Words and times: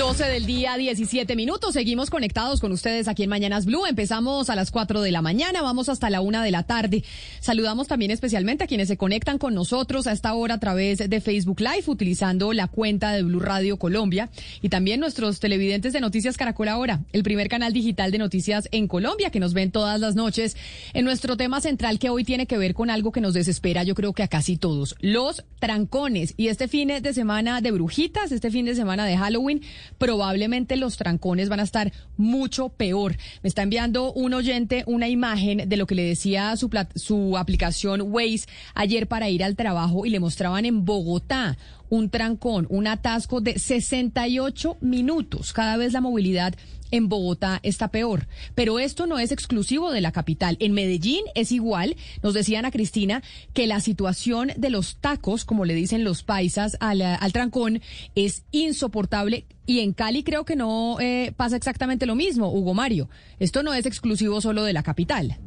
12 0.00 0.24
del 0.30 0.46
día, 0.46 0.78
17 0.78 1.36
minutos. 1.36 1.74
Seguimos 1.74 2.08
conectados 2.08 2.62
con 2.62 2.72
ustedes 2.72 3.06
aquí 3.06 3.24
en 3.24 3.28
Mañanas 3.28 3.66
Blue. 3.66 3.84
Empezamos 3.84 4.48
a 4.48 4.56
las 4.56 4.70
4 4.70 5.02
de 5.02 5.10
la 5.10 5.20
mañana, 5.20 5.60
vamos 5.60 5.90
hasta 5.90 6.08
la 6.08 6.22
1 6.22 6.40
de 6.40 6.50
la 6.50 6.62
tarde. 6.62 7.04
Saludamos 7.40 7.86
también 7.86 8.10
especialmente 8.10 8.64
a 8.64 8.66
quienes 8.66 8.88
se 8.88 8.96
conectan 8.96 9.36
con 9.36 9.52
nosotros 9.52 10.06
a 10.06 10.12
esta 10.12 10.32
hora 10.32 10.54
a 10.54 10.58
través 10.58 11.06
de 11.06 11.20
Facebook 11.20 11.60
Live, 11.60 11.84
utilizando 11.86 12.54
la 12.54 12.66
cuenta 12.66 13.12
de 13.12 13.22
Blue 13.24 13.40
Radio 13.40 13.76
Colombia 13.76 14.30
y 14.62 14.70
también 14.70 15.00
nuestros 15.00 15.38
televidentes 15.38 15.92
de 15.92 16.00
Noticias 16.00 16.38
Caracol 16.38 16.68
Ahora, 16.68 17.00
el 17.12 17.22
primer 17.22 17.50
canal 17.50 17.74
digital 17.74 18.10
de 18.10 18.16
noticias 18.16 18.70
en 18.72 18.88
Colombia, 18.88 19.28
que 19.28 19.38
nos 19.38 19.52
ven 19.52 19.70
todas 19.70 20.00
las 20.00 20.14
noches 20.14 20.56
en 20.94 21.04
nuestro 21.04 21.36
tema 21.36 21.60
central 21.60 21.98
que 21.98 22.08
hoy 22.08 22.24
tiene 22.24 22.46
que 22.46 22.56
ver 22.56 22.72
con 22.72 22.88
algo 22.88 23.12
que 23.12 23.20
nos 23.20 23.34
desespera, 23.34 23.82
yo 23.82 23.94
creo 23.94 24.14
que 24.14 24.22
a 24.22 24.28
casi 24.28 24.56
todos, 24.56 24.96
los 25.00 25.44
trancones. 25.58 26.32
Y 26.38 26.48
este 26.48 26.68
fin 26.68 26.88
de 26.88 27.12
semana 27.12 27.60
de 27.60 27.70
brujitas, 27.70 28.32
este 28.32 28.50
fin 28.50 28.64
de 28.64 28.74
semana 28.74 29.04
de 29.04 29.18
Halloween, 29.18 29.60
probablemente 29.98 30.76
los 30.76 30.96
trancones 30.96 31.48
van 31.48 31.60
a 31.60 31.64
estar 31.64 31.92
mucho 32.16 32.68
peor. 32.68 33.16
Me 33.42 33.48
está 33.48 33.62
enviando 33.62 34.12
un 34.12 34.34
oyente 34.34 34.84
una 34.86 35.08
imagen 35.08 35.68
de 35.68 35.76
lo 35.76 35.86
que 35.86 35.94
le 35.94 36.04
decía 36.04 36.54
su, 36.56 37.36
aplicación 37.36 38.02
Waze 38.02 38.46
ayer 38.74 39.06
para 39.06 39.28
ir 39.28 39.44
al 39.44 39.56
trabajo 39.56 40.06
y 40.06 40.10
le 40.10 40.20
mostraban 40.20 40.64
en 40.64 40.84
Bogotá 40.84 41.56
un 41.88 42.08
trancón, 42.08 42.66
un 42.70 42.86
atasco 42.86 43.40
de 43.40 43.58
68 43.58 44.78
minutos. 44.80 45.52
Cada 45.52 45.76
vez 45.76 45.92
la 45.92 46.00
movilidad 46.00 46.54
en 46.90 47.08
Bogotá 47.08 47.60
está 47.62 47.88
peor. 47.88 48.26
Pero 48.54 48.78
esto 48.78 49.06
no 49.06 49.18
es 49.18 49.32
exclusivo 49.32 49.90
de 49.90 50.00
la 50.00 50.12
capital. 50.12 50.56
En 50.60 50.72
Medellín 50.72 51.24
es 51.34 51.52
igual. 51.52 51.96
Nos 52.22 52.34
decían 52.34 52.64
a 52.64 52.70
Cristina 52.70 53.22
que 53.52 53.66
la 53.66 53.80
situación 53.80 54.52
de 54.56 54.70
los 54.70 54.96
tacos, 54.96 55.44
como 55.44 55.64
le 55.64 55.74
dicen 55.74 56.04
los 56.04 56.22
paisas 56.22 56.76
al, 56.80 57.02
al 57.02 57.32
trancón, 57.32 57.80
es 58.14 58.44
insoportable. 58.50 59.46
Y 59.70 59.78
en 59.78 59.92
Cali 59.92 60.24
creo 60.24 60.44
que 60.44 60.56
no 60.56 60.96
eh, 60.98 61.32
pasa 61.36 61.54
exactamente 61.54 62.04
lo 62.04 62.16
mismo, 62.16 62.50
Hugo 62.52 62.74
Mario. 62.74 63.08
Esto 63.38 63.62
no 63.62 63.72
es 63.72 63.86
exclusivo 63.86 64.40
solo 64.40 64.64
de 64.64 64.72
la 64.72 64.82
capital. 64.82 65.38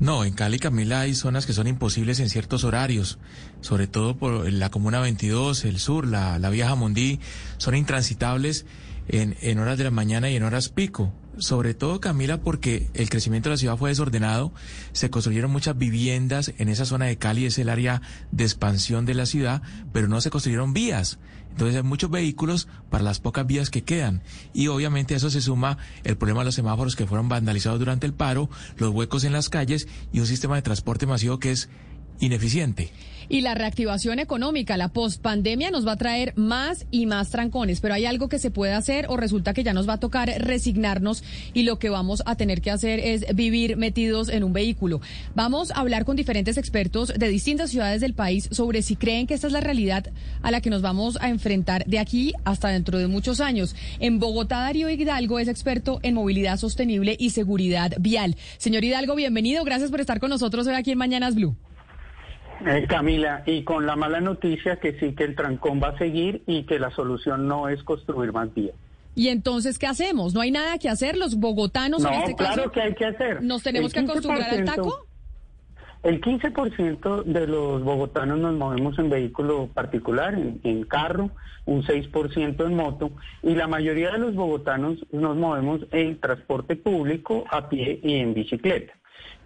No, 0.00 0.24
en 0.24 0.32
Cali, 0.32 0.58
Camila, 0.58 1.02
hay 1.02 1.14
zonas 1.14 1.46
que 1.46 1.52
son 1.52 1.68
imposibles 1.68 2.18
en 2.18 2.30
ciertos 2.30 2.64
horarios, 2.64 3.20
sobre 3.60 3.86
todo 3.86 4.16
por 4.16 4.52
la 4.52 4.70
Comuna 4.70 4.98
22, 4.98 5.64
el 5.66 5.78
sur, 5.78 6.04
la, 6.04 6.40
la 6.40 6.74
Mondí, 6.74 7.20
son 7.58 7.76
intransitables 7.76 8.66
en, 9.06 9.36
en 9.40 9.60
horas 9.60 9.78
de 9.78 9.84
la 9.84 9.92
mañana 9.92 10.28
y 10.28 10.34
en 10.34 10.42
horas 10.42 10.68
pico. 10.68 11.12
Sobre 11.40 11.72
todo, 11.72 12.00
Camila, 12.00 12.42
porque 12.42 12.90
el 12.92 13.08
crecimiento 13.08 13.48
de 13.48 13.54
la 13.54 13.58
ciudad 13.58 13.78
fue 13.78 13.88
desordenado, 13.88 14.52
se 14.92 15.08
construyeron 15.08 15.50
muchas 15.50 15.76
viviendas 15.76 16.52
en 16.58 16.68
esa 16.68 16.84
zona 16.84 17.06
de 17.06 17.16
Cali, 17.16 17.46
es 17.46 17.58
el 17.58 17.70
área 17.70 18.02
de 18.30 18.44
expansión 18.44 19.06
de 19.06 19.14
la 19.14 19.24
ciudad, 19.24 19.62
pero 19.90 20.06
no 20.06 20.20
se 20.20 20.28
construyeron 20.28 20.74
vías. 20.74 21.18
Entonces 21.50 21.76
hay 21.76 21.82
muchos 21.82 22.10
vehículos 22.10 22.68
para 22.90 23.02
las 23.04 23.20
pocas 23.20 23.46
vías 23.46 23.70
que 23.70 23.82
quedan. 23.84 24.22
Y 24.52 24.66
obviamente 24.66 25.14
a 25.14 25.16
eso 25.16 25.30
se 25.30 25.40
suma 25.40 25.78
el 26.04 26.18
problema 26.18 26.40
de 26.40 26.44
los 26.44 26.54
semáforos 26.56 26.94
que 26.94 27.06
fueron 27.06 27.30
vandalizados 27.30 27.78
durante 27.78 28.06
el 28.06 28.12
paro, 28.12 28.50
los 28.76 28.90
huecos 28.90 29.24
en 29.24 29.32
las 29.32 29.48
calles 29.48 29.88
y 30.12 30.20
un 30.20 30.26
sistema 30.26 30.56
de 30.56 30.62
transporte 30.62 31.06
masivo 31.06 31.38
que 31.38 31.52
es 31.52 31.70
ineficiente. 32.20 32.92
Y 33.32 33.42
la 33.42 33.54
reactivación 33.54 34.18
económica, 34.18 34.76
la 34.76 34.88
postpandemia 34.88 35.70
nos 35.70 35.86
va 35.86 35.92
a 35.92 35.96
traer 35.96 36.32
más 36.34 36.84
y 36.90 37.06
más 37.06 37.30
trancones, 37.30 37.80
pero 37.80 37.94
hay 37.94 38.04
algo 38.04 38.28
que 38.28 38.40
se 38.40 38.50
puede 38.50 38.72
hacer 38.72 39.06
o 39.08 39.16
resulta 39.16 39.54
que 39.54 39.62
ya 39.62 39.72
nos 39.72 39.88
va 39.88 39.92
a 39.94 40.00
tocar 40.00 40.28
resignarnos 40.38 41.22
y 41.54 41.62
lo 41.62 41.78
que 41.78 41.90
vamos 41.90 42.24
a 42.26 42.34
tener 42.34 42.60
que 42.60 42.72
hacer 42.72 42.98
es 42.98 43.24
vivir 43.36 43.76
metidos 43.76 44.30
en 44.30 44.42
un 44.42 44.52
vehículo. 44.52 45.00
Vamos 45.36 45.70
a 45.70 45.76
hablar 45.76 46.04
con 46.04 46.16
diferentes 46.16 46.58
expertos 46.58 47.14
de 47.16 47.28
distintas 47.28 47.70
ciudades 47.70 48.00
del 48.00 48.14
país 48.14 48.48
sobre 48.50 48.82
si 48.82 48.96
creen 48.96 49.28
que 49.28 49.34
esta 49.34 49.46
es 49.46 49.52
la 49.52 49.60
realidad 49.60 50.08
a 50.42 50.50
la 50.50 50.60
que 50.60 50.70
nos 50.70 50.82
vamos 50.82 51.16
a 51.20 51.28
enfrentar 51.28 51.84
de 51.86 52.00
aquí 52.00 52.32
hasta 52.44 52.70
dentro 52.70 52.98
de 52.98 53.06
muchos 53.06 53.40
años. 53.40 53.76
En 54.00 54.18
Bogotá, 54.18 54.58
Darío 54.58 54.90
Hidalgo 54.90 55.38
es 55.38 55.46
experto 55.46 56.00
en 56.02 56.14
movilidad 56.14 56.56
sostenible 56.56 57.14
y 57.16 57.30
seguridad 57.30 57.94
vial. 58.00 58.34
Señor 58.58 58.82
Hidalgo, 58.82 59.14
bienvenido. 59.14 59.62
Gracias 59.62 59.92
por 59.92 60.00
estar 60.00 60.18
con 60.18 60.30
nosotros 60.30 60.66
hoy 60.66 60.74
aquí 60.74 60.90
en 60.90 60.98
Mañanas 60.98 61.36
Blue. 61.36 61.54
Eh, 62.66 62.86
Camila, 62.86 63.42
y 63.46 63.62
con 63.62 63.86
la 63.86 63.96
mala 63.96 64.20
noticia 64.20 64.76
que 64.76 64.98
sí 64.98 65.14
que 65.14 65.24
el 65.24 65.34
trancón 65.34 65.80
va 65.82 65.88
a 65.88 65.98
seguir 65.98 66.42
y 66.46 66.64
que 66.64 66.78
la 66.78 66.90
solución 66.90 67.48
no 67.48 67.68
es 67.68 67.82
construir 67.82 68.32
más 68.32 68.52
vías. 68.52 68.74
¿Y 69.14 69.28
entonces 69.28 69.78
qué 69.78 69.86
hacemos? 69.86 70.34
¿No 70.34 70.40
hay 70.40 70.50
nada 70.50 70.78
que 70.78 70.88
hacer? 70.88 71.16
¿Los 71.16 71.36
bogotanos 71.36 72.02
no, 72.02 72.08
en 72.10 72.20
este 72.20 72.36
claro 72.36 72.56
caso 72.56 72.72
que 72.72 72.80
hay 72.82 72.94
que 72.94 73.06
hacer. 73.06 73.42
nos 73.42 73.62
tenemos 73.62 73.92
que 73.92 74.00
acostumbrar 74.00 74.50
al 74.50 74.64
taco? 74.64 75.06
El 76.02 76.20
15% 76.20 77.24
de 77.24 77.46
los 77.46 77.82
bogotanos 77.82 78.38
nos 78.38 78.54
movemos 78.54 78.98
en 78.98 79.10
vehículo 79.10 79.68
particular, 79.68 80.34
en, 80.34 80.58
en, 80.64 80.84
carro, 80.84 81.30
un 81.66 81.82
6% 81.82 82.66
en 82.66 82.74
moto, 82.74 83.10
y 83.42 83.54
la 83.54 83.66
mayoría 83.66 84.12
de 84.12 84.18
los 84.18 84.34
bogotanos 84.34 85.04
nos 85.12 85.36
movemos 85.36 85.80
en 85.92 86.18
transporte 86.18 86.76
público, 86.76 87.44
a 87.50 87.68
pie 87.68 88.00
y 88.02 88.14
en 88.14 88.32
bicicleta. 88.32 88.94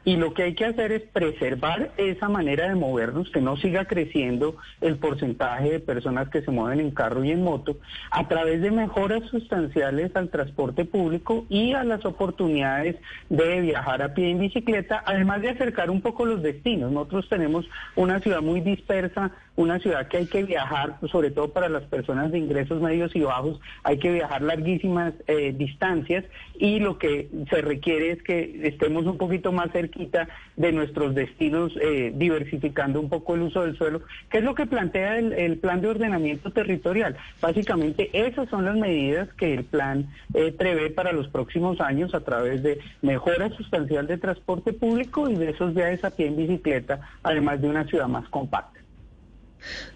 Y 0.04 0.16
lo 0.16 0.34
que 0.34 0.42
hay 0.42 0.54
que 0.54 0.66
hacer 0.66 0.92
es 0.92 1.02
preservar 1.02 1.92
esa 1.96 2.28
manera 2.28 2.68
de 2.68 2.74
movernos, 2.74 3.30
que 3.30 3.40
no 3.40 3.56
siga 3.56 3.86
creciendo 3.86 4.56
el 4.80 4.96
porcentaje 4.96 5.70
de 5.70 5.80
personas 5.80 6.28
que 6.28 6.42
se 6.42 6.50
mueven 6.50 6.80
en 6.80 6.90
carro 6.90 7.24
y 7.24 7.30
en 7.30 7.42
moto, 7.42 7.78
a 8.10 8.28
través 8.28 8.60
de 8.60 8.70
mejoras 8.70 9.22
sustanciales 9.30 10.14
al 10.14 10.28
transporte 10.28 10.84
público 10.84 11.46
y 11.48 11.72
a 11.72 11.84
las 11.84 12.04
oportunidades 12.04 12.96
de 13.30 13.60
viajar 13.60 14.02
a 14.02 14.14
pie 14.14 14.30
en 14.30 14.40
bicicleta, 14.40 15.02
además 15.06 15.40
de 15.42 15.50
acercar 15.50 15.90
un 15.90 16.02
poco 16.02 16.26
los 16.26 16.42
destinos. 16.42 16.92
Nosotros 16.92 17.28
tenemos 17.28 17.66
una 17.96 18.20
ciudad 18.20 18.42
muy 18.42 18.60
dispersa, 18.60 19.32
una 19.56 19.78
ciudad 19.78 20.08
que 20.08 20.18
hay 20.18 20.26
que 20.26 20.42
viajar, 20.42 20.98
sobre 21.10 21.30
todo 21.30 21.52
para 21.52 21.68
las 21.68 21.84
personas 21.84 22.32
de 22.32 22.38
ingresos 22.38 22.82
medios 22.82 23.14
y 23.14 23.20
bajos, 23.20 23.60
hay 23.84 23.98
que 23.98 24.10
viajar 24.10 24.42
larguísimas 24.42 25.14
eh, 25.26 25.54
distancias 25.56 26.24
y 26.58 26.80
lo 26.80 26.98
que 26.98 27.28
se 27.50 27.62
requiere 27.62 28.10
es 28.10 28.22
que 28.22 28.60
estemos 28.64 29.06
un 29.06 29.16
poquito 29.16 29.52
más 29.52 29.74
cerquita 29.94 30.28
de 30.56 30.72
nuestros 30.72 31.14
destinos, 31.14 31.72
eh, 31.80 32.12
diversificando 32.14 33.00
un 33.00 33.08
poco 33.08 33.34
el 33.34 33.42
uso 33.42 33.62
del 33.62 33.76
suelo, 33.76 34.02
que 34.30 34.38
es 34.38 34.44
lo 34.44 34.54
que 34.54 34.66
plantea 34.66 35.18
el, 35.18 35.58
plan 35.58 35.80
de 35.80 35.88
ordenamiento 35.88 36.50
territorial. 36.50 37.16
Básicamente 37.40 38.10
esas 38.12 38.48
son 38.48 38.64
las 38.64 38.76
medidas 38.76 39.28
que 39.34 39.54
el 39.54 39.64
plan 39.64 40.08
eh, 40.34 40.52
prevé 40.52 40.90
para 40.90 41.12
los 41.12 41.28
próximos 41.28 41.80
años 41.80 42.14
a 42.14 42.20
través 42.20 42.62
de 42.62 42.78
mejora 43.02 43.50
sustancial 43.50 44.06
de 44.06 44.18
transporte 44.18 44.72
público 44.72 45.28
y 45.30 45.36
de 45.36 45.50
esos 45.50 45.74
viajes 45.74 46.04
a 46.04 46.10
pie 46.10 46.26
en 46.26 46.36
bicicleta, 46.36 47.00
además 47.22 47.60
de 47.60 47.68
una 47.68 47.84
ciudad 47.84 48.08
más 48.08 48.28
compacta. 48.28 48.83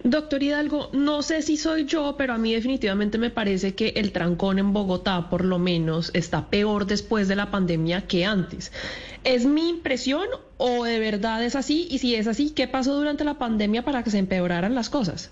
Doctor 0.05 0.43
Hidalgo, 0.43 0.91
no 0.93 1.23
sé 1.23 1.43
si 1.43 1.56
soy 1.56 1.85
yo, 1.85 2.17
pero 2.17 2.35
a 2.35 2.38
mí 2.38 2.55
definitivamente 2.55 3.19
me 3.19 3.31
parece 3.31 3.75
que 3.75 3.88
el 3.97 4.12
trancón 4.12 4.59
en 4.59 4.73
Bogotá, 4.73 5.29
por 5.29 5.44
lo 5.44 5.59
menos, 5.59 6.11
está 6.15 6.49
peor 6.50 6.87
después 6.87 7.29
de 7.29 7.37
la 7.37 7.50
pandemia 7.50 8.06
que 8.06 8.25
antes. 8.25 8.73
¿Es 9.25 9.44
mi 9.44 9.69
impresión 9.69 10.26
o 10.56 10.85
de 10.85 10.99
verdad 10.99 11.44
es 11.44 11.56
así? 11.56 11.88
Y 11.91 11.99
si 11.99 12.15
es 12.15 12.26
así, 12.26 12.50
¿qué 12.50 12.69
pasó 12.69 12.94
durante 12.97 13.25
la 13.25 13.38
pandemia 13.38 13.85
para 13.85 14.03
que 14.03 14.11
se 14.11 14.19
empeoraran 14.19 14.75
las 14.75 14.91
cosas? 14.91 15.31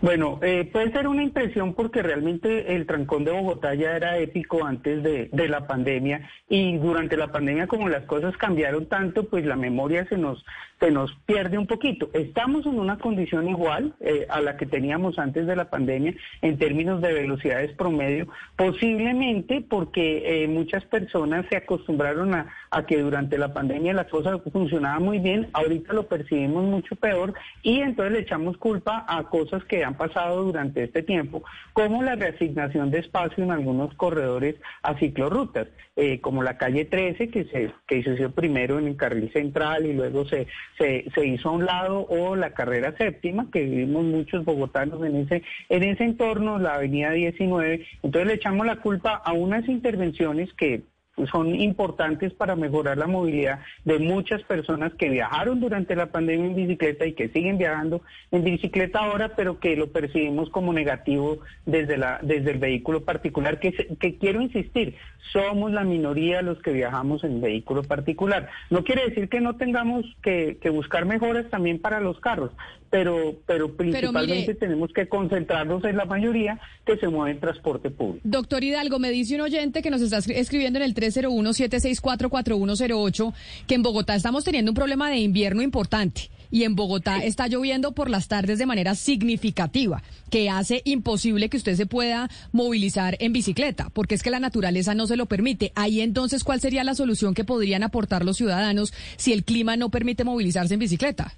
Bueno, 0.00 0.40
eh, 0.42 0.68
puede 0.70 0.90
ser 0.92 1.06
una 1.06 1.22
impresión 1.22 1.74
porque 1.74 2.02
realmente 2.02 2.74
el 2.74 2.86
trancón 2.86 3.24
de 3.24 3.30
Bogotá 3.30 3.74
ya 3.74 3.96
era 3.96 4.18
épico 4.18 4.64
antes 4.64 5.02
de, 5.02 5.48
la 5.48 5.66
pandemia 5.66 6.30
y 6.48 6.78
durante 6.78 7.16
la 7.16 7.28
pandemia 7.28 7.66
como 7.66 7.88
las 7.88 8.04
cosas 8.04 8.36
cambiaron 8.36 8.86
tanto, 8.86 9.28
pues 9.28 9.44
la 9.44 9.56
memoria 9.56 10.06
se 10.08 10.16
nos, 10.16 10.44
se 10.80 10.90
nos 10.90 11.12
pierde 11.26 11.58
un 11.58 11.66
poquito. 11.66 12.10
Estamos 12.14 12.64
en 12.66 12.78
una 12.78 12.98
condición 12.98 13.48
igual 13.48 13.94
eh, 14.00 14.26
a 14.28 14.40
la 14.40 14.56
que 14.56 14.66
teníamos 14.66 15.18
antes 15.18 15.46
de 15.46 15.56
la 15.56 15.68
pandemia 15.68 16.14
en 16.40 16.58
términos 16.58 17.00
de 17.00 17.12
velocidades 17.12 17.72
promedio, 17.72 18.28
posiblemente 18.56 19.64
porque 19.68 20.44
eh, 20.44 20.48
muchas 20.48 20.84
personas 20.84 21.44
se 21.50 21.56
acostumbraron 21.56 22.34
a, 22.34 22.46
a 22.72 22.86
que 22.86 22.98
durante 22.98 23.36
la 23.36 23.52
pandemia 23.52 23.92
la 23.92 24.08
cosa 24.08 24.38
funcionaba 24.50 24.98
muy 24.98 25.18
bien, 25.18 25.50
ahorita 25.52 25.92
lo 25.92 26.08
percibimos 26.08 26.64
mucho 26.64 26.96
peor 26.96 27.34
y 27.62 27.80
entonces 27.80 28.12
le 28.14 28.20
echamos 28.20 28.56
culpa 28.56 29.04
a 29.06 29.24
cosas 29.24 29.62
que 29.64 29.84
han 29.84 29.94
pasado 29.94 30.42
durante 30.42 30.84
este 30.84 31.02
tiempo, 31.02 31.44
como 31.74 32.02
la 32.02 32.16
reasignación 32.16 32.90
de 32.90 33.00
espacio 33.00 33.44
en 33.44 33.50
algunos 33.50 33.92
corredores 33.94 34.56
a 34.82 34.98
ciclorrutas, 34.98 35.68
eh, 35.96 36.20
como 36.22 36.42
la 36.42 36.56
calle 36.56 36.86
13, 36.86 37.28
que 37.28 37.44
se, 37.44 37.70
que 37.86 37.98
hizo 37.98 38.30
primero 38.30 38.78
en 38.78 38.88
el 38.88 38.96
carril 38.96 39.30
central 39.32 39.84
y 39.84 39.92
luego 39.92 40.24
se, 40.26 40.46
se, 40.78 41.04
se 41.14 41.26
hizo 41.26 41.50
a 41.50 41.52
un 41.52 41.66
lado, 41.66 42.06
o 42.08 42.34
la 42.36 42.54
carrera 42.54 42.96
séptima, 42.96 43.48
que 43.52 43.64
vivimos 43.64 44.02
muchos 44.04 44.46
bogotanos 44.46 45.04
en 45.04 45.16
ese, 45.16 45.42
en 45.68 45.82
ese 45.82 46.04
entorno, 46.04 46.58
la 46.58 46.76
avenida 46.76 47.10
19. 47.10 47.86
Entonces 48.02 48.26
le 48.26 48.34
echamos 48.34 48.66
la 48.66 48.76
culpa 48.76 49.20
a 49.22 49.32
unas 49.34 49.68
intervenciones 49.68 50.50
que 50.54 50.82
son 51.30 51.54
importantes 51.54 52.32
para 52.32 52.56
mejorar 52.56 52.96
la 52.96 53.06
movilidad 53.06 53.60
de 53.84 53.98
muchas 53.98 54.42
personas 54.42 54.94
que 54.94 55.10
viajaron 55.10 55.60
durante 55.60 55.94
la 55.94 56.06
pandemia 56.06 56.46
en 56.46 56.54
bicicleta 56.54 57.04
y 57.06 57.12
que 57.12 57.28
siguen 57.28 57.58
viajando 57.58 58.02
en 58.30 58.44
bicicleta 58.44 59.00
ahora, 59.00 59.34
pero 59.36 59.60
que 59.60 59.76
lo 59.76 59.92
percibimos 59.92 60.48
como 60.50 60.72
negativo 60.72 61.38
desde, 61.66 61.98
la, 61.98 62.18
desde 62.22 62.52
el 62.52 62.58
vehículo 62.58 63.04
particular, 63.04 63.60
que, 63.60 63.72
quiero 64.18 64.40
insistir, 64.40 64.96
somos 65.32 65.72
la 65.72 65.84
minoría 65.84 66.42
los 66.42 66.60
que 66.62 66.72
viajamos 66.72 67.24
en 67.24 67.40
vehículo 67.40 67.82
particular. 67.82 68.48
No 68.70 68.82
quiere 68.82 69.08
decir 69.08 69.28
que 69.28 69.40
no 69.40 69.56
tengamos 69.56 70.04
que 70.22 70.58
buscar 70.70 71.04
mejoras 71.04 71.48
también 71.50 71.78
para 71.78 72.00
los 72.00 72.18
carros, 72.20 72.52
pero, 72.92 73.40
pero 73.46 73.74
principalmente 73.74 74.54
tenemos 74.54 74.92
que 74.92 75.08
concentrarnos 75.08 75.82
en 75.84 75.96
la 75.96 76.04
mayoría 76.04 76.60
que 76.84 76.98
se 76.98 77.08
mueve 77.08 77.30
en 77.30 77.40
transporte 77.40 77.90
público. 77.90 78.20
Doctor 78.22 78.62
Hidalgo, 78.62 78.98
me 78.98 79.10
dice 79.10 79.34
un 79.34 79.40
oyente 79.40 79.80
que 79.80 79.88
nos 79.88 80.02
está 80.02 80.18
escribiendo 80.18 80.78
en 80.78 80.84
el 80.84 80.94
301-764-4108 80.94 83.32
que 83.66 83.76
en 83.76 83.82
Bogotá 83.82 84.14
estamos 84.14 84.44
teniendo 84.44 84.72
un 84.72 84.74
problema 84.74 85.08
de 85.08 85.20
invierno 85.20 85.62
importante 85.62 86.28
y 86.50 86.64
en 86.64 86.76
Bogotá 86.76 87.24
está 87.24 87.48
lloviendo 87.48 87.92
por 87.92 88.10
las 88.10 88.28
tardes 88.28 88.58
de 88.58 88.66
manera 88.66 88.94
significativa, 88.94 90.02
que 90.28 90.50
hace 90.50 90.82
imposible 90.84 91.48
que 91.48 91.56
usted 91.56 91.76
se 91.76 91.86
pueda 91.86 92.28
movilizar 92.52 93.16
en 93.20 93.32
bicicleta, 93.32 93.88
porque 93.94 94.16
es 94.16 94.22
que 94.22 94.28
la 94.28 94.38
naturaleza 94.38 94.94
no 94.94 95.06
se 95.06 95.16
lo 95.16 95.24
permite. 95.24 95.72
Ahí 95.76 96.02
entonces, 96.02 96.44
¿cuál 96.44 96.60
sería 96.60 96.84
la 96.84 96.94
solución 96.94 97.32
que 97.32 97.44
podrían 97.44 97.84
aportar 97.84 98.22
los 98.22 98.36
ciudadanos 98.36 98.92
si 99.16 99.32
el 99.32 99.44
clima 99.44 99.78
no 99.78 99.88
permite 99.88 100.24
movilizarse 100.24 100.74
en 100.74 100.80
bicicleta? 100.80 101.32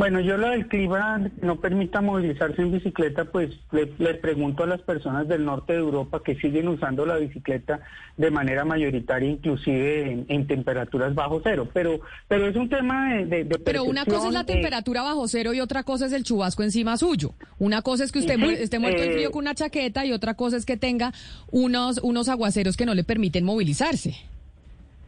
Bueno, 0.00 0.20
yo 0.20 0.38
lo 0.38 0.48
del 0.48 0.66
clima 0.66 1.30
no 1.42 1.60
permita 1.60 2.00
movilizarse 2.00 2.62
en 2.62 2.72
bicicleta, 2.72 3.26
pues 3.26 3.50
le, 3.70 4.14
pregunto 4.14 4.62
a 4.62 4.66
las 4.66 4.80
personas 4.80 5.28
del 5.28 5.44
norte 5.44 5.74
de 5.74 5.80
Europa 5.80 6.22
que 6.24 6.36
siguen 6.36 6.68
usando 6.68 7.04
la 7.04 7.18
bicicleta 7.18 7.80
de 8.16 8.30
manera 8.30 8.64
mayoritaria, 8.64 9.28
inclusive 9.28 10.24
en, 10.26 10.46
temperaturas 10.46 11.14
bajo 11.14 11.42
cero. 11.44 11.68
Pero, 11.74 12.00
pero 12.28 12.46
es 12.46 12.56
un 12.56 12.70
tema 12.70 13.16
de, 13.16 13.44
Pero 13.62 13.84
una 13.84 14.06
cosa 14.06 14.28
es 14.28 14.32
la 14.32 14.46
temperatura 14.46 15.02
bajo 15.02 15.28
cero 15.28 15.52
y 15.52 15.60
otra 15.60 15.82
cosa 15.82 16.06
es 16.06 16.14
el 16.14 16.24
chubasco 16.24 16.62
encima 16.62 16.96
suyo. 16.96 17.34
Una 17.58 17.82
cosa 17.82 18.02
es 18.02 18.10
que 18.10 18.20
usted 18.20 18.40
esté 18.42 18.78
muerto 18.78 19.02
de 19.02 19.10
frío 19.10 19.28
eh, 19.28 19.32
con 19.32 19.42
una 19.42 19.54
chaqueta 19.54 20.06
y 20.06 20.12
otra 20.12 20.32
cosa 20.32 20.56
es 20.56 20.64
que 20.64 20.78
tenga 20.78 21.12
unos, 21.50 22.00
unos 22.02 22.30
aguaceros 22.30 22.78
que 22.78 22.86
no 22.86 22.94
le 22.94 23.04
permiten 23.04 23.44
movilizarse 23.44 24.16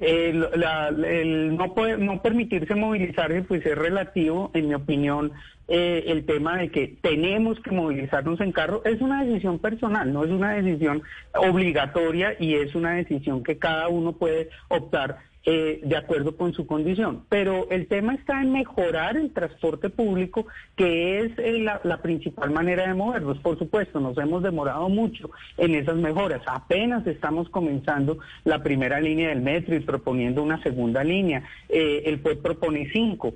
el 0.02 1.56
no, 1.56 1.74
puede, 1.74 1.96
no 1.96 2.20
permitirse 2.20 2.74
movilizarse 2.74 3.42
pues 3.42 3.64
es 3.64 3.78
relativo, 3.78 4.50
en 4.52 4.68
mi 4.68 4.74
opinión, 4.74 5.32
eh, 5.68 6.04
el 6.08 6.26
tema 6.26 6.58
de 6.58 6.70
que 6.70 6.96
tenemos 7.00 7.60
que 7.60 7.70
movilizarnos 7.70 8.40
en 8.40 8.52
carro. 8.52 8.82
Es 8.84 9.00
una 9.00 9.24
decisión 9.24 9.58
personal, 9.58 10.12
no 10.12 10.24
es 10.24 10.30
una 10.30 10.54
decisión 10.54 11.02
obligatoria 11.34 12.34
y 12.38 12.54
es 12.54 12.74
una 12.74 12.94
decisión 12.94 13.42
que 13.42 13.58
cada 13.58 13.88
uno 13.88 14.12
puede 14.12 14.50
optar 14.68 15.18
eh, 15.44 15.80
de 15.82 15.96
acuerdo 15.96 16.36
con 16.36 16.52
su 16.52 16.68
condición. 16.68 17.24
Pero 17.28 17.66
el 17.68 17.88
tema 17.88 18.14
está 18.14 18.40
en 18.40 18.52
mejorar 18.52 19.16
el 19.16 19.32
transporte 19.32 19.90
público, 19.90 20.46
que 20.76 21.18
es 21.18 21.32
eh, 21.36 21.58
la, 21.58 22.00
principal 22.00 22.52
manera 22.52 22.86
de 22.86 22.94
movernos. 22.94 23.38
Por 23.38 23.58
supuesto, 23.58 23.98
nos 23.98 24.16
hemos 24.18 24.44
demorado 24.44 24.88
mucho 24.88 25.32
en 25.58 25.74
esas 25.74 25.96
mejoras. 25.96 26.42
Apenas 26.46 27.04
estamos 27.08 27.48
comenzando 27.48 28.18
la 28.44 28.62
primera 28.62 29.00
línea 29.00 29.30
del 29.30 29.40
metro 29.40 29.74
y 29.74 29.80
proponiendo 29.80 30.44
una 30.44 30.62
segunda 30.62 31.02
línea. 31.02 31.42
Eh, 31.68 32.04
el 32.06 32.20
PUEP 32.20 32.40
propone 32.40 32.88
cinco. 32.92 33.34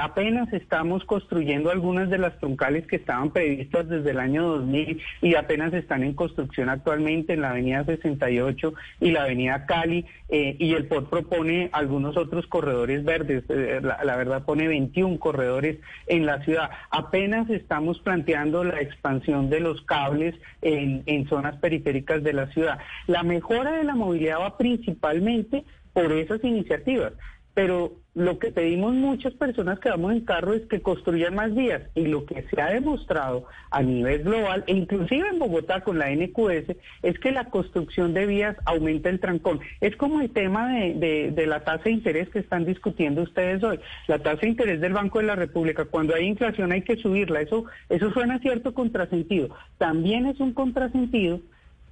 apenas 0.00 0.50
estamos 0.54 1.04
construyendo 1.04 1.70
algunas 1.70 2.08
de 2.08 2.16
las 2.16 2.38
troncales 2.38 2.86
que 2.86 2.96
estaban 2.96 3.30
previstas 3.30 3.88
desde 3.88 4.10
el 4.12 4.20
año 4.20 4.42
2000 4.44 5.02
y 5.20 5.34
apenas 5.34 5.74
están 5.74 6.02
en 6.02 6.14
construcción 6.14 6.70
actualmente 6.70 7.34
en 7.34 7.42
la 7.42 7.50
avenida 7.50 7.84
68 7.84 8.72
y 9.00 9.10
la 9.10 9.24
avenida 9.24 9.66
Cali. 9.66 10.06
y 10.30 10.72
el 10.72 10.86
PUEP 10.86 11.10
propone 11.10 11.41
pone 11.42 11.70
algunos 11.72 12.16
otros 12.16 12.46
corredores 12.46 13.02
verdes, 13.02 13.42
eh, 13.48 13.80
la, 13.82 14.16
verdad 14.16 14.44
pone 14.44 14.68
21 14.68 15.18
corredores 15.18 15.78
en 16.06 16.24
la 16.24 16.40
ciudad. 16.44 16.70
Apenas 16.90 17.50
estamos 17.50 17.98
planteando 17.98 18.62
la 18.62 18.80
expansión 18.80 19.50
de 19.50 19.58
los 19.58 19.82
cables 19.82 20.36
en 20.60 21.28
zonas 21.28 21.56
periféricas 21.56 22.22
de 22.22 22.32
la 22.32 22.46
ciudad. 22.52 22.78
La 23.08 23.24
mejora 23.24 23.72
de 23.72 23.82
la 23.82 23.96
movilidad 23.96 24.38
va 24.38 24.56
principalmente 24.56 25.64
por 25.92 26.12
esas 26.12 26.44
iniciativas 26.44 27.12
pero 27.54 27.92
lo 28.14 28.38
que 28.38 28.50
pedimos 28.50 28.92
muchas 28.92 29.32
personas 29.34 29.78
que 29.78 29.88
vamos 29.88 30.12
en 30.12 30.20
carro 30.20 30.52
es 30.52 30.62
que 30.66 30.82
construyan 30.82 31.34
más 31.34 31.54
vías 31.54 31.82
y 31.94 32.06
lo 32.06 32.26
que 32.26 32.42
se 32.42 32.60
ha 32.60 32.70
demostrado 32.70 33.46
a 33.70 33.82
nivel 33.82 34.22
global 34.22 34.64
e 34.66 34.72
inclusive 34.72 35.28
en 35.28 35.38
Bogotá 35.38 35.80
con 35.80 35.98
la 35.98 36.10
NQS 36.10 36.76
es 37.02 37.18
que 37.18 37.32
la 37.32 37.46
construcción 37.46 38.12
de 38.12 38.26
vías 38.26 38.56
aumenta 38.66 39.08
el 39.08 39.18
trancón. 39.18 39.60
Es 39.80 39.96
como 39.96 40.20
el 40.20 40.30
tema 40.30 40.74
de, 40.74 41.32
de, 41.34 41.46
la 41.46 41.60
tasa 41.60 41.84
de 41.84 41.92
interés 41.92 42.28
que 42.28 42.40
están 42.40 42.66
discutiendo 42.66 43.22
ustedes 43.22 43.62
hoy. 43.62 43.80
La 44.08 44.18
tasa 44.18 44.42
de 44.42 44.48
interés 44.48 44.80
del 44.82 44.92
Banco 44.92 45.18
de 45.18 45.26
la 45.26 45.36
República, 45.36 45.86
cuando 45.86 46.14
hay 46.14 46.26
inflación 46.26 46.72
hay 46.72 46.82
que 46.82 46.96
subirla. 46.96 47.40
Eso, 47.40 47.64
eso 47.88 48.12
suena 48.12 48.38
cierto 48.40 48.74
contrasentido. 48.74 49.56
También 49.78 50.26
es 50.26 50.38
un 50.38 50.52
contrasentido 50.52 51.40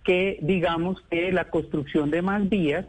que 0.05 0.39
digamos 0.43 1.01
que 1.11 1.33
la 1.33 1.51
construcción 1.51 2.11
de 2.11 2.23
más 2.23 2.49
vías 2.49 2.87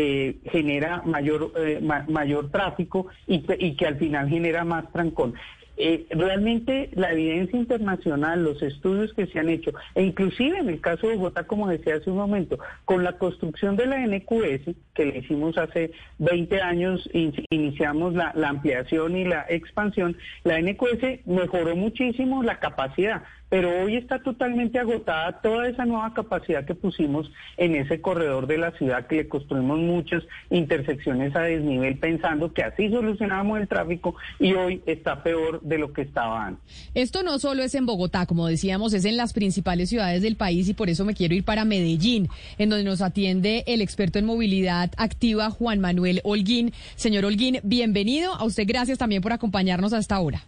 eh, 0.00 0.36
genera 0.52 1.02
mayor, 1.04 1.52
eh, 1.56 1.80
mayor 2.06 2.52
tráfico 2.52 3.08
y, 3.26 3.44
y, 3.58 3.74
que 3.74 3.84
al 3.84 3.96
final 3.96 4.28
genera 4.28 4.64
más 4.64 4.92
trancón. 4.92 5.34
Eh, 5.76 6.06
realmente 6.10 6.88
la 6.92 7.10
evidencia 7.10 7.58
internacional, 7.58 8.44
los 8.44 8.62
estudios 8.62 9.12
que 9.14 9.26
se 9.26 9.40
han 9.40 9.48
hecho, 9.48 9.72
e 9.96 10.04
inclusive 10.04 10.58
en 10.58 10.68
el 10.68 10.80
caso 10.80 11.08
de 11.08 11.16
Bogotá, 11.16 11.48
como 11.48 11.66
decía 11.66 11.96
hace 11.96 12.10
un 12.10 12.16
momento, 12.16 12.60
con 12.84 13.02
la 13.02 13.18
construcción 13.18 13.74
de 13.74 13.86
la 13.86 14.06
NQS, 14.06 14.72
que 14.94 15.06
le 15.06 15.18
hicimos 15.18 15.58
hace 15.58 15.90
20 16.18 16.60
años, 16.62 17.10
iniciamos 17.50 18.14
la, 18.14 18.30
la 18.36 18.50
ampliación 18.50 19.16
y 19.16 19.24
la 19.24 19.46
expansión, 19.48 20.16
la 20.44 20.60
NQS 20.60 21.26
mejoró 21.26 21.74
muchísimo 21.74 22.44
la 22.44 22.60
capacidad 22.60 23.24
pero 23.48 23.82
hoy 23.82 23.96
está 23.96 24.22
totalmente 24.22 24.78
agotada 24.78 25.40
toda 25.40 25.68
esa 25.68 25.84
nueva 25.84 26.12
capacidad 26.12 26.64
que 26.64 26.74
pusimos 26.74 27.30
en 27.56 27.76
ese 27.76 28.00
corredor 28.00 28.46
de 28.46 28.58
la 28.58 28.72
ciudad, 28.72 29.06
que 29.06 29.16
le 29.16 29.28
construimos 29.28 29.78
muchas 29.78 30.22
intersecciones 30.50 31.34
a 31.34 31.40
desnivel 31.40 31.98
pensando 31.98 32.52
que 32.52 32.62
así 32.62 32.90
solucionábamos 32.90 33.60
el 33.60 33.68
tráfico 33.68 34.16
y 34.38 34.52
hoy 34.52 34.82
está 34.86 35.22
peor 35.22 35.60
de 35.62 35.78
lo 35.78 35.92
que 35.92 36.02
estaba 36.02 36.46
antes. 36.46 36.90
Esto 36.94 37.22
no 37.22 37.38
solo 37.38 37.62
es 37.62 37.74
en 37.74 37.86
Bogotá, 37.86 38.26
como 38.26 38.46
decíamos, 38.46 38.92
es 38.92 39.04
en 39.04 39.16
las 39.16 39.32
principales 39.32 39.88
ciudades 39.88 40.22
del 40.22 40.36
país 40.36 40.68
y 40.68 40.74
por 40.74 40.90
eso 40.90 41.04
me 41.04 41.14
quiero 41.14 41.34
ir 41.34 41.44
para 41.44 41.64
Medellín, 41.64 42.28
en 42.58 42.70
donde 42.70 42.84
nos 42.84 43.00
atiende 43.00 43.64
el 43.66 43.80
experto 43.80 44.18
en 44.18 44.26
movilidad 44.26 44.90
activa 44.96 45.50
Juan 45.50 45.80
Manuel 45.80 46.20
Holguín. 46.24 46.72
Señor 46.96 47.24
Holguín, 47.24 47.60
bienvenido. 47.62 48.34
A 48.34 48.44
usted 48.44 48.64
gracias 48.66 48.98
también 48.98 49.22
por 49.22 49.32
acompañarnos 49.32 49.92
hasta 49.92 50.16
ahora. 50.16 50.42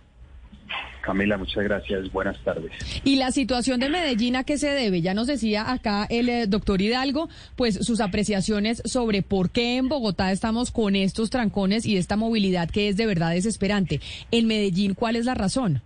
Camila, 1.01 1.37
muchas 1.37 1.65
gracias. 1.65 2.13
Buenas 2.13 2.39
tardes. 2.45 2.71
¿Y 3.05 3.17
la 3.17 3.31
situación 3.31 3.81
de 3.81 3.89
Medellín 3.89 4.37
a 4.37 4.45
qué 4.45 4.59
se 4.59 4.71
debe? 4.71 5.01
Ya 5.01 5.15
nos 5.15 5.27
decía 5.27 5.71
acá 5.71 6.07
el 6.09 6.29
eh, 6.29 6.47
doctor 6.47 6.81
Hidalgo, 6.81 7.29
pues 7.57 7.75
sus 7.87 8.01
apreciaciones 8.01 8.83
sobre 8.85 9.23
por 9.23 9.51
qué 9.51 9.77
en 9.77 9.89
Bogotá 9.89 10.33
estamos 10.33 10.71
con 10.71 10.97
estos 10.97 11.31
trancones 11.31 11.87
y 11.87 11.97
esta 11.97 12.17
movilidad 12.17 12.71
que 12.71 12.89
es 12.89 12.97
de 12.97 13.07
verdad 13.07 13.31
desesperante. 13.31 14.01
En 14.31 14.47
Medellín, 14.47 14.95
¿cuál 14.95 15.17
es 15.17 15.25
la 15.25 15.35
razón? 15.35 15.83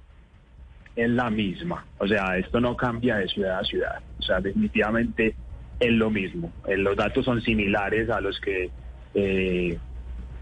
Es 0.96 1.10
la 1.10 1.30
misma. 1.30 1.84
O 1.98 2.06
sea, 2.06 2.36
esto 2.36 2.60
no 2.60 2.76
cambia 2.76 3.16
de 3.16 3.28
ciudad 3.28 3.58
a 3.58 3.64
ciudad. 3.64 4.00
O 4.18 4.22
sea, 4.22 4.40
definitivamente 4.40 5.34
es 5.80 5.92
lo 5.92 6.10
mismo. 6.10 6.52
Eh, 6.66 6.76
los 6.76 6.96
datos 6.96 7.24
son 7.24 7.40
similares 7.42 8.10
a 8.10 8.20
los 8.20 8.40
que... 8.40 8.70
Eh, 9.14 9.78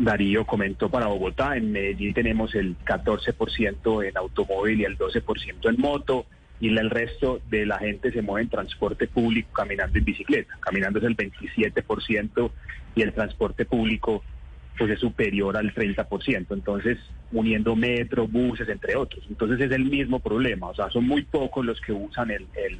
Darío 0.04 0.44
comentó 0.44 0.88
para 0.88 1.06
Bogotá, 1.06 1.56
en 1.56 1.70
Medellín 1.70 2.12
tenemos 2.12 2.54
el 2.54 2.76
14% 2.84 4.08
en 4.08 4.16
automóvil 4.16 4.80
y 4.80 4.84
el 4.84 4.98
12% 4.98 5.68
en 5.68 5.80
moto, 5.80 6.26
y 6.60 6.68
el 6.68 6.90
resto 6.90 7.40
de 7.50 7.66
la 7.66 7.78
gente 7.78 8.12
se 8.12 8.22
mueve 8.22 8.42
en 8.42 8.48
transporte 8.48 9.08
público 9.08 9.52
caminando 9.52 9.98
en 9.98 10.04
bicicleta. 10.04 10.56
Caminando 10.60 11.00
es 11.00 11.04
el 11.04 11.16
27% 11.16 12.50
y 12.94 13.02
el 13.02 13.12
transporte 13.12 13.64
público 13.64 14.22
pues 14.78 14.90
es 14.90 15.00
superior 15.00 15.56
al 15.56 15.74
30%. 15.74 16.46
Entonces, 16.50 16.98
uniendo 17.32 17.74
metro, 17.74 18.28
buses, 18.28 18.68
entre 18.68 18.96
otros. 18.96 19.24
Entonces 19.28 19.60
es 19.60 19.72
el 19.72 19.84
mismo 19.84 20.20
problema. 20.20 20.68
O 20.68 20.74
sea, 20.74 20.88
son 20.90 21.06
muy 21.06 21.22
pocos 21.22 21.64
los 21.64 21.80
que 21.80 21.92
usan 21.92 22.30
el, 22.30 22.46
el, 22.54 22.78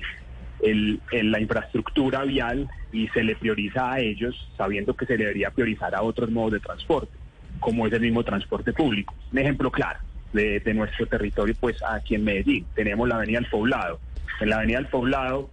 la 0.63 1.41
infraestructura 1.41 2.23
vial 2.25 2.69
y 2.93 3.09
se 3.09 3.25
le 3.25 3.35
prioriza 3.35 3.93
a 3.93 4.01
ellos 4.01 4.49
sabiendo 4.57 4.95
que 4.95 5.07
se 5.07 5.17
debería 5.17 5.51
priorizar 5.51 5.95
a 5.95 6.03
otros 6.03 6.31
modos 6.31 6.53
de 6.53 6.61
transporte, 6.61 7.13
como 7.59 7.87
es 7.87 7.93
el 7.93 8.01
mismo 8.01 8.23
transporte 8.23 8.73
público. 8.73 9.15
Un 9.33 9.39
ejemplo 9.39 9.71
claro 9.71 9.99
de, 10.33 10.61
de 10.61 10.75
nuestro 10.75 11.07
territorio, 11.07 11.55
pues 11.59 11.83
aquí 11.83 12.15
en 12.15 12.25
Medellín, 12.25 12.65
tenemos 12.75 13.09
la 13.09 13.17
Avenida 13.17 13.41
del 13.41 13.51
Poblado. 13.51 13.99
En 14.41 14.51
la 14.51 14.57
Avenida 14.57 14.79
del 14.79 14.87
Poblado 14.87 15.51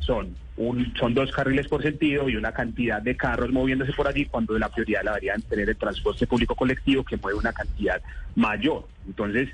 son 0.00 0.34
un, 0.58 0.92
son 0.98 1.14
dos 1.14 1.30
carriles 1.30 1.68
por 1.68 1.82
sentido 1.82 2.28
y 2.28 2.36
una 2.36 2.52
cantidad 2.52 3.00
de 3.00 3.16
carros 3.16 3.52
moviéndose 3.52 3.92
por 3.92 4.08
allí 4.08 4.26
cuando 4.26 4.58
la 4.58 4.68
prioridad 4.68 5.02
la 5.04 5.12
deberían 5.12 5.40
tener 5.42 5.68
el 5.68 5.76
transporte 5.76 6.26
público 6.26 6.54
colectivo 6.54 7.04
que 7.04 7.16
mueve 7.16 7.38
una 7.38 7.52
cantidad 7.52 8.02
mayor. 8.34 8.86
Entonces, 9.06 9.48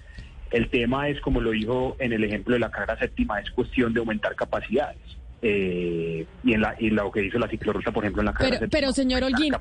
el 0.51 0.71
tema 0.71 1.09
es, 1.09 1.21
como 1.21 1.41
lo 1.41 1.51
dijo 1.51 1.97
en 1.99 2.13
el 2.13 2.25
ejemplo 2.25 2.55
de 2.55 2.61
la 2.61 2.71
carrera 2.71 2.99
séptima, 2.99 3.41
es 3.41 3.51
cuestión 3.51 3.93
de 3.93 4.01
aumentar 4.01 4.35
capacidades. 4.35 4.99
Eh, 5.47 6.25
y 6.43 6.55
en 6.55 6.61
la 6.63 6.75
y 6.79 6.89
lo 6.89 7.11
que 7.13 7.23
hizo 7.23 7.39
la 7.39 7.49
ciclorruta, 7.49 7.93
por 7.93 8.03
ejemplo, 8.03 8.23
en 8.23 8.27
la 8.27 8.33
carrera 8.33 8.59
Pero, 8.61 8.71
pero 8.71 8.93
señor 8.93 9.25
Holguín, 9.25 9.53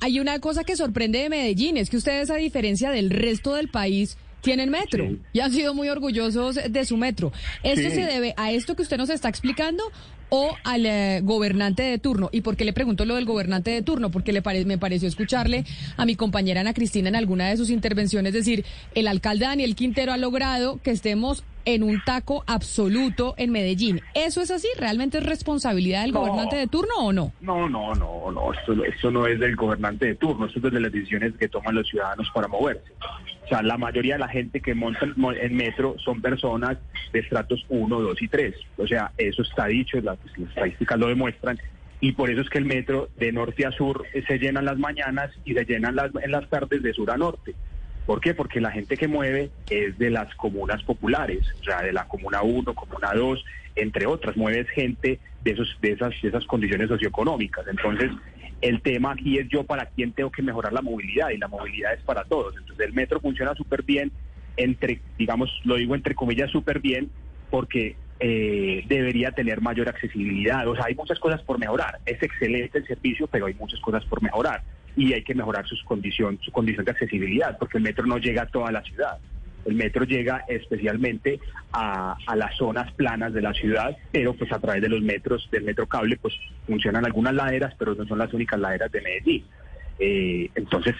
hay 0.00 0.20
una 0.20 0.38
cosa 0.38 0.64
que 0.64 0.74
sorprende 0.74 1.18
de 1.18 1.28
Medellín, 1.28 1.76
es 1.76 1.90
que 1.90 1.98
ustedes, 1.98 2.30
a 2.30 2.36
diferencia 2.36 2.90
del 2.90 3.10
resto 3.10 3.54
del 3.54 3.68
país, 3.68 4.16
tienen 4.40 4.70
metro 4.70 5.04
y 5.32 5.40
han 5.40 5.50
sido 5.50 5.74
muy 5.74 5.88
orgullosos 5.88 6.58
de 6.70 6.84
su 6.84 6.96
metro. 6.96 7.32
¿Esto 7.62 7.90
se 7.90 8.06
debe 8.06 8.34
a 8.36 8.52
esto 8.52 8.74
que 8.76 8.82
usted 8.82 8.96
nos 8.96 9.10
está 9.10 9.28
explicando 9.28 9.84
o 10.30 10.56
al 10.64 10.86
eh, 10.86 11.20
gobernante 11.22 11.82
de 11.82 11.98
turno. 11.98 12.28
¿Y 12.32 12.40
por 12.40 12.56
qué 12.56 12.64
le 12.64 12.72
pregunto 12.72 13.04
lo 13.04 13.16
del 13.16 13.24
gobernante 13.24 13.70
de 13.70 13.82
turno? 13.82 14.10
Porque 14.10 14.32
le 14.32 14.42
me 14.64 14.78
pareció 14.78 15.08
escucharle 15.08 15.64
a 15.96 16.06
mi 16.06 16.16
compañera 16.16 16.60
Ana 16.60 16.74
Cristina 16.74 17.08
en 17.08 17.16
alguna 17.16 17.48
de 17.48 17.56
sus 17.56 17.70
intervenciones 17.70 18.32
decir, 18.32 18.64
el 18.94 19.08
alcalde 19.08 19.44
Daniel 19.44 19.74
Quintero 19.74 20.12
ha 20.12 20.16
logrado 20.16 20.80
que 20.82 20.90
estemos 20.90 21.44
en 21.64 21.82
un 21.82 22.00
taco 22.02 22.44
absoluto 22.46 23.34
en 23.36 23.50
Medellín. 23.50 24.00
¿Eso 24.14 24.40
es 24.40 24.50
así? 24.50 24.68
¿Realmente 24.78 25.18
es 25.18 25.26
responsabilidad 25.26 26.00
del 26.02 26.12
gobernante 26.12 26.56
de 26.56 26.66
turno 26.66 26.94
o 26.98 27.12
no? 27.12 27.32
No, 27.42 27.68
no, 27.68 27.94
no, 27.94 28.30
no. 28.32 28.54
Esto, 28.54 28.84
esto 28.84 29.10
no 29.10 29.26
es 29.26 29.38
del 29.38 29.54
gobernante 29.54 30.06
de 30.06 30.14
turno. 30.14 30.46
Esto 30.46 30.66
es 30.66 30.72
de 30.72 30.80
las 30.80 30.90
decisiones 30.90 31.34
que 31.36 31.46
toman 31.46 31.74
los 31.74 31.86
ciudadanos 31.86 32.26
para 32.32 32.48
moverse. 32.48 32.90
O 33.44 33.48
sea, 33.48 33.62
la 33.62 33.76
mayoría 33.76 34.14
de 34.14 34.20
la 34.20 34.28
gente 34.28 34.60
que 34.60 34.74
monta 34.74 35.06
en 35.40 35.56
metro 35.56 35.96
son 35.98 36.22
personas 36.22 36.78
de 37.12 37.20
estratos 37.20 37.64
1, 37.68 38.00
2 38.00 38.22
y 38.22 38.28
3. 38.28 38.54
O 38.78 38.86
sea, 38.86 39.12
eso 39.18 39.42
está 39.42 39.66
dicho, 39.66 40.00
las, 40.00 40.17
estadísticas 40.36 40.98
lo 40.98 41.08
demuestran. 41.08 41.58
Y 42.00 42.12
por 42.12 42.30
eso 42.30 42.42
es 42.42 42.48
que 42.48 42.58
el 42.58 42.64
metro 42.64 43.08
de 43.16 43.32
norte 43.32 43.66
a 43.66 43.72
sur 43.72 44.04
se 44.26 44.38
llena 44.38 44.60
en 44.60 44.66
las 44.66 44.78
mañanas 44.78 45.30
y 45.44 45.54
se 45.54 45.64
llena 45.64 45.88
en 45.88 46.30
las 46.30 46.48
tardes 46.48 46.82
de 46.82 46.92
sur 46.92 47.10
a 47.10 47.16
norte. 47.16 47.54
¿Por 48.06 48.20
qué? 48.20 48.34
Porque 48.34 48.60
la 48.60 48.70
gente 48.70 48.96
que 48.96 49.08
mueve 49.08 49.50
es 49.68 49.98
de 49.98 50.10
las 50.10 50.34
comunas 50.36 50.82
populares, 50.84 51.44
o 51.60 51.64
sea, 51.64 51.82
de 51.82 51.92
la 51.92 52.08
comuna 52.08 52.40
1, 52.42 52.74
comuna 52.74 53.12
2, 53.12 53.44
entre 53.76 54.06
otras. 54.06 54.36
Mueves 54.36 54.68
gente 54.70 55.18
de, 55.42 55.50
esos, 55.50 55.76
de, 55.82 55.92
esas, 55.92 56.14
de 56.22 56.28
esas 56.28 56.44
condiciones 56.46 56.88
socioeconómicas. 56.88 57.66
Entonces, 57.68 58.10
el 58.60 58.80
tema 58.80 59.12
aquí 59.12 59.38
es 59.38 59.48
yo 59.48 59.64
para 59.64 59.86
quién 59.86 60.12
tengo 60.12 60.30
que 60.30 60.42
mejorar 60.42 60.72
la 60.72 60.82
movilidad 60.82 61.30
y 61.30 61.38
la 61.38 61.48
movilidad 61.48 61.94
es 61.94 62.02
para 62.02 62.24
todos. 62.24 62.54
Entonces 62.56 62.86
el 62.86 62.92
metro 62.92 63.20
funciona 63.20 63.54
súper 63.54 63.82
bien, 63.82 64.10
entre, 64.56 65.00
digamos, 65.16 65.50
lo 65.64 65.76
digo 65.76 65.94
entre 65.94 66.14
comillas 66.14 66.50
súper 66.50 66.80
bien, 66.80 67.10
porque 67.50 67.96
eh, 68.20 68.84
debería 68.86 69.30
tener 69.32 69.60
mayor 69.60 69.88
accesibilidad. 69.88 70.66
O 70.66 70.74
sea, 70.74 70.86
hay 70.86 70.94
muchas 70.94 71.18
cosas 71.18 71.42
por 71.42 71.58
mejorar. 71.58 71.98
Es 72.06 72.22
excelente 72.22 72.78
el 72.78 72.86
servicio, 72.86 73.26
pero 73.26 73.46
hay 73.46 73.54
muchas 73.54 73.80
cosas 73.80 74.04
por 74.04 74.22
mejorar 74.22 74.62
y 74.96 75.12
hay 75.12 75.22
que 75.22 75.34
mejorar 75.34 75.66
sus 75.66 75.82
condición, 75.84 76.38
su 76.42 76.50
condición 76.50 76.84
de 76.84 76.90
accesibilidad, 76.90 77.56
porque 77.56 77.78
el 77.78 77.84
metro 77.84 78.04
no 78.06 78.18
llega 78.18 78.42
a 78.42 78.46
toda 78.46 78.72
la 78.72 78.82
ciudad. 78.82 79.18
El 79.64 79.74
metro 79.74 80.04
llega 80.04 80.44
especialmente 80.48 81.38
a, 81.72 82.16
las 82.34 82.56
zonas 82.56 82.90
planas 82.92 83.32
de 83.32 83.42
la 83.42 83.52
ciudad, 83.52 83.96
pero 84.10 84.34
pues 84.34 84.50
a 84.50 84.58
través 84.58 84.82
de 84.82 84.88
los 84.88 85.02
metros, 85.02 85.48
del 85.52 85.64
metro 85.64 85.86
cable, 85.86 86.16
pues 86.16 86.34
funcionan 86.66 87.04
algunas 87.04 87.34
laderas, 87.34 87.74
pero 87.78 87.94
no 87.94 88.06
son 88.06 88.18
las 88.18 88.32
únicas 88.32 88.58
laderas 88.58 88.90
de 88.90 89.00
Medellín. 89.00 89.44
Eh, 90.00 90.50
entonces, 90.54 90.94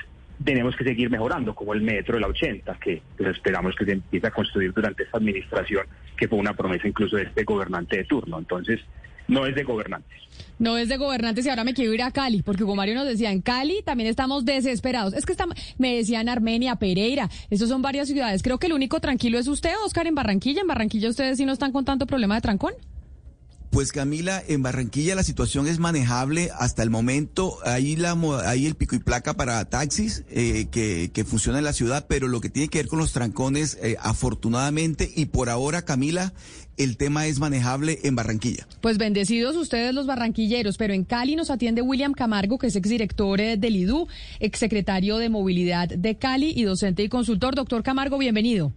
tenemos 0.45 0.76
que 0.76 0.85
seguir 0.85 1.11
mejorando, 1.11 1.54
como 1.54 1.75
el 1.75 1.83
metro 1.83 2.14
de 2.14 2.21
la 2.21 2.28
80, 2.28 2.78
que 2.80 3.02
pues, 3.16 3.30
esperamos 3.30 3.75
que 3.75 3.85
se 3.85 3.92
empiece 3.92 4.26
a 4.26 4.30
construir 4.30 4.73
durante 4.73 5.02
esta 5.02 5.18
administración, 5.18 5.87
que 6.16 6.28
fue 6.28 6.38
una 6.38 6.54
promesa 6.54 6.87
incluso 6.87 7.16
de 7.16 7.25
este 7.25 7.45
gobernante 7.45 7.97
de 7.97 8.04
turno. 8.04 8.38
Entonces, 8.38 8.80
no 9.28 9.47
es 9.47 9.54
de 9.54 9.62
gobernantes. 9.62 10.18
No 10.59 10.76
es 10.76 10.88
de 10.88 10.97
gobernantes 10.97 11.45
y 11.47 11.49
ahora 11.50 11.62
me 11.62 11.75
quiero 11.75 11.92
ir 11.92 12.02
a 12.02 12.11
Cali, 12.11 12.42
porque 12.42 12.62
como 12.62 12.76
Mario 12.76 12.95
nos 12.95 13.07
decía, 13.07 13.30
en 13.30 13.42
Cali 13.42 13.83
también 13.85 14.09
estamos 14.09 14.45
desesperados. 14.45 15.12
Es 15.14 15.26
que 15.26 15.33
estamos, 15.33 15.57
me 15.78 15.97
decían 15.97 16.28
Armenia, 16.28 16.76
Pereira, 16.76 17.28
estos 17.50 17.68
son 17.68 17.83
varias 17.83 18.09
ciudades. 18.09 18.42
Creo 18.42 18.59
que 18.59 18.66
el 18.66 18.73
único 18.73 19.00
tranquilo 19.00 19.38
es 19.38 19.47
usted, 19.47 19.73
Oscar, 19.85 20.07
en 20.07 20.14
Barranquilla. 20.14 20.62
¿En 20.62 20.66
Barranquilla 20.66 21.11
ustedes 21.11 21.37
sí 21.37 21.45
no 21.45 21.52
están 21.52 21.73
con 21.73 21.85
tanto 21.85 22.07
problema 22.07 22.35
de 22.37 22.40
trancón? 22.40 22.73
Pues 23.70 23.92
Camila, 23.92 24.42
en 24.48 24.62
Barranquilla 24.62 25.14
la 25.14 25.22
situación 25.22 25.66
es 25.66 25.78
manejable 25.78 26.50
hasta 26.58 26.82
el 26.82 26.90
momento. 26.90 27.58
Hay, 27.64 27.96
la, 27.96 28.16
hay 28.44 28.66
el 28.66 28.75
pico 28.75 28.96
y 28.96 28.98
placa 28.98 29.34
para 29.34 29.64
taxis 29.66 30.25
eh, 30.30 30.68
que, 30.70 31.10
que 31.12 31.25
funciona 31.25 31.58
en 31.58 31.64
la 31.64 31.72
ciudad, 31.72 32.06
pero 32.08 32.28
lo 32.28 32.40
que 32.40 32.48
tiene 32.48 32.68
que 32.68 32.78
ver 32.78 32.88
con 32.88 32.98
los 32.98 33.12
trancones, 33.12 33.78
eh, 33.82 33.96
afortunadamente, 34.00 35.10
y 35.14 35.26
por 35.26 35.50
ahora, 35.50 35.82
Camila, 35.82 36.32
el 36.78 36.96
tema 36.96 37.26
es 37.26 37.40
manejable 37.40 37.98
en 38.04 38.16
Barranquilla. 38.16 38.66
Pues 38.80 38.96
bendecidos 38.96 39.56
ustedes 39.56 39.92
los 39.92 40.06
barranquilleros, 40.06 40.78
pero 40.78 40.94
en 40.94 41.04
Cali 41.04 41.37
nos 41.37 41.50
atiende 41.50 41.82
William 41.82 42.14
Camargo, 42.14 42.56
que 42.58 42.68
es 42.68 42.76
exdirector 42.76 43.40
eh, 43.40 43.56
del 43.58 43.76
IDU, 43.76 44.08
exsecretario 44.40 45.18
de 45.18 45.28
Movilidad 45.28 45.88
de 45.88 46.16
Cali 46.16 46.52
y 46.56 46.62
docente 46.62 47.02
y 47.02 47.08
consultor. 47.08 47.54
Doctor 47.54 47.82
Camargo, 47.82 48.16
bienvenido. 48.16 48.72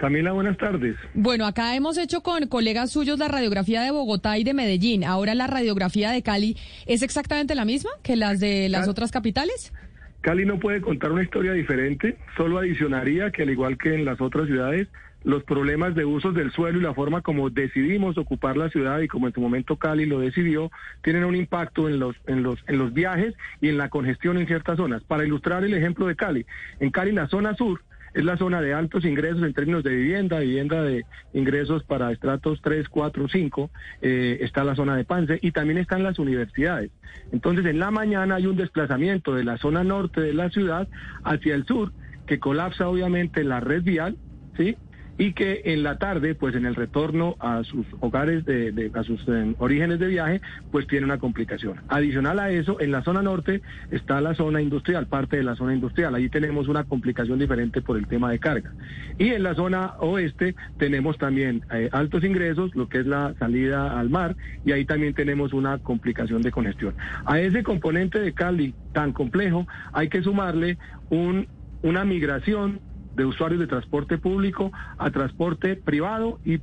Camila, 0.00 0.32
buenas 0.32 0.56
tardes. 0.56 0.96
Bueno, 1.12 1.44
acá 1.44 1.76
hemos 1.76 1.98
hecho 1.98 2.22
con 2.22 2.46
colegas 2.46 2.90
suyos 2.90 3.18
la 3.18 3.28
radiografía 3.28 3.82
de 3.82 3.90
Bogotá 3.90 4.38
y 4.38 4.44
de 4.44 4.54
Medellín. 4.54 5.04
Ahora 5.04 5.34
la 5.34 5.46
radiografía 5.46 6.10
de 6.10 6.22
Cali 6.22 6.56
es 6.86 7.02
exactamente 7.02 7.54
la 7.54 7.66
misma 7.66 7.90
que 8.02 8.16
las 8.16 8.40
de 8.40 8.70
las 8.70 8.88
otras 8.88 9.10
capitales. 9.10 9.74
Cali 10.22 10.46
no 10.46 10.58
puede 10.58 10.80
contar 10.80 11.12
una 11.12 11.22
historia 11.22 11.52
diferente, 11.52 12.16
solo 12.34 12.58
adicionaría 12.58 13.30
que 13.30 13.42
al 13.42 13.50
igual 13.50 13.76
que 13.76 13.94
en 13.94 14.06
las 14.06 14.22
otras 14.22 14.46
ciudades, 14.46 14.88
los 15.22 15.44
problemas 15.44 15.94
de 15.94 16.06
usos 16.06 16.34
del 16.34 16.50
suelo 16.50 16.78
y 16.78 16.82
la 16.82 16.94
forma 16.94 17.20
como 17.20 17.50
decidimos 17.50 18.16
ocupar 18.16 18.56
la 18.56 18.70
ciudad 18.70 19.00
y 19.00 19.08
como 19.08 19.26
en 19.26 19.34
su 19.34 19.42
momento 19.42 19.76
Cali 19.76 20.06
lo 20.06 20.20
decidió, 20.20 20.70
tienen 21.02 21.24
un 21.24 21.36
impacto 21.36 21.90
en 21.90 21.98
los, 21.98 22.16
en 22.26 22.42
los, 22.42 22.58
en 22.68 22.78
los 22.78 22.94
viajes 22.94 23.34
y 23.60 23.68
en 23.68 23.76
la 23.76 23.90
congestión 23.90 24.38
en 24.38 24.46
ciertas 24.46 24.78
zonas. 24.78 25.02
Para 25.02 25.26
ilustrar 25.26 25.62
el 25.62 25.74
ejemplo 25.74 26.06
de 26.06 26.16
Cali, 26.16 26.46
en 26.78 26.90
Cali 26.90 27.12
la 27.12 27.28
zona 27.28 27.54
sur 27.54 27.82
es 28.14 28.24
la 28.24 28.36
zona 28.36 28.60
de 28.60 28.74
altos 28.74 29.04
ingresos 29.04 29.42
en 29.42 29.54
términos 29.54 29.84
de 29.84 29.94
vivienda, 29.94 30.40
vivienda 30.40 30.82
de 30.82 31.04
ingresos 31.32 31.84
para 31.84 32.12
estratos 32.12 32.60
3, 32.62 32.88
4, 32.88 33.28
5, 33.28 33.70
está 34.00 34.64
la 34.64 34.74
zona 34.74 34.96
de 34.96 35.04
Pance 35.04 35.38
y 35.42 35.52
también 35.52 35.78
están 35.78 36.02
las 36.02 36.18
universidades. 36.18 36.90
Entonces, 37.32 37.66
en 37.66 37.78
la 37.78 37.90
mañana 37.90 38.36
hay 38.36 38.46
un 38.46 38.56
desplazamiento 38.56 39.34
de 39.34 39.44
la 39.44 39.58
zona 39.58 39.84
norte 39.84 40.20
de 40.20 40.34
la 40.34 40.50
ciudad 40.50 40.88
hacia 41.24 41.54
el 41.54 41.64
sur 41.66 41.92
que 42.26 42.38
colapsa 42.38 42.88
obviamente 42.88 43.44
la 43.44 43.60
red 43.60 43.82
vial, 43.82 44.16
¿sí? 44.56 44.76
Y 45.20 45.34
que 45.34 45.60
en 45.66 45.82
la 45.82 45.98
tarde, 45.98 46.34
pues 46.34 46.54
en 46.54 46.64
el 46.64 46.74
retorno 46.74 47.36
a 47.40 47.62
sus 47.62 47.86
hogares, 48.00 48.46
de, 48.46 48.90
a 48.94 49.02
sus 49.02 49.20
eh, 49.28 49.54
orígenes 49.58 49.98
de 49.98 50.06
viaje, 50.06 50.40
pues 50.72 50.86
tiene 50.86 51.04
una 51.04 51.18
complicación. 51.18 51.82
Adicional 51.88 52.38
a 52.38 52.50
eso, 52.50 52.80
en 52.80 52.90
la 52.90 53.02
zona 53.02 53.20
norte 53.20 53.60
está 53.90 54.22
la 54.22 54.34
zona 54.34 54.62
industrial, 54.62 55.08
parte 55.08 55.36
de 55.36 55.42
la 55.42 55.56
zona 55.56 55.74
industrial. 55.74 56.14
Allí 56.14 56.30
tenemos 56.30 56.68
una 56.68 56.84
complicación 56.84 57.38
diferente 57.38 57.82
por 57.82 57.98
el 57.98 58.06
tema 58.06 58.30
de 58.30 58.38
carga. 58.38 58.72
Y 59.18 59.28
en 59.28 59.42
la 59.42 59.54
zona 59.54 59.92
oeste 59.98 60.54
tenemos 60.78 61.18
también 61.18 61.66
eh, 61.70 61.90
altos 61.92 62.24
ingresos, 62.24 62.74
lo 62.74 62.88
que 62.88 63.00
es 63.00 63.06
la 63.06 63.34
salida 63.38 64.00
al 64.00 64.08
mar, 64.08 64.36
y 64.64 64.72
ahí 64.72 64.86
también 64.86 65.12
tenemos 65.12 65.52
una 65.52 65.76
complicación 65.76 66.40
de 66.40 66.50
congestión. 66.50 66.94
A 67.26 67.38
ese 67.38 67.62
componente 67.62 68.20
de 68.20 68.32
Cali 68.32 68.72
tan 68.94 69.12
complejo 69.12 69.66
hay 69.92 70.08
que 70.08 70.22
sumarle 70.22 70.78
un, 71.10 71.46
una 71.82 72.06
migración 72.06 72.80
de 73.16 73.24
usuarios 73.24 73.60
de 73.60 73.66
transporte 73.66 74.18
público 74.18 74.72
a 74.98 75.10
transporte 75.10 75.76
privado 75.76 76.38
y 76.44 76.60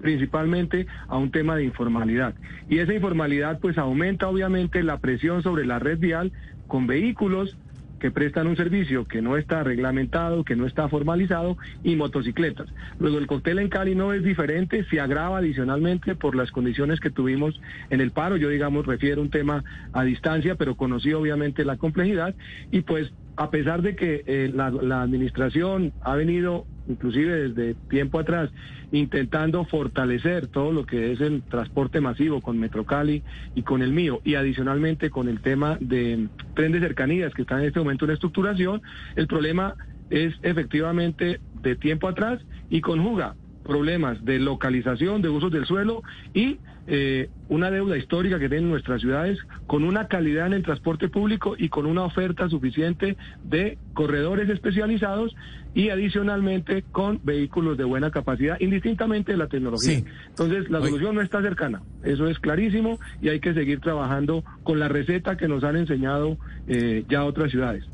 principalmente 0.00 0.86
a 1.08 1.18
un 1.18 1.30
tema 1.30 1.56
de 1.56 1.64
informalidad. 1.64 2.34
Y 2.68 2.78
esa 2.78 2.94
informalidad 2.94 3.58
pues 3.60 3.78
aumenta 3.78 4.28
obviamente 4.28 4.82
la 4.82 4.98
presión 4.98 5.42
sobre 5.42 5.66
la 5.66 5.78
red 5.78 5.98
vial 5.98 6.32
con 6.66 6.86
vehículos 6.86 7.56
que 8.00 8.10
prestan 8.10 8.46
un 8.46 8.56
servicio 8.56 9.06
que 9.06 9.22
no 9.22 9.36
está 9.36 9.62
reglamentado, 9.62 10.42
que 10.42 10.56
no 10.56 10.66
está 10.66 10.88
formalizado, 10.88 11.58
y 11.84 11.94
motocicletas. 11.96 12.66
Luego 12.98 13.18
el 13.18 13.26
cóctel 13.26 13.58
en 13.58 13.68
Cali 13.68 13.94
no 13.94 14.12
es 14.12 14.24
diferente, 14.24 14.84
se 14.84 15.00
agrava 15.00 15.38
adicionalmente 15.38 16.14
por 16.16 16.34
las 16.34 16.50
condiciones 16.50 16.98
que 16.98 17.10
tuvimos 17.10 17.60
en 17.90 18.00
el 18.00 18.10
paro. 18.10 18.36
Yo, 18.38 18.48
digamos, 18.48 18.86
refiero 18.86 19.20
un 19.20 19.30
tema 19.30 19.62
a 19.92 20.02
distancia, 20.02 20.54
pero 20.54 20.76
conocí 20.76 21.12
obviamente 21.12 21.64
la 21.64 21.76
complejidad, 21.76 22.34
y 22.72 22.80
pues 22.80 23.12
a 23.40 23.48
pesar 23.48 23.80
de 23.80 23.96
que 23.96 24.22
eh, 24.26 24.50
la, 24.54 24.70
la 24.70 25.00
administración 25.00 25.94
ha 26.02 26.14
venido, 26.14 26.66
inclusive 26.86 27.48
desde 27.48 27.74
tiempo 27.88 28.18
atrás, 28.18 28.50
intentando 28.92 29.64
fortalecer 29.64 30.48
todo 30.48 30.72
lo 30.72 30.84
que 30.84 31.12
es 31.12 31.22
el 31.22 31.42
transporte 31.44 32.02
masivo 32.02 32.42
con 32.42 32.58
Metrocali 32.58 33.22
y 33.54 33.62
con 33.62 33.80
el 33.80 33.92
mío, 33.92 34.20
y 34.24 34.34
adicionalmente 34.34 35.08
con 35.08 35.26
el 35.26 35.40
tema 35.40 35.78
de 35.80 36.28
tren 36.54 36.72
de 36.72 36.80
cercanías 36.80 37.32
que 37.32 37.40
está 37.40 37.58
en 37.58 37.68
este 37.68 37.78
momento 37.78 38.04
en 38.04 38.10
estructuración, 38.10 38.82
el 39.16 39.26
problema 39.26 39.74
es 40.10 40.34
efectivamente 40.42 41.40
de 41.62 41.76
tiempo 41.76 42.08
atrás 42.08 42.42
y 42.68 42.82
conjuga 42.82 43.36
problemas 43.64 44.22
de 44.22 44.38
localización, 44.38 45.22
de 45.22 45.30
usos 45.30 45.50
del 45.50 45.64
suelo 45.64 46.02
y 46.34 46.58
eh, 46.92 47.30
una 47.48 47.70
deuda 47.70 47.96
histórica 47.96 48.40
que 48.40 48.48
tienen 48.48 48.68
nuestras 48.68 49.00
ciudades 49.00 49.38
con 49.68 49.84
una 49.84 50.08
calidad 50.08 50.48
en 50.48 50.54
el 50.54 50.64
transporte 50.64 51.08
público 51.08 51.54
y 51.56 51.68
con 51.68 51.86
una 51.86 52.02
oferta 52.02 52.48
suficiente 52.48 53.16
de 53.44 53.78
corredores 53.94 54.48
especializados 54.48 55.36
y 55.72 55.90
adicionalmente 55.90 56.82
con 56.90 57.20
vehículos 57.22 57.78
de 57.78 57.84
buena 57.84 58.10
capacidad, 58.10 58.58
indistintamente 58.58 59.30
de 59.30 59.38
la 59.38 59.46
tecnología. 59.46 60.02
Entonces, 60.30 60.68
la 60.68 60.80
solución 60.80 61.14
no 61.14 61.22
está 61.22 61.40
cercana, 61.42 61.80
eso 62.02 62.26
es 62.26 62.40
clarísimo 62.40 62.98
y 63.22 63.28
hay 63.28 63.38
que 63.38 63.54
seguir 63.54 63.78
trabajando 63.78 64.42
con 64.64 64.80
la 64.80 64.88
receta 64.88 65.36
que 65.36 65.46
nos 65.46 65.62
han 65.62 65.76
enseñado 65.76 66.38
eh, 66.66 67.04
ya 67.08 67.24
otras 67.24 67.52
ciudades. 67.52 67.84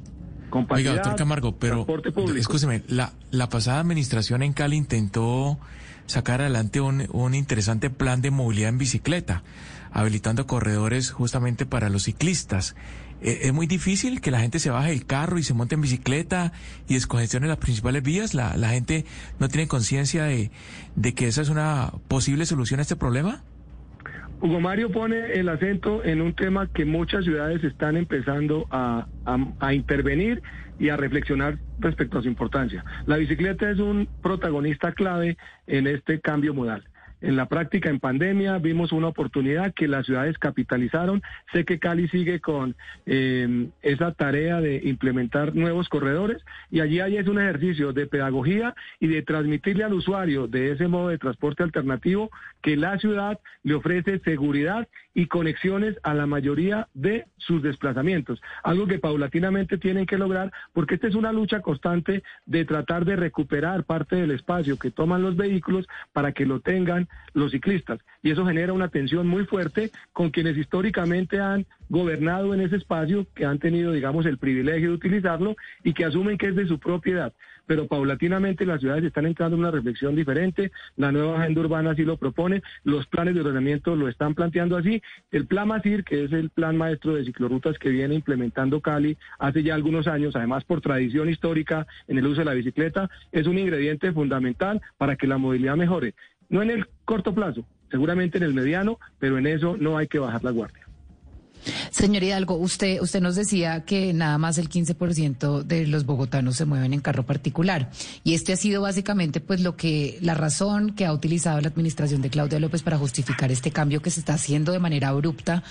Oiga, 0.70 0.94
doctor 0.94 1.16
Camargo, 1.16 1.58
pero 1.58 1.86
escúcheme, 2.34 2.82
la, 2.88 3.12
la 3.30 3.50
pasada 3.50 3.80
administración 3.80 4.42
en 4.42 4.54
Cali 4.54 4.76
intentó 4.76 5.58
sacar 6.06 6.40
adelante 6.40 6.80
un, 6.80 7.08
un 7.12 7.34
interesante 7.34 7.90
plan 7.90 8.20
de 8.22 8.30
movilidad 8.30 8.70
en 8.70 8.78
bicicleta, 8.78 9.42
habilitando 9.92 10.46
corredores 10.46 11.10
justamente 11.10 11.66
para 11.66 11.88
los 11.88 12.04
ciclistas. 12.04 12.74
Eh, 13.22 13.40
es 13.42 13.52
muy 13.52 13.66
difícil 13.66 14.20
que 14.20 14.30
la 14.30 14.40
gente 14.40 14.58
se 14.58 14.70
baje 14.70 14.90
del 14.90 15.06
carro 15.06 15.38
y 15.38 15.42
se 15.42 15.54
monte 15.54 15.74
en 15.74 15.80
bicicleta 15.80 16.52
y 16.88 16.94
descongestione 16.94 17.46
las 17.46 17.58
principales 17.58 18.02
vías. 18.02 18.34
La, 18.34 18.56
la 18.56 18.70
gente 18.70 19.04
no 19.38 19.48
tiene 19.48 19.68
conciencia 19.68 20.24
de, 20.24 20.50
de 20.96 21.14
que 21.14 21.28
esa 21.28 21.42
es 21.42 21.48
una 21.48 21.92
posible 22.08 22.46
solución 22.46 22.80
a 22.80 22.82
este 22.82 22.96
problema. 22.96 23.42
Hugo 24.40 24.60
Mario 24.60 24.90
pone 24.90 25.32
el 25.32 25.48
acento 25.48 26.04
en 26.04 26.20
un 26.20 26.34
tema 26.34 26.68
que 26.72 26.84
muchas 26.84 27.24
ciudades 27.24 27.64
están 27.64 27.96
empezando 27.96 28.66
a, 28.70 29.06
a, 29.60 29.74
intervenir 29.74 30.42
y 30.78 30.90
a 30.90 30.96
reflexionar 30.96 31.58
respecto 31.78 32.18
a 32.18 32.22
su 32.22 32.28
importancia. 32.28 32.84
La 33.06 33.16
bicicleta 33.16 33.70
es 33.70 33.78
un 33.78 34.08
protagonista 34.22 34.92
clave 34.92 35.38
en 35.66 35.86
este 35.86 36.20
cambio 36.20 36.52
modal. 36.52 36.84
En 37.22 37.34
la 37.34 37.46
práctica, 37.46 37.88
en 37.88 37.98
pandemia, 37.98 38.58
vimos 38.58 38.92
una 38.92 39.08
oportunidad 39.08 39.72
que 39.72 39.88
las 39.88 40.04
ciudades 40.04 40.36
capitalizaron. 40.38 41.22
Sé 41.52 41.64
que 41.64 41.78
Cali 41.78 42.08
sigue 42.08 42.40
con 42.40 42.76
eh, 43.06 43.68
esa 43.82 44.12
tarea 44.12 44.60
de 44.60 44.82
implementar 44.84 45.54
nuevos 45.54 45.88
corredores 45.88 46.44
y 46.70 46.80
allí 46.80 47.00
hay 47.00 47.16
es 47.16 47.26
un 47.26 47.40
ejercicio 47.40 47.92
de 47.92 48.06
pedagogía 48.06 48.74
y 49.00 49.06
de 49.06 49.22
transmitirle 49.22 49.84
al 49.84 49.94
usuario 49.94 50.46
de 50.46 50.72
ese 50.72 50.88
modo 50.88 51.08
de 51.08 51.18
transporte 51.18 51.62
alternativo 51.62 52.30
que 52.60 52.76
la 52.76 52.98
ciudad 52.98 53.38
le 53.62 53.74
ofrece 53.74 54.18
seguridad 54.20 54.86
y 55.16 55.28
conexiones 55.28 55.96
a 56.02 56.12
la 56.12 56.26
mayoría 56.26 56.88
de 56.92 57.24
sus 57.38 57.62
desplazamientos, 57.62 58.38
algo 58.62 58.86
que 58.86 58.98
paulatinamente 58.98 59.78
tienen 59.78 60.04
que 60.04 60.18
lograr 60.18 60.52
porque 60.74 60.96
esta 60.96 61.06
es 61.06 61.14
una 61.14 61.32
lucha 61.32 61.62
constante 61.62 62.22
de 62.44 62.66
tratar 62.66 63.06
de 63.06 63.16
recuperar 63.16 63.84
parte 63.84 64.16
del 64.16 64.32
espacio 64.32 64.78
que 64.78 64.90
toman 64.90 65.22
los 65.22 65.34
vehículos 65.34 65.86
para 66.12 66.32
que 66.32 66.44
lo 66.44 66.60
tengan 66.60 67.08
los 67.32 67.52
ciclistas. 67.52 67.98
Y 68.22 68.30
eso 68.30 68.44
genera 68.44 68.74
una 68.74 68.88
tensión 68.88 69.26
muy 69.26 69.46
fuerte 69.46 69.90
con 70.12 70.28
quienes 70.28 70.58
históricamente 70.58 71.40
han 71.40 71.64
gobernado 71.88 72.52
en 72.52 72.60
ese 72.60 72.76
espacio, 72.76 73.26
que 73.34 73.46
han 73.46 73.58
tenido, 73.58 73.92
digamos, 73.92 74.26
el 74.26 74.36
privilegio 74.36 74.90
de 74.90 74.96
utilizarlo 74.96 75.56
y 75.82 75.94
que 75.94 76.04
asumen 76.04 76.36
que 76.36 76.48
es 76.48 76.56
de 76.56 76.66
su 76.66 76.78
propiedad 76.78 77.32
pero 77.66 77.86
paulatinamente 77.86 78.64
las 78.64 78.80
ciudades 78.80 79.04
están 79.04 79.26
entrando 79.26 79.56
en 79.56 79.60
una 79.60 79.70
reflexión 79.70 80.14
diferente, 80.14 80.72
la 80.96 81.12
nueva 81.12 81.40
agenda 81.40 81.60
urbana 81.60 81.90
así 81.90 82.02
lo 82.02 82.16
propone, 82.16 82.62
los 82.84 83.06
planes 83.06 83.34
de 83.34 83.40
ordenamiento 83.40 83.96
lo 83.96 84.08
están 84.08 84.34
planteando 84.34 84.76
así, 84.76 85.02
el 85.30 85.46
plan 85.46 85.68
MASIR, 85.68 86.04
que 86.04 86.24
es 86.24 86.32
el 86.32 86.50
plan 86.50 86.76
maestro 86.76 87.14
de 87.14 87.24
ciclorrutas 87.24 87.78
que 87.78 87.90
viene 87.90 88.14
implementando 88.14 88.80
Cali 88.80 89.16
hace 89.38 89.62
ya 89.62 89.74
algunos 89.74 90.06
años, 90.06 90.36
además 90.36 90.64
por 90.64 90.80
tradición 90.80 91.28
histórica 91.28 91.86
en 92.08 92.18
el 92.18 92.26
uso 92.26 92.40
de 92.40 92.46
la 92.46 92.54
bicicleta, 92.54 93.10
es 93.32 93.46
un 93.46 93.58
ingrediente 93.58 94.12
fundamental 94.12 94.80
para 94.96 95.16
que 95.16 95.26
la 95.26 95.38
movilidad 95.38 95.76
mejore, 95.76 96.14
no 96.48 96.62
en 96.62 96.70
el 96.70 96.86
corto 97.04 97.34
plazo, 97.34 97.64
seguramente 97.90 98.38
en 98.38 98.44
el 98.44 98.54
mediano, 98.54 98.98
pero 99.18 99.38
en 99.38 99.46
eso 99.46 99.76
no 99.78 99.98
hay 99.98 100.06
que 100.06 100.18
bajar 100.18 100.44
la 100.44 100.50
guardia. 100.50 100.86
Señor 101.90 102.22
Hidalgo, 102.22 102.56
usted, 102.56 103.00
usted 103.00 103.20
nos 103.20 103.36
decía 103.36 103.84
que 103.84 104.12
nada 104.12 104.38
más 104.38 104.58
el 104.58 104.68
15% 104.68 105.62
de 105.62 105.86
los 105.86 106.04
bogotanos 106.04 106.56
se 106.56 106.64
mueven 106.64 106.92
en 106.92 107.00
carro 107.00 107.24
particular. 107.24 107.90
Y 108.24 108.34
este 108.34 108.52
ha 108.52 108.56
sido 108.56 108.82
básicamente 108.82 109.40
pues 109.40 109.60
lo 109.60 109.76
que, 109.76 110.18
la 110.20 110.34
razón 110.34 110.94
que 110.94 111.06
ha 111.06 111.12
utilizado 111.12 111.60
la 111.60 111.68
administración 111.68 112.22
de 112.22 112.30
Claudia 112.30 112.60
López 112.60 112.82
para 112.82 112.98
justificar 112.98 113.50
este 113.50 113.70
cambio 113.70 114.02
que 114.02 114.10
se 114.10 114.20
está 114.20 114.34
haciendo 114.34 114.72
de 114.72 114.78
manera 114.78 115.08
abrupta 115.08 115.62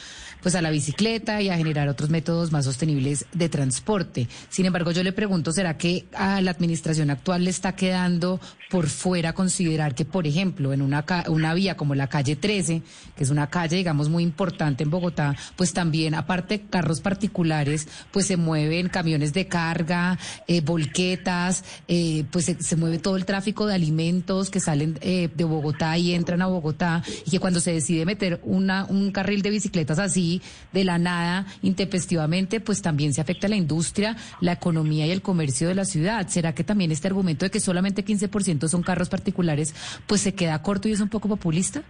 pues 0.42 0.54
a 0.54 0.62
la 0.62 0.70
bicicleta 0.70 1.42
y 1.42 1.50
a 1.50 1.58
generar 1.58 1.90
otros 1.90 2.12
métodos 2.12 2.52
más 2.52 2.66
sostenibles 2.66 3.26
de 3.34 3.50
transporte. 3.50 4.28
Sin 4.50 4.68
embargo, 4.68 4.92
yo 4.92 5.02
le 5.02 5.12
pregunto, 5.12 5.52
¿será 5.52 5.76
que 5.76 6.06
a 6.14 6.40
la 6.42 6.52
administración 6.52 7.10
actual 7.10 7.46
le 7.46 7.50
está 7.50 7.76
quedando 7.76 8.40
por 8.70 8.88
fuera 8.88 9.34
considerar 9.34 9.96
que, 9.96 10.06
por 10.06 10.28
ejemplo, 10.28 10.74
en 10.74 10.82
una, 10.82 11.04
una 11.30 11.54
vía 11.54 11.76
como 11.78 11.96
la 11.96 12.08
calle 12.08 12.36
13, 12.36 12.84
que 13.16 13.24
es 13.24 13.30
una 13.30 13.48
calle, 13.48 13.78
digamos, 13.78 14.10
muy 14.10 14.22
importante 14.22 14.84
en 14.84 14.90
Bogotá, 14.90 15.36
pues 15.56 15.74
también, 15.74 15.85
aparte 16.16 16.62
carros 16.70 17.02
particulares, 17.02 17.88
pues 18.12 18.28
se 18.28 18.38
mueven 18.38 18.90
camiones 18.90 19.34
de 19.34 19.48
carga, 19.48 20.18
eh, 20.48 20.62
volquetas, 20.62 21.64
eh, 21.88 22.26
pues 22.32 22.46
se, 22.46 22.76
mueve 22.76 23.00
todo 23.00 23.16
el 23.18 23.26
tráfico 23.26 23.66
de 23.66 23.76
alimentos 23.76 24.50
que 24.50 24.60
salen 24.60 24.98
eh, 25.02 25.30
de 25.34 25.44
Bogotá 25.44 25.98
y 25.98 26.14
entran 26.14 26.42
a 26.42 26.48
Bogotá, 26.48 27.04
y 27.26 27.32
que 27.32 27.40
cuando 27.40 27.60
se 27.60 27.74
decide 27.74 28.06
meter 28.06 28.40
una, 28.44 28.86
un 28.86 29.12
carril 29.12 29.42
de 29.42 29.50
bicicletas 29.50 30.00
así, 30.00 30.42
de 30.74 30.84
la 30.84 30.98
nada, 30.98 31.46
intempestivamente, 31.62 32.60
pues 32.60 32.82
también 32.82 33.14
se 33.14 33.22
afecta 33.22 33.48
a 33.48 33.50
la 33.50 33.56
industria, 33.56 34.16
la 34.42 34.54
economía 34.54 35.06
y 35.08 35.12
el 35.12 35.22
comercio 35.22 35.68
de 35.68 35.76
la 35.76 35.86
ciudad. 35.86 36.28
¿Será 36.28 36.54
que 36.54 36.64
también 36.64 36.92
este 36.92 37.08
argumento 37.08 37.46
de 37.46 37.52
que 37.52 37.60
solamente 37.60 38.04
15% 38.04 38.68
son 38.68 38.84
carros 38.84 39.10
particulares, 39.10 39.74
pues 40.08 40.22
se 40.22 40.34
queda 40.34 40.62
corto 40.62 40.88
y 40.88 40.92
es 40.92 41.00
un 41.00 41.10
poco 41.10 41.28
populista? 41.28 41.84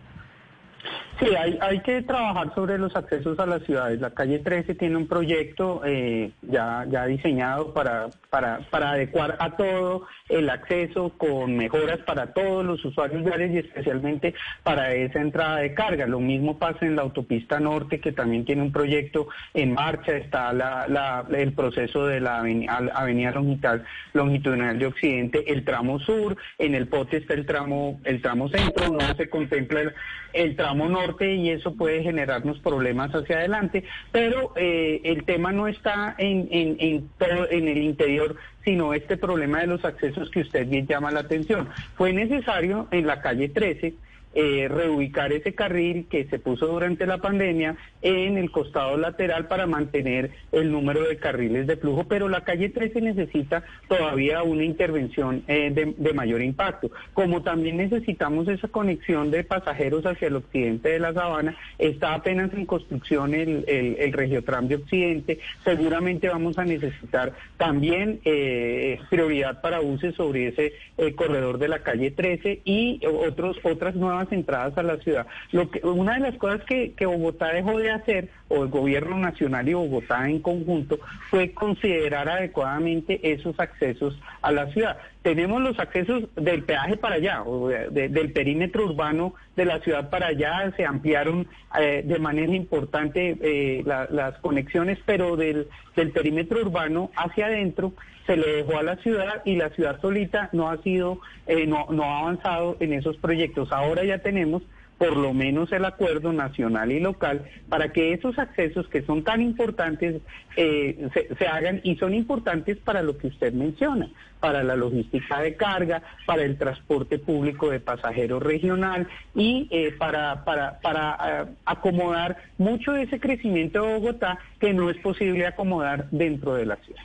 Sí, 1.19 1.27
hay, 1.33 1.57
hay 1.61 1.79
que 1.79 2.01
trabajar 2.01 2.53
sobre 2.53 2.77
los 2.77 2.93
accesos 2.93 3.39
a 3.39 3.45
las 3.45 3.63
ciudades. 3.63 4.01
La 4.01 4.09
calle 4.09 4.39
13 4.39 4.75
tiene 4.75 4.97
un 4.97 5.07
proyecto 5.07 5.81
eh, 5.85 6.31
ya, 6.41 6.85
ya 6.89 7.05
diseñado 7.05 7.73
para, 7.73 8.09
para, 8.29 8.59
para 8.69 8.91
adecuar 8.91 9.37
a 9.39 9.55
todo 9.55 10.07
el 10.27 10.49
acceso 10.49 11.13
con 11.17 11.55
mejoras 11.55 11.99
para 11.99 12.33
todos 12.33 12.65
los 12.65 12.83
usuarios 12.83 13.23
viales 13.23 13.51
y 13.53 13.59
especialmente 13.59 14.33
para 14.63 14.93
esa 14.93 15.21
entrada 15.21 15.59
de 15.59 15.73
carga. 15.73 16.05
Lo 16.05 16.19
mismo 16.19 16.59
pasa 16.59 16.85
en 16.85 16.97
la 16.97 17.03
autopista 17.03 17.61
norte 17.61 18.01
que 18.01 18.11
también 18.11 18.43
tiene 18.43 18.63
un 18.63 18.73
proyecto 18.73 19.29
en 19.53 19.73
marcha. 19.73 20.17
Está 20.17 20.51
la, 20.51 21.25
el 21.31 21.53
proceso 21.53 22.07
de 22.07 22.19
la 22.19 22.39
avenida, 22.39 23.31
longitudinal, 23.31 23.85
longitudinal 24.11 24.79
de 24.79 24.87
Occidente, 24.87 25.43
el 25.47 25.63
tramo 25.63 25.97
sur. 25.99 26.35
En 26.57 26.75
el 26.75 26.87
POTE 26.87 27.17
está 27.17 27.35
el 27.35 27.45
tramo, 27.45 28.01
el 28.03 28.21
tramo 28.21 28.49
centro. 28.49 28.89
No 28.89 29.15
se 29.15 29.29
contempla 29.29 29.93
el 30.33 30.55
tramo 30.57 30.89
norte 30.89 31.04
y 31.19 31.49
eso 31.49 31.75
puede 31.75 32.03
generarnos 32.03 32.59
problemas 32.59 33.11
hacia 33.13 33.37
adelante, 33.37 33.83
pero 34.11 34.53
eh, 34.55 35.01
el 35.03 35.23
tema 35.23 35.51
no 35.51 35.67
está 35.67 36.15
en, 36.17 36.47
en, 36.51 36.77
en, 36.79 37.09
todo, 37.17 37.49
en 37.49 37.67
el 37.67 37.77
interior, 37.77 38.35
sino 38.63 38.93
este 38.93 39.17
problema 39.17 39.59
de 39.59 39.67
los 39.67 39.85
accesos 39.85 40.29
que 40.31 40.41
usted 40.41 40.67
bien 40.67 40.87
llama 40.87 41.11
la 41.11 41.21
atención. 41.21 41.69
Fue 41.95 42.13
necesario 42.13 42.87
en 42.91 43.07
la 43.07 43.21
calle 43.21 43.49
13 43.49 43.93
eh, 44.37 44.67
reubicar 44.67 45.31
ese 45.31 45.55
carril 45.55 46.07
que 46.09 46.25
se 46.25 46.39
puso 46.39 46.67
durante 46.67 47.05
la 47.05 47.19
pandemia 47.19 47.77
en 48.01 48.37
el 48.37 48.51
costado 48.51 48.97
lateral 48.97 49.47
para 49.47 49.65
mantener 49.65 50.31
el 50.51 50.73
número 50.73 51.07
de 51.07 51.15
carriles 51.15 51.67
de 51.67 51.77
flujo, 51.77 52.03
pero 52.03 52.27
la 52.27 52.43
calle 52.43 52.67
13 52.67 52.99
necesita 52.99 53.63
todavía 53.87 54.43
una 54.43 54.65
intervención 54.65 55.43
eh, 55.47 55.71
de, 55.71 56.13
mayor 56.13 56.41
impacto. 56.41 56.91
Como 57.13 57.43
también 57.43 57.77
necesitamos 57.77 58.49
esa 58.49 58.67
conexión 58.67 59.31
de 59.31 59.45
pasajeros 59.45 60.05
hacia 60.05 60.27
el 60.27 60.35
occidente 60.35 60.89
de 60.89 60.99
la 60.99 61.13
sabana, 61.13 61.55
está 61.79 62.13
apenas 62.13 62.53
en 62.53 62.65
construcción 62.65 63.33
el, 63.33 63.63
el, 63.67 64.11
regiotram 64.11 64.67
de 64.67 64.75
occidente, 64.75 65.39
seguramente 65.63 66.27
vamos 66.27 66.57
a 66.57 66.65
necesitar 66.65 67.31
también 67.55 68.19
eh, 68.25 68.99
prioridad 69.09 69.61
para 69.61 69.79
buses 69.79 70.13
sobre 70.15 70.47
ese 70.47 70.73
corredor 71.15 71.57
de 71.57 71.69
la 71.69 71.79
calle 71.79 72.11
13 72.11 72.61
y 72.65 72.99
otros, 73.05 73.57
otras 73.63 73.95
nuevas 73.95 74.24
entradas 74.31 74.77
a 74.77 74.83
la 74.83 74.97
ciudad. 74.97 75.27
Lo 75.51 75.69
que, 75.69 75.79
una 75.85 76.15
de 76.15 76.19
las 76.21 76.37
cosas 76.37 76.61
que, 76.63 76.93
que 76.93 77.05
Bogotá 77.05 77.49
dejó 77.53 77.77
de 77.79 77.91
hacer 77.91 78.29
o 78.47 78.63
el 78.63 78.69
gobierno 78.69 79.17
nacional 79.17 79.67
y 79.67 79.73
Bogotá 79.73 80.29
en 80.29 80.39
conjunto 80.39 80.99
fue 81.29 81.51
considerar 81.51 82.29
adecuadamente 82.29 83.19
esos 83.31 83.59
accesos 83.59 84.19
a 84.41 84.51
la 84.51 84.67
ciudad. 84.67 84.97
Tenemos 85.23 85.61
los 85.61 85.79
accesos 85.79 86.23
del 86.35 86.63
peaje 86.63 86.97
para 86.97 87.15
allá, 87.15 87.43
o 87.43 87.67
del 87.67 88.31
perímetro 88.31 88.85
urbano 88.85 89.33
de 89.55 89.65
la 89.65 89.79
ciudad 89.79 90.09
para 90.09 90.27
allá, 90.27 90.71
se 90.77 90.85
ampliaron 90.85 91.47
eh, 91.79 92.03
de 92.05 92.19
manera 92.19 92.53
importante 92.53 93.37
eh, 93.41 93.83
las 93.85 94.37
conexiones, 94.39 94.99
pero 95.05 95.35
del, 95.35 95.67
del 95.95 96.11
perímetro 96.11 96.61
urbano 96.61 97.09
hacia 97.15 97.47
adentro 97.47 97.93
se 98.25 98.37
le 98.37 98.57
dejó 98.57 98.77
a 98.77 98.83
la 98.83 98.97
ciudad 98.97 99.41
y 99.45 99.55
la 99.55 99.69
ciudad 99.69 99.99
solita 100.01 100.49
no 100.51 100.69
ha 100.69 100.77
sido, 100.81 101.19
eh, 101.47 101.65
no, 101.67 101.87
no 101.89 102.03
ha 102.03 102.19
avanzado 102.19 102.77
en 102.79 102.93
esos 102.93 103.17
proyectos. 103.17 103.71
Ahora 103.71 104.03
ya 104.03 104.19
tenemos 104.19 104.63
por 104.97 105.17
lo 105.17 105.33
menos 105.33 105.71
el 105.71 105.85
acuerdo 105.85 106.31
nacional 106.31 106.91
y 106.91 106.99
local 106.99 107.45
para 107.69 107.91
que 107.91 108.13
esos 108.13 108.37
accesos 108.39 108.87
que 108.87 109.01
son 109.01 109.23
tan 109.23 109.41
importantes 109.41 110.21
eh, 110.55 111.09
se, 111.37 111.47
hagan 111.47 111.81
y 111.83 111.95
son 111.97 112.13
importantes 112.13 112.77
para 112.77 113.01
lo 113.01 113.17
que 113.17 113.27
usted 113.27 113.53
menciona, 113.53 114.09
para 114.39 114.63
la 114.63 114.75
logística 114.75 115.41
de 115.41 115.55
carga, 115.55 116.01
para 116.25 116.43
el 116.43 116.57
transporte 116.57 117.19
público 117.19 117.69
de 117.69 117.79
pasajeros 117.79 118.41
regional 118.41 119.07
y 119.33 119.67
eh, 119.71 119.93
para, 119.97 120.45
para, 120.45 120.79
para 120.79 121.17
eh, 121.43 121.45
acomodar 121.65 122.37
mucho 122.57 122.93
de 122.93 123.03
ese 123.03 123.19
crecimiento 123.19 123.81
de 123.81 123.93
Bogotá 123.95 124.39
que 124.59 124.73
no 124.73 124.89
es 124.89 124.97
posible 124.97 125.45
acomodar 125.45 126.09
dentro 126.11 126.55
de 126.55 126.65
la 126.65 126.77
ciudad. 126.77 127.03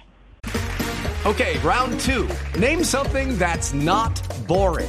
Okay, 1.27 1.59
round 1.63 2.01
two. 2.01 2.27
Name 2.59 2.83
something 2.83 3.37
that's 3.37 3.75
not 3.75 4.23
boring. 4.47 4.89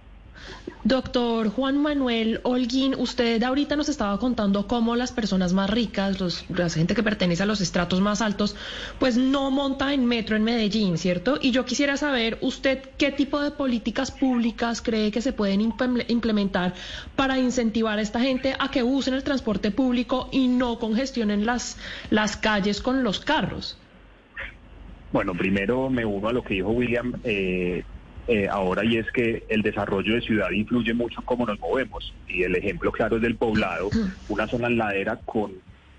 Doctor 0.83 1.49
Juan 1.49 1.77
Manuel 1.77 2.39
Holguín, 2.41 2.95
usted 2.97 3.43
ahorita 3.43 3.75
nos 3.75 3.87
estaba 3.87 4.17
contando 4.17 4.65
cómo 4.65 4.95
las 4.95 5.11
personas 5.11 5.53
más 5.53 5.69
ricas, 5.69 6.19
los, 6.19 6.49
la 6.49 6.69
gente 6.71 6.95
que 6.95 7.03
pertenece 7.03 7.43
a 7.43 7.45
los 7.45 7.61
estratos 7.61 8.01
más 8.01 8.19
altos, 8.19 8.55
pues 8.97 9.15
no 9.15 9.51
monta 9.51 9.93
en 9.93 10.07
metro 10.07 10.35
en 10.35 10.43
Medellín, 10.43 10.97
¿cierto? 10.97 11.37
Y 11.39 11.51
yo 11.51 11.65
quisiera 11.65 11.97
saber, 11.97 12.39
usted, 12.41 12.79
¿qué 12.97 13.11
tipo 13.11 13.39
de 13.39 13.51
políticas 13.51 14.09
públicas 14.09 14.81
cree 14.81 15.11
que 15.11 15.21
se 15.21 15.33
pueden 15.33 15.61
implementar 15.61 16.73
para 17.15 17.37
incentivar 17.37 17.99
a 17.99 18.01
esta 18.01 18.19
gente 18.19 18.55
a 18.57 18.71
que 18.71 18.81
usen 18.81 19.13
el 19.13 19.23
transporte 19.23 19.69
público 19.69 20.29
y 20.31 20.47
no 20.47 20.79
congestionen 20.79 21.45
las, 21.45 21.77
las 22.09 22.37
calles 22.37 22.81
con 22.81 23.03
los 23.03 23.19
carros? 23.19 23.77
Bueno, 25.11 25.33
primero 25.35 25.91
me 25.91 26.05
uno 26.05 26.29
a 26.29 26.33
lo 26.33 26.41
que 26.41 26.55
dijo 26.55 26.69
William. 26.69 27.13
Eh, 27.23 27.83
eh, 28.31 28.47
ahora 28.49 28.85
y 28.85 28.95
es 28.95 29.11
que 29.11 29.43
el 29.49 29.61
desarrollo 29.61 30.15
de 30.15 30.21
ciudad 30.21 30.51
influye 30.51 30.93
mucho 30.93 31.19
en 31.19 31.25
cómo 31.25 31.45
nos 31.45 31.59
movemos. 31.59 32.13
Y 32.29 32.43
el 32.43 32.55
ejemplo 32.55 32.89
claro 32.89 33.17
es 33.17 33.21
del 33.21 33.35
poblado, 33.35 33.89
una 34.29 34.47
zona 34.47 34.67
en 34.67 34.77
ladera 34.77 35.17
con, 35.25 35.51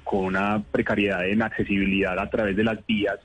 con 0.03 0.25
una 0.25 0.63
precariedad 0.73 1.29
en 1.29 1.43
accesibilidad 1.43 2.19
a 2.19 2.31
través 2.31 2.57
de 2.57 2.65
las 2.65 2.79
vías. 2.87 3.19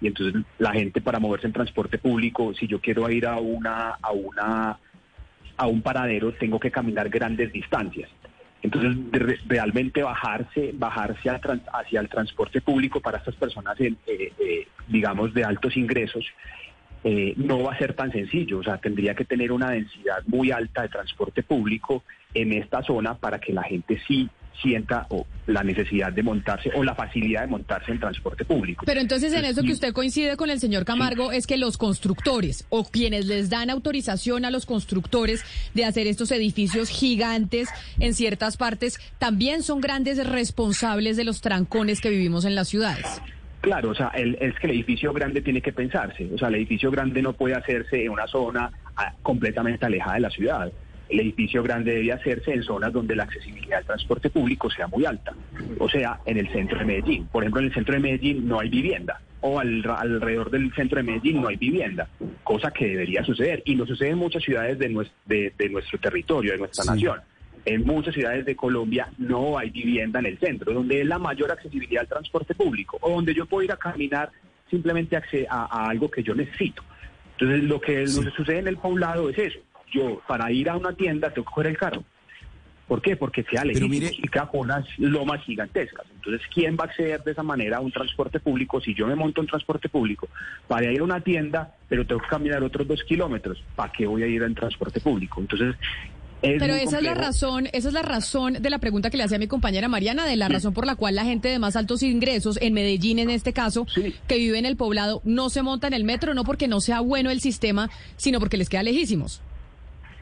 Y 0.00 0.06
entonces 0.06 0.42
la 0.56 0.72
gente 0.72 1.02
para 1.02 1.18
moverse 1.18 1.46
en 1.46 1.52
transporte 1.52 1.98
público, 1.98 2.54
si 2.54 2.66
yo 2.66 2.80
quiero 2.80 3.10
ir 3.10 3.26
a 3.26 3.36
una, 3.36 3.98
a 4.00 4.12
una, 4.12 4.78
a 5.58 5.66
un 5.66 5.82
paradero, 5.82 6.32
tengo 6.32 6.58
que 6.58 6.70
caminar 6.70 7.10
grandes 7.10 7.52
distancias. 7.52 8.08
Entonces, 8.62 8.96
realmente 9.46 10.02
bajarse, 10.02 10.70
bajarse 10.72 11.28
hacia 11.28 12.00
el 12.00 12.08
transporte 12.08 12.62
público 12.62 12.98
para 12.98 13.18
estas 13.18 13.34
personas, 13.34 13.78
eh, 13.78 13.92
eh, 14.06 14.66
digamos, 14.88 15.34
de 15.34 15.44
altos 15.44 15.76
ingresos, 15.76 16.24
eh, 17.04 17.34
no 17.36 17.62
va 17.62 17.74
a 17.74 17.78
ser 17.78 17.94
tan 17.94 18.10
sencillo. 18.10 18.58
O 18.58 18.62
sea, 18.62 18.78
tendría 18.78 19.14
que 19.14 19.24
tener 19.24 19.52
una 19.52 19.70
densidad 19.70 20.22
muy 20.26 20.50
alta 20.50 20.82
de 20.82 20.88
transporte 20.88 21.42
público 21.42 22.02
en 22.32 22.52
esta 22.52 22.82
zona 22.82 23.14
para 23.14 23.38
que 23.38 23.52
la 23.52 23.62
gente 23.62 24.00
sí 24.08 24.28
sienta 24.62 25.06
o 25.10 25.26
la 25.46 25.62
necesidad 25.62 26.12
de 26.12 26.22
montarse 26.22 26.70
o 26.74 26.82
la 26.82 26.94
facilidad 26.94 27.42
de 27.42 27.48
montarse 27.48 27.92
en 27.92 28.00
transporte 28.00 28.44
público. 28.44 28.84
Pero 28.86 29.00
entonces 29.00 29.32
en 29.32 29.44
eso 29.44 29.62
que 29.62 29.72
usted 29.72 29.92
coincide 29.92 30.36
con 30.36 30.48
el 30.48 30.60
señor 30.60 30.84
Camargo 30.84 31.32
es 31.32 31.46
que 31.46 31.56
los 31.56 31.76
constructores 31.76 32.64
o 32.70 32.84
quienes 32.84 33.26
les 33.26 33.50
dan 33.50 33.68
autorización 33.68 34.44
a 34.44 34.50
los 34.50 34.64
constructores 34.64 35.44
de 35.74 35.84
hacer 35.84 36.06
estos 36.06 36.30
edificios 36.30 36.88
gigantes 36.88 37.68
en 37.98 38.14
ciertas 38.14 38.56
partes 38.56 38.98
también 39.18 39.62
son 39.62 39.80
grandes 39.80 40.24
responsables 40.26 41.16
de 41.16 41.24
los 41.24 41.40
trancones 41.40 42.00
que 42.00 42.10
vivimos 42.10 42.44
en 42.44 42.54
las 42.54 42.68
ciudades. 42.68 43.20
Claro, 43.64 43.90
o 43.90 43.94
sea, 43.94 44.08
es 44.08 44.54
que 44.58 44.66
el 44.66 44.74
edificio 44.74 45.10
grande 45.14 45.40
tiene 45.40 45.62
que 45.62 45.72
pensarse. 45.72 46.28
O 46.34 46.36
sea, 46.36 46.48
el 46.48 46.56
edificio 46.56 46.90
grande 46.90 47.22
no 47.22 47.32
puede 47.32 47.54
hacerse 47.54 48.04
en 48.04 48.10
una 48.10 48.26
zona 48.26 48.70
ah, 48.94 49.14
completamente 49.22 49.86
alejada 49.86 50.16
de 50.16 50.20
la 50.20 50.30
ciudad. 50.30 50.70
El 51.08 51.20
edificio 51.20 51.62
grande 51.62 51.94
debe 51.94 52.12
hacerse 52.12 52.52
en 52.52 52.62
zonas 52.62 52.92
donde 52.92 53.16
la 53.16 53.22
accesibilidad 53.22 53.78
al 53.78 53.86
transporte 53.86 54.28
público 54.28 54.68
sea 54.68 54.86
muy 54.86 55.06
alta. 55.06 55.32
O 55.78 55.88
sea, 55.88 56.20
en 56.26 56.36
el 56.36 56.52
centro 56.52 56.78
de 56.78 56.84
Medellín. 56.84 57.26
Por 57.28 57.42
ejemplo, 57.42 57.60
en 57.62 57.68
el 57.68 57.74
centro 57.74 57.94
de 57.94 58.00
Medellín 58.00 58.46
no 58.46 58.60
hay 58.60 58.68
vivienda. 58.68 59.18
O 59.40 59.58
alrededor 59.58 60.50
del 60.50 60.70
centro 60.74 60.98
de 60.98 61.04
Medellín 61.04 61.40
no 61.40 61.48
hay 61.48 61.56
vivienda. 61.56 62.06
Cosa 62.42 62.70
que 62.70 62.88
debería 62.88 63.24
suceder. 63.24 63.62
Y 63.64 63.76
no 63.76 63.86
sucede 63.86 64.10
en 64.10 64.18
muchas 64.18 64.42
ciudades 64.42 64.78
de 64.78 64.90
nuestro, 64.90 65.98
territorio, 65.98 66.52
de 66.52 66.58
nuestra 66.58 66.84
nación. 66.84 67.18
En 67.64 67.84
muchas 67.84 68.14
ciudades 68.14 68.44
de 68.44 68.56
Colombia 68.56 69.08
no 69.16 69.56
hay 69.56 69.70
vivienda 69.70 70.18
en 70.18 70.26
el 70.26 70.38
centro, 70.38 70.72
donde 70.72 71.00
es 71.00 71.06
la 71.06 71.18
mayor 71.18 71.50
accesibilidad 71.50 72.02
al 72.02 72.08
transporte 72.08 72.54
público, 72.54 72.98
o 73.00 73.10
donde 73.10 73.34
yo 73.34 73.46
puedo 73.46 73.62
ir 73.62 73.72
a 73.72 73.76
caminar 73.76 74.30
simplemente 74.70 75.16
a, 75.48 75.88
algo 75.88 76.10
que 76.10 76.22
yo 76.22 76.34
necesito. 76.34 76.82
Entonces, 77.32 77.64
lo 77.64 77.80
que 77.80 78.06
sucede 78.06 78.58
en 78.58 78.68
el 78.68 78.76
poblado 78.76 79.28
es 79.30 79.38
eso. 79.38 79.58
Yo, 79.92 80.20
para 80.26 80.50
ir 80.50 80.68
a 80.68 80.76
una 80.76 80.92
tienda, 80.92 81.30
tengo 81.30 81.44
que 81.46 81.54
coger 81.54 81.66
el 81.68 81.78
carro. 81.78 82.04
¿Por 82.86 83.00
qué? 83.00 83.16
Porque 83.16 83.42
sea 83.44 83.64
legítimo 83.64 84.10
y 84.12 84.28
queda 84.28 84.46
con 84.46 84.60
unas 84.60 84.86
lomas 84.98 85.42
gigantescas. 85.42 86.04
Entonces, 86.16 86.46
¿quién 86.52 86.76
va 86.76 86.84
a 86.84 86.86
acceder 86.88 87.22
de 87.22 87.32
esa 87.32 87.42
manera 87.42 87.78
a 87.78 87.80
un 87.80 87.90
transporte 87.90 88.40
público? 88.40 88.80
Si 88.80 88.94
yo 88.94 89.06
me 89.06 89.14
monto 89.14 89.40
en 89.40 89.46
transporte 89.46 89.88
público 89.88 90.28
para 90.68 90.92
ir 90.92 91.00
a 91.00 91.04
una 91.04 91.20
tienda, 91.20 91.74
pero 91.88 92.06
tengo 92.06 92.20
que 92.20 92.28
caminar 92.28 92.62
otros 92.62 92.86
dos 92.86 93.02
kilómetros, 93.04 93.62
¿para 93.74 93.90
qué 93.90 94.06
voy 94.06 94.22
a 94.22 94.26
ir 94.26 94.42
en 94.42 94.54
transporte 94.54 95.00
público? 95.00 95.40
Entonces, 95.40 95.76
pero 96.58 96.74
esa 96.74 96.98
es 96.98 97.02
la 97.02 97.14
razón, 97.14 97.68
esa 97.72 97.88
es 97.88 97.94
la 97.94 98.02
razón 98.02 98.54
de 98.54 98.70
la 98.70 98.78
pregunta 98.78 99.10
que 99.10 99.16
le 99.16 99.24
hacía 99.24 99.38
mi 99.38 99.46
compañera 99.46 99.88
Mariana, 99.88 100.26
de 100.26 100.36
la 100.36 100.48
razón 100.48 100.74
por 100.74 100.86
la 100.86 100.96
cual 100.96 101.14
la 101.14 101.24
gente 101.24 101.48
de 101.48 101.58
más 101.58 101.76
altos 101.76 102.02
ingresos, 102.02 102.58
en 102.60 102.74
Medellín 102.74 103.18
en 103.18 103.30
este 103.30 103.52
caso, 103.52 103.86
que 104.28 104.36
vive 104.36 104.58
en 104.58 104.66
el 104.66 104.76
poblado, 104.76 105.20
no 105.24 105.50
se 105.50 105.62
monta 105.62 105.86
en 105.86 105.94
el 105.94 106.04
metro, 106.04 106.34
no 106.34 106.44
porque 106.44 106.68
no 106.68 106.80
sea 106.80 107.00
bueno 107.00 107.30
el 107.30 107.40
sistema, 107.40 107.90
sino 108.16 108.40
porque 108.40 108.56
les 108.56 108.68
queda 108.68 108.82
lejísimos. 108.82 109.42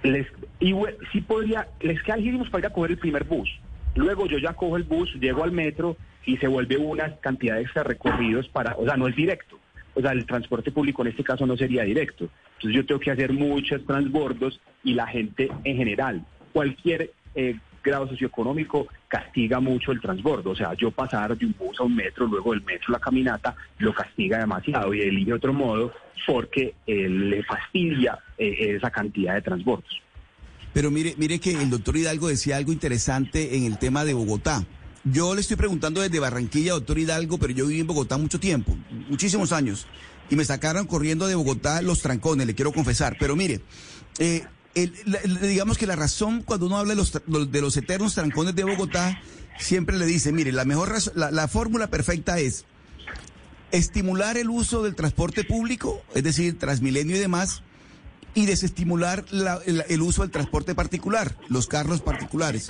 Les, 0.02 0.26
y 0.60 0.74
sí 1.12 1.20
podría, 1.20 1.68
les 1.80 2.02
queda 2.02 2.16
lejísimos 2.16 2.50
para 2.50 2.66
ir 2.66 2.66
a 2.66 2.74
coger 2.74 2.92
el 2.92 2.98
primer 2.98 3.24
bus. 3.24 3.48
Luego 3.94 4.26
yo 4.26 4.38
ya 4.38 4.54
cojo 4.54 4.76
el 4.76 4.84
bus, 4.84 5.12
llego 5.20 5.44
al 5.44 5.52
metro 5.52 5.96
y 6.24 6.36
se 6.38 6.46
vuelve 6.46 6.76
una 6.76 7.16
cantidad 7.16 7.56
de 7.56 7.62
extra 7.62 7.82
recorridos 7.82 8.48
para, 8.48 8.76
o 8.76 8.84
sea, 8.84 8.96
no 8.96 9.08
es 9.08 9.16
directo. 9.16 9.58
O 9.94 10.00
sea, 10.00 10.12
el 10.12 10.26
transporte 10.26 10.70
público 10.70 11.02
en 11.02 11.08
este 11.08 11.24
caso 11.24 11.46
no 11.46 11.56
sería 11.56 11.82
directo. 11.82 12.28
Entonces 12.54 12.76
yo 12.76 12.86
tengo 12.86 13.00
que 13.00 13.10
hacer 13.10 13.32
muchos 13.32 13.84
transbordos 13.84 14.60
y 14.84 14.94
la 14.94 15.06
gente 15.06 15.50
en 15.64 15.76
general, 15.76 16.24
cualquier 16.52 17.10
eh, 17.34 17.56
grado 17.82 18.08
socioeconómico 18.08 18.86
castiga 19.08 19.60
mucho 19.60 19.92
el 19.92 20.00
transbordo. 20.00 20.50
O 20.50 20.56
sea, 20.56 20.74
yo 20.74 20.90
pasar 20.90 21.36
de 21.36 21.46
un 21.46 21.54
bus 21.58 21.80
a 21.80 21.82
un 21.82 21.94
metro, 21.94 22.26
luego 22.26 22.52
del 22.52 22.62
metro 22.62 22.92
la 22.92 22.98
caminata, 22.98 23.54
lo 23.78 23.92
castiga 23.92 24.38
demasiado 24.38 24.94
y 24.94 25.00
elige 25.00 25.32
otro 25.32 25.52
modo 25.52 25.92
porque 26.26 26.74
eh, 26.86 27.08
le 27.08 27.42
fastidia 27.42 28.18
eh, 28.38 28.76
esa 28.76 28.90
cantidad 28.90 29.34
de 29.34 29.42
transbordos. 29.42 30.00
Pero 30.72 30.90
mire, 30.90 31.14
mire 31.18 31.38
que 31.38 31.52
el 31.52 31.68
doctor 31.68 31.96
Hidalgo 31.96 32.28
decía 32.28 32.56
algo 32.56 32.72
interesante 32.72 33.56
en 33.56 33.64
el 33.64 33.78
tema 33.78 34.04
de 34.04 34.14
Bogotá. 34.14 34.64
Yo 35.04 35.34
le 35.34 35.40
estoy 35.40 35.56
preguntando 35.56 36.00
desde 36.00 36.20
Barranquilla, 36.20 36.72
doctor 36.72 36.98
Hidalgo, 36.98 37.38
pero 37.38 37.52
yo 37.52 37.66
viví 37.66 37.80
en 37.80 37.86
Bogotá 37.86 38.18
mucho 38.18 38.38
tiempo, 38.38 38.76
muchísimos 39.08 39.52
años 39.52 39.86
y 40.30 40.36
me 40.36 40.44
sacaron 40.44 40.86
corriendo 40.86 41.26
de 41.26 41.34
Bogotá 41.34 41.82
los 41.82 42.00
trancones, 42.00 42.46
le 42.46 42.54
quiero 42.54 42.72
confesar. 42.72 43.16
Pero 43.18 43.36
mire, 43.36 43.60
eh, 44.18 44.46
digamos 45.42 45.76
que 45.76 45.86
la 45.86 45.94
razón 45.94 46.42
cuando 46.42 46.66
uno 46.66 46.78
habla 46.78 46.94
de 46.94 46.96
los, 46.96 47.12
de 47.12 47.60
los 47.60 47.76
eternos 47.76 48.14
trancones 48.14 48.54
de 48.54 48.64
Bogotá, 48.64 49.20
siempre 49.58 49.98
le 49.98 50.06
dice, 50.06 50.32
mire, 50.32 50.50
la 50.52 50.64
mejor 50.64 50.94
la, 51.14 51.30
la 51.30 51.48
fórmula 51.48 51.88
perfecta 51.88 52.38
es 52.38 52.64
estimular 53.72 54.38
el 54.38 54.48
uso 54.48 54.82
del 54.82 54.94
transporte 54.94 55.44
público, 55.44 56.02
es 56.14 56.22
decir, 56.22 56.58
Transmilenio 56.58 57.16
y 57.16 57.18
demás, 57.20 57.62
y 58.34 58.46
desestimular 58.46 59.24
la- 59.30 59.60
el, 59.66 59.84
el 59.88 60.02
uso 60.02 60.22
del 60.22 60.30
transporte 60.30 60.74
particular, 60.74 61.34
los 61.48 61.66
carros 61.66 62.00
particulares. 62.00 62.68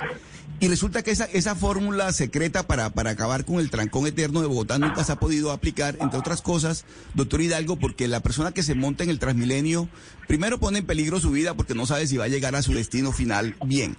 Y 0.59 0.67
resulta 0.67 1.03
que 1.03 1.11
esa, 1.11 1.25
esa 1.25 1.55
fórmula 1.55 2.11
secreta 2.13 2.67
para, 2.67 2.89
para 2.91 3.11
acabar 3.11 3.43
con 3.43 3.59
el 3.59 3.69
trancón 3.69 4.07
eterno 4.07 4.41
de 4.41 4.47
Bogotá 4.47 4.77
nunca 4.77 5.03
se 5.03 5.11
ha 5.11 5.15
podido 5.17 5.51
aplicar, 5.51 5.97
entre 5.99 6.19
otras 6.19 6.41
cosas, 6.41 6.85
doctor 7.15 7.41
Hidalgo, 7.41 7.75
porque 7.77 8.07
la 8.07 8.21
persona 8.21 8.51
que 8.51 8.63
se 8.63 8.75
monta 8.75 9.03
en 9.03 9.09
el 9.09 9.19
Transmilenio, 9.19 9.89
primero 10.27 10.59
pone 10.59 10.79
en 10.79 10.85
peligro 10.85 11.19
su 11.19 11.31
vida 11.31 11.53
porque 11.53 11.73
no 11.75 11.85
sabe 11.85 12.07
si 12.07 12.17
va 12.17 12.25
a 12.25 12.29
llegar 12.29 12.55
a 12.55 12.61
su 12.61 12.73
destino 12.73 13.11
final 13.11 13.55
bien. 13.65 13.95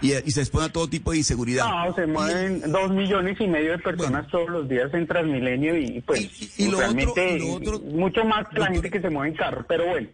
Y, 0.00 0.14
y 0.14 0.30
se 0.32 0.40
expone 0.40 0.66
a 0.66 0.72
todo 0.72 0.88
tipo 0.88 1.12
de 1.12 1.18
inseguridad. 1.18 1.64
No, 1.68 1.94
se 1.94 2.06
mueven 2.08 2.62
dos 2.72 2.90
millones 2.90 3.36
y 3.40 3.46
medio 3.46 3.70
de 3.72 3.78
personas 3.78 4.26
todos 4.28 4.50
los 4.50 4.68
días 4.68 4.92
en 4.94 5.06
Transmilenio 5.06 5.76
y 5.78 6.00
pues 6.00 6.58
y 6.58 6.68
lo 6.68 6.78
realmente 6.78 7.10
otro- 7.12 7.36
y 7.36 7.38
lo 7.38 7.52
otro- 7.54 7.80
mucho 7.80 8.24
más 8.24 8.48
que 8.48 8.58
la 8.58 8.66
gente 8.66 8.90
que 8.90 9.00
se 9.00 9.10
mueve 9.10 9.28
en 9.30 9.36
carro, 9.36 9.64
pero 9.68 9.86
bueno. 9.86 10.08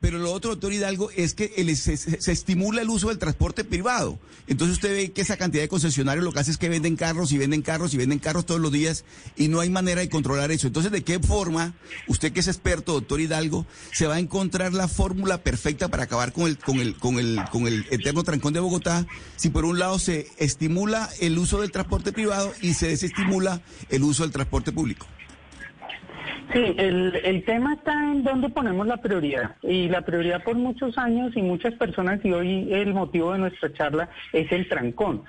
Pero 0.00 0.18
lo 0.18 0.32
otro, 0.32 0.52
doctor 0.52 0.72
Hidalgo, 0.72 1.10
es 1.10 1.34
que 1.34 1.48
se- 1.76 1.96
se 1.98 2.32
estimula 2.32 2.80
el 2.80 2.88
uso 2.88 3.08
del 3.08 3.18
transporte 3.18 3.64
privado. 3.64 4.18
Entonces 4.46 4.76
usted 4.78 4.92
ve 4.94 5.12
que 5.12 5.20
esa 5.20 5.36
cantidad 5.36 5.62
de 5.62 5.68
concesionarios 5.68 6.24
lo 6.24 6.32
que 6.32 6.40
hace 6.40 6.50
es 6.50 6.56
que 6.56 6.70
venden 6.70 6.96
carros 6.96 7.32
y 7.32 7.38
venden 7.38 7.60
carros 7.60 7.92
y 7.92 7.98
venden 7.98 8.18
carros 8.18 8.46
todos 8.46 8.62
los 8.62 8.72
días 8.72 9.04
y 9.36 9.48
no 9.48 9.60
hay 9.60 9.68
manera 9.68 10.00
de 10.00 10.08
controlar 10.08 10.50
eso. 10.52 10.66
Entonces, 10.66 10.90
¿de 10.90 11.04
qué 11.04 11.18
forma, 11.20 11.74
usted 12.08 12.32
que 12.32 12.40
es 12.40 12.48
experto, 12.48 12.94
doctor 12.94 13.20
Hidalgo, 13.20 13.66
se 13.92 14.06
va 14.06 14.14
a 14.14 14.18
encontrar 14.20 14.72
la 14.72 14.88
fórmula 14.88 15.42
perfecta 15.42 15.88
para 15.88 16.04
acabar 16.04 16.32
con 16.32 16.46
el, 16.46 16.56
con 16.56 16.80
el, 16.80 16.96
con 16.96 17.18
el, 17.18 17.38
con 17.52 17.66
el 17.66 17.84
eterno 17.90 18.22
trancón 18.22 18.54
de 18.54 18.60
Bogotá 18.60 19.06
si 19.36 19.50
por 19.50 19.66
un 19.66 19.78
lado 19.78 19.98
se 19.98 20.28
estimula 20.38 21.10
el 21.20 21.38
uso 21.38 21.60
del 21.60 21.72
transporte 21.72 22.10
privado 22.12 22.54
y 22.62 22.72
se 22.72 22.88
desestimula 22.88 23.60
el 23.90 24.02
uso 24.02 24.22
del 24.22 24.32
transporte 24.32 24.72
público? 24.72 25.06
Sí, 26.52 26.74
el, 26.78 27.20
el 27.24 27.44
tema 27.44 27.74
está 27.74 27.92
en 27.92 28.24
dónde 28.24 28.48
ponemos 28.48 28.86
la 28.86 28.96
prioridad. 28.96 29.56
Y 29.62 29.88
la 29.88 30.02
prioridad 30.02 30.42
por 30.42 30.56
muchos 30.56 30.98
años 30.98 31.36
y 31.36 31.42
muchas 31.42 31.74
personas, 31.74 32.24
y 32.24 32.32
hoy 32.32 32.72
el 32.72 32.92
motivo 32.92 33.32
de 33.32 33.38
nuestra 33.38 33.72
charla 33.72 34.08
es 34.32 34.50
el 34.50 34.68
trancón. 34.68 35.24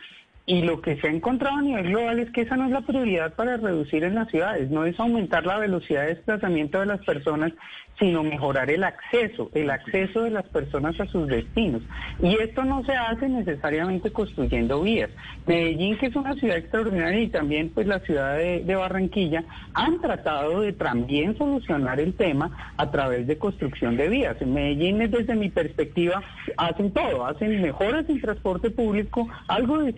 Y 0.52 0.64
lo 0.64 0.82
que 0.82 0.98
se 0.98 1.08
ha 1.08 1.12
encontrado 1.12 1.60
a 1.60 1.62
nivel 1.62 1.88
global 1.92 2.20
es 2.20 2.30
que 2.32 2.42
esa 2.42 2.58
no 2.58 2.66
es 2.66 2.72
la 2.72 2.82
prioridad 2.82 3.34
para 3.36 3.56
reducir 3.56 4.04
en 4.04 4.16
las 4.16 4.28
ciudades, 4.30 4.70
no 4.70 4.84
es 4.84 5.00
aumentar 5.00 5.46
la 5.46 5.58
velocidad 5.58 6.02
de 6.02 6.16
desplazamiento 6.16 6.82
de 6.82 6.88
las 6.88 7.00
personas, 7.06 7.54
sino 8.02 8.24
mejorar 8.24 8.70
el 8.70 8.84
acceso, 8.84 9.50
el 9.54 9.70
acceso 9.70 10.24
de 10.24 10.32
las 10.32 10.46
personas 10.48 11.00
a 11.00 11.06
sus 11.06 11.28
destinos. 11.28 11.84
Y 12.22 12.36
esto 12.42 12.66
no 12.66 12.84
se 12.84 12.94
hace 12.94 13.30
necesariamente 13.30 14.12
construyendo 14.12 14.82
vías. 14.82 15.10
Medellín, 15.46 15.98
que 15.98 16.08
es 16.08 16.16
una 16.16 16.34
ciudad 16.34 16.58
extraordinaria, 16.58 17.22
y 17.22 17.30
también 17.30 17.70
pues 17.70 17.88
la 17.88 18.00
ciudad 18.00 18.38
de, 18.38 18.76
Barranquilla, 18.76 19.44
han 19.74 20.02
tratado 20.02 20.62
de 20.62 20.74
también 20.74 21.38
solucionar 21.38 22.00
el 22.00 22.16
tema 22.16 22.74
a 22.76 22.90
través 22.90 23.28
de 23.28 23.38
construcción 23.38 23.96
de 23.96 24.10
vías. 24.10 24.36
En 24.42 24.54
Medellín, 24.54 24.98
desde 24.98 25.36
mi 25.36 25.50
perspectiva, 25.50 26.24
hacen 26.58 26.92
todo, 26.92 27.26
hacen 27.26 27.62
mejoras 27.62 28.10
en 28.10 28.20
transporte 28.20 28.72
público, 28.72 29.28
algo 29.48 29.78
de 29.78 29.94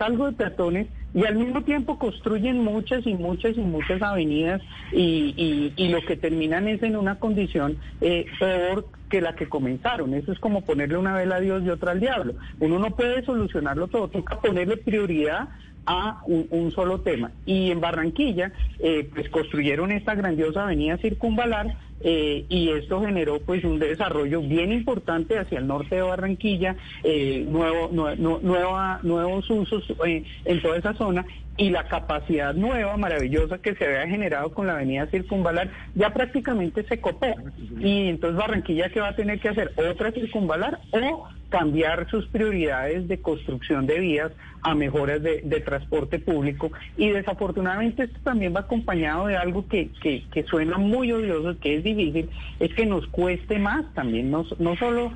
algo 0.00 0.26
de 0.26 0.32
peatones, 0.32 0.88
y 1.14 1.26
al 1.26 1.34
mismo 1.36 1.62
tiempo 1.62 1.98
construyen 1.98 2.58
muchas 2.64 3.06
y 3.06 3.12
muchas 3.14 3.56
y 3.58 3.60
muchas 3.60 4.00
avenidas 4.00 4.62
y, 4.92 5.34
y- 5.36 5.72
y 5.76 5.88
lo 5.88 6.00
que 6.00 6.16
terminan 6.16 6.68
es 6.68 6.82
en 6.82 6.96
una 6.96 7.18
condición 7.18 7.76
eh, 8.00 8.24
peor 8.40 8.86
que 9.10 9.20
la 9.20 9.34
que 9.34 9.46
comenzaron. 9.48 10.14
Eso 10.14 10.32
es 10.32 10.38
como 10.38 10.62
ponerle 10.62 10.96
una 10.96 11.14
vela 11.14 11.36
a 11.36 11.40
Dios 11.40 11.62
y 11.64 11.68
otra 11.68 11.92
al 11.92 12.00
diablo. 12.00 12.34
Uno 12.60 12.78
no 12.78 12.96
puede 12.96 13.22
solucionarlo 13.26 13.88
todo, 13.88 14.08
toca 14.08 14.40
ponerle 14.40 14.78
prioridad 14.78 15.50
a 15.84 16.22
un, 16.26 16.46
un 16.50 16.70
solo 16.70 17.00
tema. 17.00 17.32
Y 17.44 17.70
en 17.72 17.80
Barranquilla, 17.80 18.52
eh, 18.78 19.10
pues 19.12 19.28
construyeron 19.28 19.92
esta 19.92 20.14
grandiosa 20.14 20.64
avenida 20.64 20.96
circunvalar 20.96 21.76
eh, 22.04 22.44
y 22.48 22.70
esto 22.70 23.00
generó 23.00 23.40
pues 23.40 23.64
un 23.64 23.78
desarrollo 23.78 24.40
bien 24.42 24.72
importante 24.72 25.38
hacia 25.38 25.58
el 25.58 25.66
norte 25.66 25.96
de 25.96 26.02
Barranquilla, 26.02 26.76
eh, 27.04 27.44
nuevo, 27.48 27.90
nue- 27.90 28.16
nu- 28.16 28.40
nueva, 28.42 29.00
nuevos 29.02 29.48
usos 29.50 29.84
eh, 30.06 30.24
en 30.44 30.62
toda 30.62 30.76
esa 30.78 30.94
zona 30.94 31.24
y 31.58 31.68
la 31.68 31.84
capacidad 31.86 32.54
nueva, 32.54 32.96
maravillosa 32.96 33.58
que 33.58 33.74
se 33.74 33.84
había 33.84 34.08
generado 34.08 34.54
con 34.54 34.66
la 34.66 34.72
avenida 34.74 35.06
circunvalar 35.08 35.70
ya 35.94 36.10
prácticamente 36.10 36.82
se 36.84 36.98
copó. 36.98 37.26
Y 37.78 38.08
entonces 38.08 38.38
Barranquilla, 38.38 38.88
¿qué 38.88 39.00
va 39.00 39.08
a 39.08 39.16
tener 39.16 39.38
que 39.38 39.50
hacer? 39.50 39.70
¿Otra 39.76 40.12
circunvalar 40.12 40.80
o 40.92 41.28
cambiar 41.50 42.08
sus 42.08 42.26
prioridades 42.28 43.06
de 43.06 43.20
construcción 43.20 43.86
de 43.86 43.98
vías 44.00 44.32
a 44.62 44.74
mejoras 44.74 45.22
de, 45.22 45.42
de 45.44 45.60
transporte 45.60 46.18
público? 46.18 46.72
Y 46.96 47.10
desafortunadamente 47.10 48.04
esto 48.04 48.18
también 48.24 48.54
va 48.56 48.60
acompañado 48.60 49.26
de 49.26 49.36
algo 49.36 49.68
que, 49.68 49.90
que, 50.02 50.24
que 50.32 50.44
suena 50.44 50.78
muy 50.78 51.12
odioso, 51.12 51.58
que 51.60 51.76
es 51.76 51.84
difícil, 51.94 52.30
es 52.60 52.74
que 52.74 52.86
nos 52.86 53.06
cueste 53.08 53.58
más 53.58 53.92
también. 53.94 54.30
No, 54.30 54.44
solo, 54.76 55.12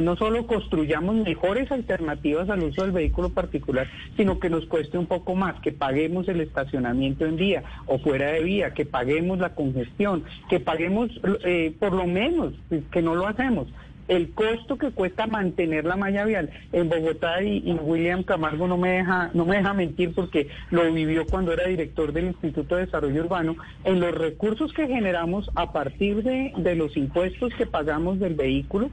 no 0.00 0.16
solo 0.16 0.46
construyamos 0.46 1.14
mejores 1.16 1.70
alternativas 1.70 2.48
al 2.48 2.62
uso 2.62 2.82
del 2.82 2.92
vehículo 2.92 3.30
particular, 3.30 3.88
sino 4.16 4.38
que 4.38 4.50
nos 4.50 4.66
cueste 4.66 4.98
un 4.98 5.06
poco 5.06 5.34
más, 5.34 5.60
que 5.60 5.72
paguemos 5.72 6.28
el 6.28 6.40
estacionamiento 6.40 7.24
en 7.26 7.36
vía 7.36 7.62
o 7.86 7.98
fuera 7.98 8.32
de 8.32 8.42
vía, 8.42 8.74
que 8.74 8.84
paguemos 8.84 9.38
la 9.38 9.54
congestión, 9.54 10.24
que 10.48 10.60
paguemos 10.60 11.10
eh, 11.44 11.74
por 11.78 11.92
lo 11.92 12.06
menos, 12.06 12.54
que 12.90 13.02
no 13.02 13.14
lo 13.14 13.26
hacemos, 13.26 13.68
el 14.08 14.32
costo 14.32 14.76
que 14.76 14.90
cuesta 14.90 15.26
mantener 15.26 15.84
la 15.84 15.96
malla 15.96 16.24
vial 16.24 16.50
en 16.72 16.88
Bogotá 16.88 17.42
y, 17.42 17.72
William 17.82 18.22
Camargo 18.22 18.66
no 18.68 18.76
me 18.76 18.90
deja 18.90 19.30
no 19.34 19.44
me 19.44 19.56
deja 19.56 19.74
mentir 19.74 20.14
porque 20.14 20.48
lo 20.70 20.90
vivió 20.92 21.26
cuando 21.26 21.52
era 21.52 21.66
director 21.66 22.12
del 22.12 22.26
Instituto 22.26 22.76
de 22.76 22.86
Desarrollo 22.86 23.22
Urbano 23.22 23.56
en 23.84 24.00
los 24.00 24.14
recursos 24.14 24.72
que 24.72 24.86
generamos 24.86 25.50
a 25.54 25.72
partir 25.72 26.22
de, 26.22 26.52
de 26.56 26.74
los 26.74 26.96
impuestos 26.96 27.54
que 27.54 27.66
pagamos 27.66 28.18
del 28.18 28.34
vehículo 28.34 28.90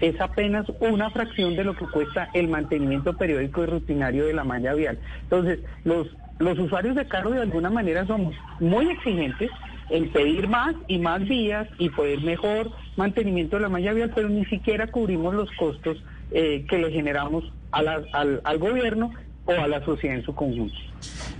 es 0.00 0.20
apenas 0.20 0.66
una 0.80 1.10
fracción 1.10 1.54
de 1.54 1.64
lo 1.64 1.74
que 1.74 1.86
cuesta 1.86 2.28
el 2.34 2.48
mantenimiento 2.48 3.16
periódico 3.16 3.62
y 3.62 3.66
rutinario 3.66 4.26
de 4.26 4.34
la 4.34 4.42
malla 4.42 4.74
vial. 4.74 4.98
Entonces, 5.22 5.60
los, 5.84 6.08
los 6.40 6.58
usuarios 6.58 6.96
de 6.96 7.06
carro 7.06 7.30
de 7.30 7.42
alguna 7.42 7.70
manera 7.70 8.04
somos 8.06 8.34
muy 8.58 8.90
exigentes 8.90 9.50
en 9.90 10.10
pedir 10.10 10.48
más 10.48 10.74
y 10.88 10.98
más 10.98 11.26
vías 11.28 11.68
y 11.78 11.90
poder 11.90 12.20
mejor 12.22 12.70
mantenimiento 12.96 13.56
de 13.56 13.62
la 13.62 13.68
malla 13.68 13.92
vial, 13.92 14.12
pero 14.14 14.28
ni 14.28 14.44
siquiera 14.46 14.86
cubrimos 14.88 15.34
los 15.34 15.50
costos 15.58 15.98
eh, 16.30 16.64
que 16.68 16.78
le 16.78 16.90
generamos 16.90 17.44
a 17.72 17.82
la- 17.82 18.02
al, 18.12 18.40
al 18.44 18.58
gobierno 18.58 19.12
o 19.44 19.52
a 19.52 19.66
la 19.66 19.84
sociedad 19.84 20.16
en 20.16 20.24
su 20.24 20.34
conjunto. 20.34 20.74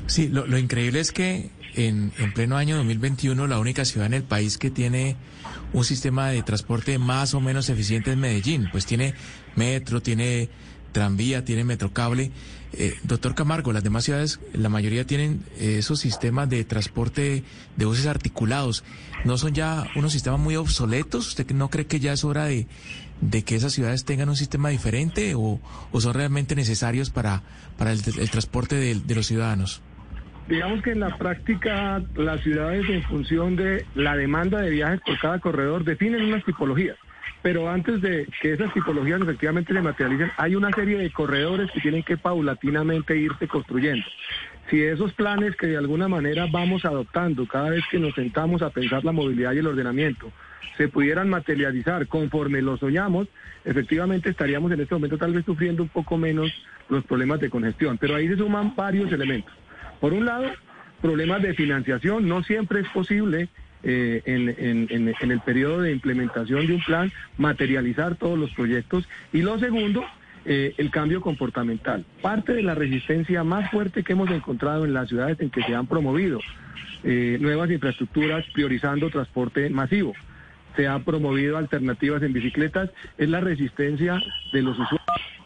Sí, 0.07 0.29
lo, 0.29 0.47
lo 0.47 0.59
increíble 0.59 1.01
es 1.01 1.13
que 1.13 1.51
en, 1.75 2.13
en 2.19 2.33
pleno 2.35 2.57
año 2.57 2.77
2021 2.77 3.47
la 3.47 3.59
única 3.59 3.85
ciudad 3.85 4.07
en 4.07 4.15
el 4.15 4.23
país 4.25 4.59
que 4.59 4.71
tiene 4.71 5.17
un 5.73 5.85
sistema 5.85 6.29
de 6.31 6.43
transporte 6.43 6.99
más 6.99 7.33
o 7.35 7.41
menos 7.41 7.71
eficiente 7.71 8.11
es 8.11 8.17
Medellín. 8.17 8.69
Pues 8.73 8.85
tiene 8.85 9.15
metro, 9.57 10.03
tiene 10.03 10.49
tranvía, 10.93 11.45
tiene 11.45 11.65
metrocable. 11.65 12.31
Eh, 12.75 12.95
doctor 13.03 13.35
Camargo, 13.35 13.73
las 13.73 13.85
demás 13.85 14.05
ciudades, 14.05 14.41
la 14.55 14.69
mayoría 14.69 15.07
tienen 15.07 15.43
eh, 15.59 15.77
esos 15.79 16.01
sistemas 16.01 16.49
de 16.49 16.65
transporte 16.65 17.43
de 17.77 17.85
buses 17.85 18.07
articulados. 18.07 18.83
¿No 19.25 19.37
son 19.37 19.53
ya 19.53 19.85
unos 19.95 20.13
sistemas 20.13 20.41
muy 20.41 20.57
obsoletos? 20.57 21.29
¿Usted 21.29 21.51
no 21.53 21.69
cree 21.69 21.87
que 21.87 22.01
ya 22.01 22.13
es 22.13 22.25
hora 22.25 22.47
de, 22.47 22.67
que 23.45 23.55
esas 23.55 23.73
ciudades 23.73 24.05
tengan 24.05 24.29
un 24.29 24.37
sistema 24.37 24.71
diferente 24.71 25.35
o, 25.35 25.61
o 25.93 26.01
son 26.01 26.15
realmente 26.15 26.55
necesarios 26.55 27.11
para, 27.11 27.43
el 27.79 28.31
transporte 28.31 28.77
de, 28.77 28.95
de 28.95 29.15
los 29.15 29.27
ciudadanos? 29.27 29.83
Digamos 30.49 30.83
que 30.83 30.91
en 30.93 31.01
la 31.01 31.17
práctica 31.17 32.03
las 32.17 32.41
ciudades 32.41 32.89
en 32.89 33.03
función 33.05 33.55
de 33.55 33.87
la 33.95 34.17
demanda 34.17 34.61
de 34.61 34.71
viajes 34.71 35.01
por 35.07 35.19
cada 35.19 35.39
corredor 35.39 35.85
definen 35.85 36.25
unas 36.25 36.45
tipologías. 36.45 36.97
Pero 37.43 37.69
antes 37.69 38.01
de 38.01 38.27
que 38.41 38.53
esas 38.53 38.73
tipologías 38.73 39.21
efectivamente 39.21 39.73
se 39.73 39.81
materialicen, 39.81 40.31
hay 40.37 40.55
una 40.55 40.71
serie 40.71 40.99
de 40.99 41.11
corredores 41.11 41.71
que 41.73 41.81
tienen 41.81 42.03
que 42.03 42.17
paulatinamente 42.17 43.17
irse 43.17 43.49
construyendo. 43.49 44.07
Si 44.71 44.83
esos 44.83 45.13
planes 45.13 45.57
que 45.57 45.67
de 45.67 45.77
alguna 45.77 46.09
manera 46.09 46.47
vamos 46.51 46.85
adoptando 46.85 47.47
cada 47.47 47.71
vez 47.71 47.85
que 47.91 47.99
nos 47.99 48.15
sentamos 48.15 48.63
a 48.63 48.71
pensar 48.71 49.05
la 49.05 49.13
movilidad 49.13 49.53
y 49.53 49.59
el 49.59 49.67
ordenamiento 49.67 50.31
se 50.77 50.89
pudieran 50.89 51.29
materializar 51.29 52.07
conforme 52.07 52.63
lo 52.63 52.77
soñamos, 52.77 53.29
efectivamente 53.65 54.31
estaríamos 54.31 54.73
en 54.73 54.81
este 54.81 54.95
momento 54.95 55.19
tal 55.19 55.33
vez 55.33 55.45
sufriendo 55.45 55.83
un 55.83 55.89
poco 55.89 56.17
menos 56.17 56.51
los 56.89 57.05
problemas 57.05 57.41
de 57.41 57.51
congestión. 57.51 57.99
Pero 57.99 58.15
ahí 58.15 58.29
se 58.29 58.37
suman 58.37 58.75
varios 58.75 59.13
elementos. 59.13 59.53
Por 60.01 60.13
un 60.13 60.25
lado, 60.25 60.51
problemas 61.03 61.43
de 61.43 61.53
financiación. 61.53 62.27
No 62.27 62.43
siempre 62.43 62.81
es 62.81 62.89
posible 62.89 63.49
eh, 63.83 64.23
en, 64.25 65.31
el 65.31 65.41
periodo 65.41 65.83
de 65.83 65.93
implementación 65.93 66.67
de 66.67 66.75
un 66.75 66.83
plan 66.83 67.13
materializar 67.39 68.17
todos 68.17 68.39
los 68.39 68.51
proyectos. 68.53 69.09
Y 69.33 69.43
lo 69.43 69.59
segundo, 69.59 70.05
eh, 70.45 70.75
el 70.79 70.91
cambio 70.91 71.21
comportamental. 71.21 72.05
Parte 72.21 72.53
de 72.53 72.63
la 72.63 72.75
resistencia 72.75 73.45
más 73.45 73.71
fuerte 73.71 74.03
que 74.03 74.13
hemos 74.13 74.31
encontrado 74.31 74.85
en 74.85 74.95
las 74.95 75.09
ciudades 75.09 75.41
en 75.41 75.51
que 75.51 75.63
se 75.63 75.75
han 75.75 75.87
promovido 75.87 76.41
eh, 77.05 77.39
nuevas 77.41 77.71
infraestructuras 77.71 78.45
priorizando 78.53 79.11
transporte 79.11 79.69
masivo. 79.71 80.13
Se 80.77 80.87
han 80.89 81.05
promovido 81.05 81.59
alternativas 81.59 82.23
en 82.23 82.33
bicicletas, 82.33 82.91
es 83.19 83.29
la 83.29 83.41
resistencia 83.41 84.23
de 84.53 84.63
los 84.63 84.79
usuarios 84.79 85.03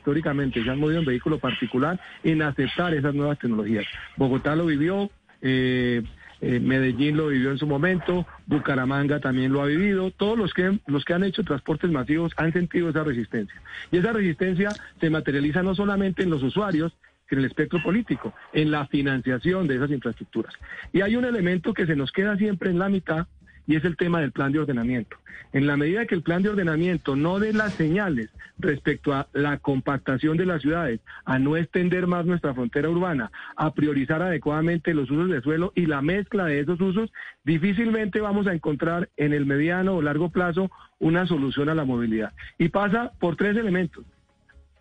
históricamente 0.06 0.62
se 0.62 0.70
han 0.70 0.78
movido 0.78 1.00
en 1.00 1.04
vehículo 1.04 1.40
particular 1.40 1.98
en 2.22 2.40
aceptar 2.40 2.94
esas 2.94 3.12
nuevas 3.12 3.40
tecnologías. 3.40 3.84
Bogotá 4.16 4.54
lo 4.54 4.66
vivió, 4.66 5.10
eh, 5.42 6.00
eh, 6.40 6.60
Medellín 6.60 7.16
lo 7.16 7.28
vivió 7.28 7.50
en 7.50 7.58
su 7.58 7.66
momento, 7.66 8.26
Bucaramanga 8.46 9.20
también 9.20 9.52
lo 9.52 9.62
ha 9.62 9.66
vivido, 9.66 10.10
todos 10.10 10.36
los 10.36 10.52
que, 10.52 10.78
los 10.86 11.04
que 11.04 11.14
han 11.14 11.24
hecho 11.24 11.44
transportes 11.44 11.90
masivos 11.90 12.32
han 12.36 12.52
sentido 12.52 12.90
esa 12.90 13.04
resistencia. 13.04 13.60
Y 13.90 13.98
esa 13.98 14.12
resistencia 14.12 14.70
se 15.00 15.10
materializa 15.10 15.62
no 15.62 15.74
solamente 15.74 16.22
en 16.22 16.30
los 16.30 16.42
usuarios, 16.42 16.92
sino 17.28 17.40
en 17.40 17.44
el 17.44 17.50
espectro 17.50 17.82
político, 17.82 18.34
en 18.52 18.70
la 18.70 18.86
financiación 18.86 19.66
de 19.66 19.76
esas 19.76 19.90
infraestructuras. 19.90 20.54
Y 20.92 21.00
hay 21.00 21.16
un 21.16 21.24
elemento 21.24 21.74
que 21.74 21.86
se 21.86 21.96
nos 21.96 22.12
queda 22.12 22.36
siempre 22.36 22.70
en 22.70 22.78
la 22.78 22.88
mitad 22.88 23.26
y 23.66 23.76
es 23.76 23.84
el 23.84 23.96
tema 23.96 24.20
del 24.20 24.32
plan 24.32 24.52
de 24.52 24.60
ordenamiento. 24.60 25.16
En 25.52 25.66
la 25.66 25.76
medida 25.76 26.06
que 26.06 26.14
el 26.14 26.22
plan 26.22 26.42
de 26.42 26.50
ordenamiento 26.50 27.16
no 27.16 27.38
dé 27.38 27.52
las 27.52 27.72
señales 27.74 28.30
respecto 28.58 29.14
a 29.14 29.28
la 29.32 29.58
compactación 29.58 30.36
de 30.36 30.46
las 30.46 30.62
ciudades, 30.62 31.00
a 31.24 31.38
no 31.38 31.56
extender 31.56 32.06
más 32.06 32.26
nuestra 32.26 32.54
frontera 32.54 32.88
urbana, 32.88 33.30
a 33.56 33.72
priorizar 33.74 34.22
adecuadamente 34.22 34.94
los 34.94 35.10
usos 35.10 35.30
de 35.30 35.40
suelo 35.40 35.72
y 35.74 35.86
la 35.86 36.02
mezcla 36.02 36.46
de 36.46 36.60
esos 36.60 36.80
usos, 36.80 37.12
difícilmente 37.44 38.20
vamos 38.20 38.46
a 38.46 38.54
encontrar 38.54 39.08
en 39.16 39.32
el 39.32 39.46
mediano 39.46 39.94
o 39.94 40.02
largo 40.02 40.30
plazo 40.30 40.70
una 40.98 41.26
solución 41.26 41.68
a 41.68 41.74
la 41.74 41.84
movilidad. 41.84 42.32
Y 42.58 42.68
pasa 42.68 43.12
por 43.18 43.36
tres 43.36 43.56
elementos. 43.56 44.04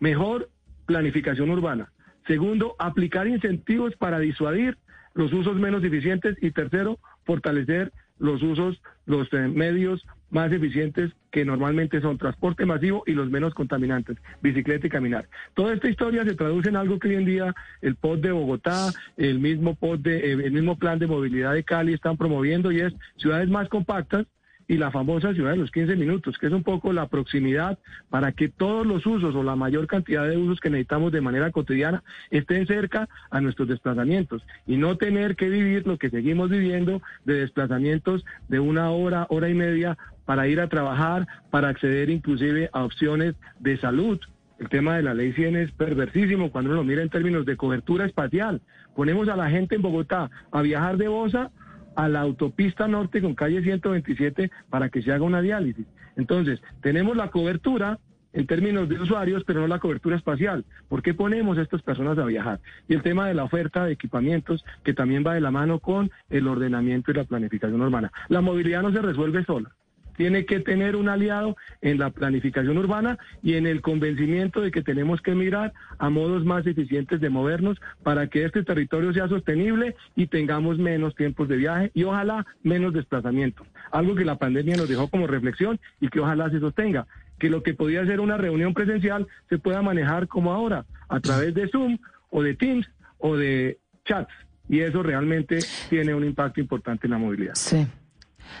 Mejor 0.00 0.48
planificación 0.86 1.50
urbana. 1.50 1.90
Segundo, 2.26 2.74
aplicar 2.78 3.26
incentivos 3.26 3.94
para 3.96 4.18
disuadir 4.18 4.78
los 5.14 5.32
usos 5.32 5.56
menos 5.56 5.84
eficientes. 5.84 6.36
Y 6.40 6.50
tercero, 6.50 6.98
fortalecer 7.24 7.92
los 8.18 8.42
usos, 8.42 8.80
los 9.04 9.32
eh, 9.32 9.48
medios 9.48 10.04
más 10.30 10.52
eficientes 10.52 11.12
que 11.30 11.44
normalmente 11.44 12.00
son 12.00 12.18
transporte 12.18 12.66
masivo 12.66 13.04
y 13.06 13.12
los 13.12 13.30
menos 13.30 13.54
contaminantes, 13.54 14.16
bicicleta 14.42 14.86
y 14.86 14.90
caminar. 14.90 15.28
Toda 15.54 15.74
esta 15.74 15.88
historia 15.88 16.24
se 16.24 16.34
traduce 16.34 16.68
en 16.68 16.76
algo 16.76 16.98
que 16.98 17.08
hoy 17.08 17.14
en 17.16 17.24
día 17.24 17.54
el 17.82 17.94
POD 17.96 18.18
de 18.18 18.32
Bogotá, 18.32 18.90
el 19.16 19.38
mismo 19.38 19.74
POD 19.74 19.98
de, 19.98 20.32
el 20.32 20.52
mismo 20.52 20.78
plan 20.78 20.98
de 20.98 21.06
movilidad 21.06 21.54
de 21.54 21.64
Cali 21.64 21.94
están 21.94 22.16
promoviendo 22.16 22.72
y 22.72 22.80
es 22.80 22.94
ciudades 23.16 23.48
más 23.48 23.68
compactas 23.68 24.26
y 24.68 24.76
la 24.76 24.90
famosa 24.90 25.32
ciudad 25.32 25.52
de 25.52 25.58
los 25.58 25.70
15 25.70 25.96
minutos, 25.96 26.38
que 26.38 26.46
es 26.46 26.52
un 26.52 26.62
poco 26.62 26.92
la 26.92 27.08
proximidad 27.08 27.78
para 28.10 28.32
que 28.32 28.48
todos 28.48 28.86
los 28.86 29.06
usos 29.06 29.34
o 29.34 29.42
la 29.42 29.56
mayor 29.56 29.86
cantidad 29.86 30.28
de 30.28 30.36
usos 30.36 30.60
que 30.60 30.70
necesitamos 30.70 31.12
de 31.12 31.20
manera 31.20 31.50
cotidiana 31.52 32.02
estén 32.30 32.66
cerca 32.66 33.08
a 33.30 33.40
nuestros 33.40 33.68
desplazamientos 33.68 34.44
y 34.66 34.76
no 34.76 34.96
tener 34.96 35.36
que 35.36 35.48
vivir 35.48 35.86
lo 35.86 35.98
que 35.98 36.10
seguimos 36.10 36.50
viviendo 36.50 37.00
de 37.24 37.34
desplazamientos 37.34 38.24
de 38.48 38.60
una 38.60 38.90
hora, 38.90 39.26
hora 39.30 39.48
y 39.48 39.54
media 39.54 39.96
para 40.24 40.48
ir 40.48 40.60
a 40.60 40.68
trabajar, 40.68 41.26
para 41.50 41.68
acceder 41.68 42.10
inclusive 42.10 42.68
a 42.72 42.84
opciones 42.84 43.34
de 43.60 43.78
salud. 43.78 44.18
El 44.58 44.68
tema 44.68 44.96
de 44.96 45.02
la 45.02 45.14
ley 45.14 45.32
100 45.32 45.56
es 45.56 45.70
perversísimo 45.72 46.50
cuando 46.50 46.70
uno 46.70 46.80
lo 46.80 46.84
mira 46.84 47.02
en 47.02 47.10
términos 47.10 47.46
de 47.46 47.56
cobertura 47.56 48.06
espacial. 48.06 48.60
Ponemos 48.96 49.28
a 49.28 49.36
la 49.36 49.50
gente 49.50 49.76
en 49.76 49.82
Bogotá 49.82 50.30
a 50.50 50.62
viajar 50.62 50.96
de 50.96 51.08
Bosa 51.08 51.50
a 51.96 52.08
la 52.08 52.20
autopista 52.20 52.86
norte 52.86 53.20
con 53.20 53.34
calle 53.34 53.62
127 53.62 54.50
para 54.70 54.88
que 54.88 55.02
se 55.02 55.12
haga 55.12 55.24
una 55.24 55.40
diálisis. 55.40 55.86
Entonces, 56.16 56.60
tenemos 56.80 57.16
la 57.16 57.30
cobertura 57.30 57.98
en 58.32 58.46
términos 58.46 58.88
de 58.88 59.00
usuarios, 59.00 59.44
pero 59.44 59.60
no 59.60 59.66
la 59.66 59.78
cobertura 59.78 60.16
espacial. 60.16 60.64
¿Por 60.88 61.02
qué 61.02 61.14
ponemos 61.14 61.56
a 61.56 61.62
estas 61.62 61.82
personas 61.82 62.18
a 62.18 62.24
viajar? 62.24 62.60
Y 62.86 62.94
el 62.94 63.02
tema 63.02 63.26
de 63.26 63.34
la 63.34 63.44
oferta 63.44 63.84
de 63.84 63.92
equipamientos, 63.92 64.64
que 64.84 64.92
también 64.92 65.24
va 65.26 65.34
de 65.34 65.40
la 65.40 65.50
mano 65.50 65.78
con 65.78 66.10
el 66.28 66.46
ordenamiento 66.46 67.10
y 67.10 67.14
la 67.14 67.24
planificación 67.24 67.80
urbana. 67.80 68.12
La 68.28 68.42
movilidad 68.42 68.82
no 68.82 68.92
se 68.92 69.00
resuelve 69.00 69.44
sola 69.44 69.74
tiene 70.16 70.46
que 70.46 70.60
tener 70.60 70.96
un 70.96 71.08
aliado 71.08 71.56
en 71.80 71.98
la 71.98 72.10
planificación 72.10 72.78
urbana 72.78 73.18
y 73.42 73.54
en 73.54 73.66
el 73.66 73.82
convencimiento 73.82 74.60
de 74.60 74.70
que 74.70 74.82
tenemos 74.82 75.20
que 75.20 75.34
mirar 75.34 75.72
a 75.98 76.10
modos 76.10 76.44
más 76.44 76.66
eficientes 76.66 77.20
de 77.20 77.30
movernos 77.30 77.80
para 78.02 78.26
que 78.28 78.44
este 78.44 78.62
territorio 78.62 79.12
sea 79.12 79.28
sostenible 79.28 79.94
y 80.14 80.26
tengamos 80.26 80.78
menos 80.78 81.14
tiempos 81.14 81.48
de 81.48 81.56
viaje 81.56 81.90
y 81.94 82.04
ojalá 82.04 82.46
menos 82.62 82.92
desplazamientos. 82.92 83.66
Algo 83.90 84.14
que 84.14 84.24
la 84.24 84.36
pandemia 84.36 84.76
nos 84.76 84.88
dejó 84.88 85.08
como 85.08 85.26
reflexión 85.26 85.78
y 86.00 86.08
que 86.08 86.20
ojalá 86.20 86.50
se 86.50 86.60
sostenga. 86.60 87.06
Que 87.38 87.50
lo 87.50 87.62
que 87.62 87.74
podía 87.74 88.04
ser 88.06 88.20
una 88.20 88.38
reunión 88.38 88.72
presencial 88.72 89.26
se 89.48 89.58
pueda 89.58 89.82
manejar 89.82 90.26
como 90.26 90.52
ahora, 90.52 90.86
a 91.08 91.20
través 91.20 91.54
de 91.54 91.68
Zoom 91.68 91.98
o 92.30 92.42
de 92.42 92.54
Teams 92.54 92.88
o 93.18 93.36
de 93.36 93.78
chats. 94.04 94.32
Y 94.68 94.80
eso 94.80 95.02
realmente 95.02 95.58
tiene 95.90 96.14
un 96.14 96.24
impacto 96.24 96.60
importante 96.60 97.06
en 97.06 97.12
la 97.12 97.18
movilidad. 97.18 97.54
Sí. 97.54 97.86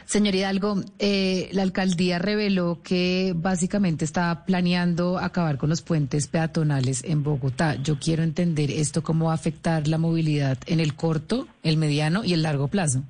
Señor 0.04 0.34
Hidalgo, 0.34 0.76
eh, 0.98 1.48
la 1.52 1.62
alcaldía 1.62 2.18
reveló 2.18 2.80
que 2.82 3.32
básicamente 3.34 4.04
está 4.04 4.44
planeando 4.44 5.18
acabar 5.18 5.58
con 5.58 5.70
los 5.70 5.82
puentes 5.82 6.28
peatonales 6.28 7.04
en 7.04 7.22
Bogotá. 7.22 7.76
Yo 7.76 7.98
quiero 7.98 8.22
entender 8.22 8.70
esto 8.70 9.02
cómo 9.02 9.26
va 9.26 9.32
a 9.32 9.34
afectar 9.34 9.88
la 9.88 9.98
movilidad 9.98 10.58
en 10.66 10.80
el 10.80 10.94
corto, 10.94 11.46
el 11.62 11.76
mediano 11.76 12.24
y 12.24 12.32
el 12.32 12.42
largo 12.42 12.68
plazo. 12.68 13.02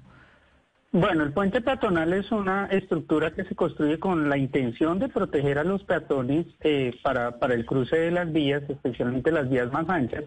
Bueno, 0.92 1.24
el 1.24 1.32
puente 1.32 1.60
peatonal 1.60 2.12
es 2.14 2.32
una 2.32 2.66
estructura 2.66 3.32
que 3.32 3.44
se 3.44 3.54
construye 3.54 3.98
con 3.98 4.30
la 4.30 4.38
intención 4.38 4.98
de 4.98 5.08
proteger 5.08 5.58
a 5.58 5.64
los 5.64 5.84
peatones 5.84 6.46
eh, 6.60 6.94
para, 7.02 7.38
para 7.38 7.54
el 7.54 7.66
cruce 7.66 7.96
de 7.96 8.10
las 8.10 8.32
vías, 8.32 8.62
especialmente 8.68 9.30
las 9.30 9.50
vías 9.50 9.70
más 9.70 9.86
anchas 9.90 10.24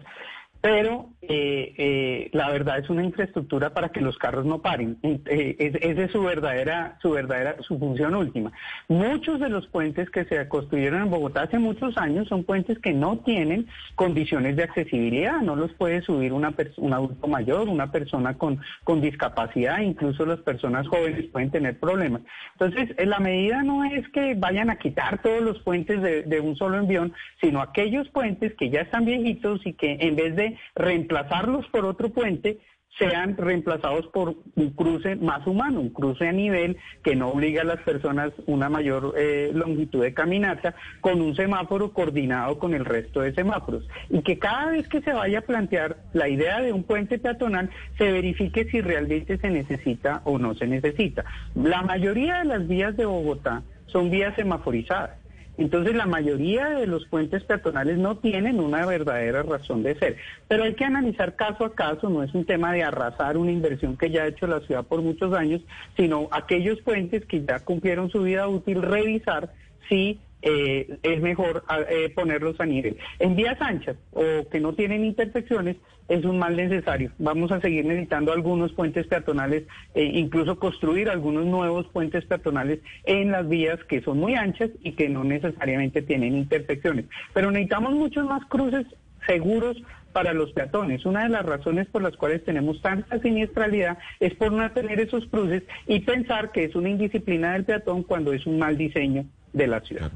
pero 0.60 1.08
eh, 1.22 1.74
eh, 1.78 2.30
la 2.32 2.50
verdad 2.50 2.78
es 2.78 2.90
una 2.90 3.02
infraestructura 3.02 3.72
para 3.72 3.90
que 3.90 4.00
los 4.00 4.18
carros 4.18 4.44
no 4.44 4.60
paren. 4.60 4.98
Eh, 5.02 5.56
esa 5.58 6.02
es 6.02 6.10
su 6.10 6.22
verdadera, 6.22 6.98
su 7.00 7.10
verdadera, 7.12 7.56
su 7.60 7.78
función 7.78 8.14
última. 8.14 8.52
Muchos 8.88 9.40
de 9.40 9.48
los 9.48 9.66
puentes 9.68 10.10
que 10.10 10.24
se 10.24 10.48
construyeron 10.48 11.02
en 11.02 11.10
Bogotá 11.10 11.42
hace 11.42 11.58
muchos 11.58 11.96
años 11.96 12.28
son 12.28 12.44
puentes 12.44 12.78
que 12.78 12.92
no 12.92 13.18
tienen 13.18 13.68
condiciones 13.94 14.56
de 14.56 14.64
accesibilidad. 14.64 15.40
No 15.40 15.56
los 15.56 15.72
puede 15.72 16.02
subir 16.02 16.32
una 16.32 16.54
un 16.76 16.92
adulto 16.92 17.26
mayor, 17.26 17.68
una 17.68 17.90
persona 17.90 18.36
con, 18.36 18.60
con 18.84 19.00
discapacidad, 19.00 19.80
incluso 19.80 20.26
las 20.26 20.40
personas 20.40 20.86
jóvenes 20.88 21.26
pueden 21.32 21.50
tener 21.50 21.78
problemas. 21.78 22.22
Entonces, 22.58 22.94
la 23.06 23.18
medida 23.18 23.62
no 23.62 23.84
es 23.84 24.06
que 24.08 24.34
vayan 24.34 24.68
a 24.68 24.76
quitar 24.76 25.22
todos 25.22 25.40
los 25.40 25.58
puentes 25.60 26.02
de, 26.02 26.22
de 26.22 26.40
un 26.40 26.56
solo 26.56 26.76
envión, 26.76 27.14
sino 27.40 27.62
aquellos 27.62 28.08
puentes 28.10 28.52
que 28.56 28.68
ya 28.68 28.82
están 28.82 29.06
viejitos 29.06 29.64
y 29.64 29.72
que 29.72 29.96
en 30.00 30.16
vez 30.16 30.36
de 30.36 30.49
reemplazarlos 30.74 31.66
por 31.68 31.84
otro 31.84 32.10
puente, 32.10 32.58
sean 32.98 33.36
reemplazados 33.36 34.06
por 34.08 34.34
un 34.56 34.70
cruce 34.70 35.16
más 35.16 35.46
humano, 35.46 35.80
un 35.80 35.90
cruce 35.90 36.28
a 36.28 36.32
nivel 36.32 36.76
que 37.02 37.16
no 37.16 37.28
obliga 37.28 37.62
a 37.62 37.64
las 37.64 37.80
personas 37.80 38.32
una 38.46 38.68
mayor 38.68 39.14
eh, 39.16 39.50
longitud 39.54 40.02
de 40.02 40.12
caminata, 40.12 40.74
con 41.00 41.20
un 41.20 41.34
semáforo 41.34 41.92
coordinado 41.92 42.58
con 42.58 42.74
el 42.74 42.84
resto 42.84 43.20
de 43.20 43.32
semáforos. 43.32 43.88
Y 44.08 44.22
que 44.22 44.38
cada 44.38 44.72
vez 44.72 44.88
que 44.88 45.00
se 45.02 45.12
vaya 45.12 45.38
a 45.38 45.42
plantear 45.42 45.98
la 46.12 46.28
idea 46.28 46.60
de 46.60 46.72
un 46.72 46.82
puente 46.82 47.18
peatonal, 47.18 47.70
se 47.96 48.10
verifique 48.10 48.68
si 48.70 48.80
realmente 48.80 49.38
se 49.38 49.50
necesita 49.50 50.20
o 50.24 50.38
no 50.38 50.54
se 50.54 50.66
necesita. 50.66 51.24
La 51.54 51.82
mayoría 51.82 52.38
de 52.38 52.44
las 52.44 52.66
vías 52.66 52.96
de 52.96 53.06
Bogotá 53.06 53.62
son 53.86 54.10
vías 54.10 54.34
semaforizadas. 54.36 55.20
Entonces 55.60 55.94
la 55.94 56.06
mayoría 56.06 56.70
de 56.70 56.86
los 56.86 57.06
puentes 57.06 57.44
peatonales 57.44 57.98
no 57.98 58.16
tienen 58.16 58.60
una 58.60 58.86
verdadera 58.86 59.42
razón 59.42 59.82
de 59.82 59.94
ser. 59.94 60.16
Pero 60.48 60.64
hay 60.64 60.74
que 60.74 60.86
analizar 60.86 61.36
caso 61.36 61.66
a 61.66 61.74
caso, 61.74 62.08
no 62.08 62.22
es 62.22 62.32
un 62.32 62.46
tema 62.46 62.72
de 62.72 62.82
arrasar 62.82 63.36
una 63.36 63.52
inversión 63.52 63.98
que 63.98 64.08
ya 64.08 64.22
ha 64.22 64.28
hecho 64.28 64.46
la 64.46 64.60
ciudad 64.60 64.86
por 64.86 65.02
muchos 65.02 65.34
años, 65.34 65.60
sino 65.98 66.28
aquellos 66.30 66.80
puentes 66.80 67.26
que 67.26 67.44
ya 67.44 67.58
cumplieron 67.58 68.08
su 68.10 68.22
vida 68.22 68.48
útil, 68.48 68.80
revisar 68.80 69.52
si 69.90 70.18
eh, 70.42 70.98
es 71.02 71.20
mejor 71.20 71.64
eh, 71.88 72.10
ponerlos 72.14 72.60
a 72.60 72.66
nivel. 72.66 72.96
En 73.18 73.36
vías 73.36 73.60
anchas 73.60 73.96
o 74.12 74.48
que 74.50 74.60
no 74.60 74.74
tienen 74.74 75.04
intersecciones 75.04 75.76
es 76.10 76.24
un 76.24 76.38
mal 76.38 76.56
necesario. 76.56 77.12
Vamos 77.18 77.52
a 77.52 77.60
seguir 77.60 77.84
necesitando 77.84 78.32
algunos 78.32 78.72
puentes 78.72 79.06
peatonales, 79.06 79.62
e 79.94 80.02
incluso 80.02 80.58
construir 80.58 81.08
algunos 81.08 81.46
nuevos 81.46 81.86
puentes 81.86 82.24
peatonales 82.24 82.80
en 83.04 83.30
las 83.30 83.48
vías 83.48 83.78
que 83.84 84.02
son 84.02 84.18
muy 84.18 84.34
anchas 84.34 84.70
y 84.82 84.92
que 84.92 85.08
no 85.08 85.22
necesariamente 85.22 86.02
tienen 86.02 86.36
intersecciones. 86.36 87.04
Pero 87.32 87.52
necesitamos 87.52 87.92
muchos 87.92 88.26
más 88.26 88.44
cruces 88.46 88.86
seguros 89.26 89.80
para 90.12 90.32
los 90.34 90.52
peatones. 90.52 91.06
Una 91.06 91.22
de 91.22 91.28
las 91.28 91.46
razones 91.46 91.86
por 91.86 92.02
las 92.02 92.16
cuales 92.16 92.44
tenemos 92.44 92.82
tanta 92.82 93.20
siniestralidad 93.20 93.98
es 94.18 94.34
por 94.34 94.50
no 94.50 94.68
tener 94.72 94.98
esos 94.98 95.26
cruces 95.26 95.62
y 95.86 96.00
pensar 96.00 96.50
que 96.50 96.64
es 96.64 96.74
una 96.74 96.88
indisciplina 96.88 97.52
del 97.52 97.64
peatón 97.64 98.02
cuando 98.02 98.32
es 98.32 98.46
un 98.46 98.58
mal 98.58 98.76
diseño 98.76 99.24
de 99.52 99.66
la 99.68 99.80
ciudad. 99.80 100.10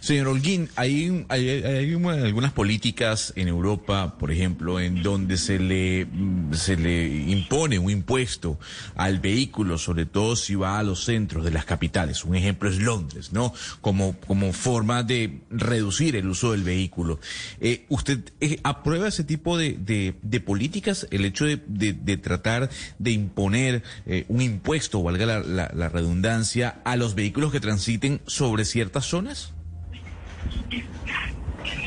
Señor 0.00 0.28
Holguín, 0.28 0.70
hay, 0.76 1.26
algunas 1.28 2.52
políticas 2.52 3.34
en 3.36 3.48
Europa, 3.48 4.16
por 4.18 4.30
ejemplo, 4.30 4.80
en 4.80 5.02
donde 5.02 5.36
se 5.36 5.58
le, 5.58 6.06
se 6.52 6.76
le 6.76 7.06
impone 7.30 7.78
un 7.78 7.90
impuesto 7.90 8.58
al 8.96 9.20
vehículo, 9.20 9.76
sobre 9.76 10.06
todo 10.06 10.36
si 10.36 10.54
va 10.54 10.78
a 10.78 10.82
los 10.82 11.04
centros 11.04 11.44
de 11.44 11.50
las 11.50 11.66
capitales. 11.66 12.24
Un 12.24 12.34
ejemplo 12.34 12.70
es 12.70 12.78
Londres, 12.78 13.32
¿no? 13.32 13.52
Como, 13.82 14.16
como 14.26 14.54
forma 14.54 15.02
de 15.02 15.40
reducir 15.50 16.16
el 16.16 16.28
uso 16.28 16.52
del 16.52 16.62
vehículo. 16.62 17.20
Eh, 17.60 17.84
¿Usted 17.90 18.20
eh, 18.40 18.58
aprueba 18.62 19.08
ese 19.08 19.24
tipo 19.24 19.58
de, 19.58 19.76
de, 20.22 20.40
políticas? 20.40 21.06
El 21.10 21.26
hecho 21.26 21.44
de, 21.44 21.58
de 21.66 22.16
tratar 22.16 22.70
de 22.98 23.10
imponer 23.10 23.82
eh, 24.06 24.24
un 24.28 24.40
impuesto, 24.40 25.02
valga 25.02 25.26
la, 25.26 25.40
la, 25.40 25.70
la 25.74 25.88
redundancia, 25.90 26.80
a 26.84 26.96
los 26.96 27.14
vehículos 27.14 27.52
que 27.52 27.60
transiten 27.60 28.22
sobre 28.26 28.64
ciertas 28.64 29.04
zonas? 29.04 29.52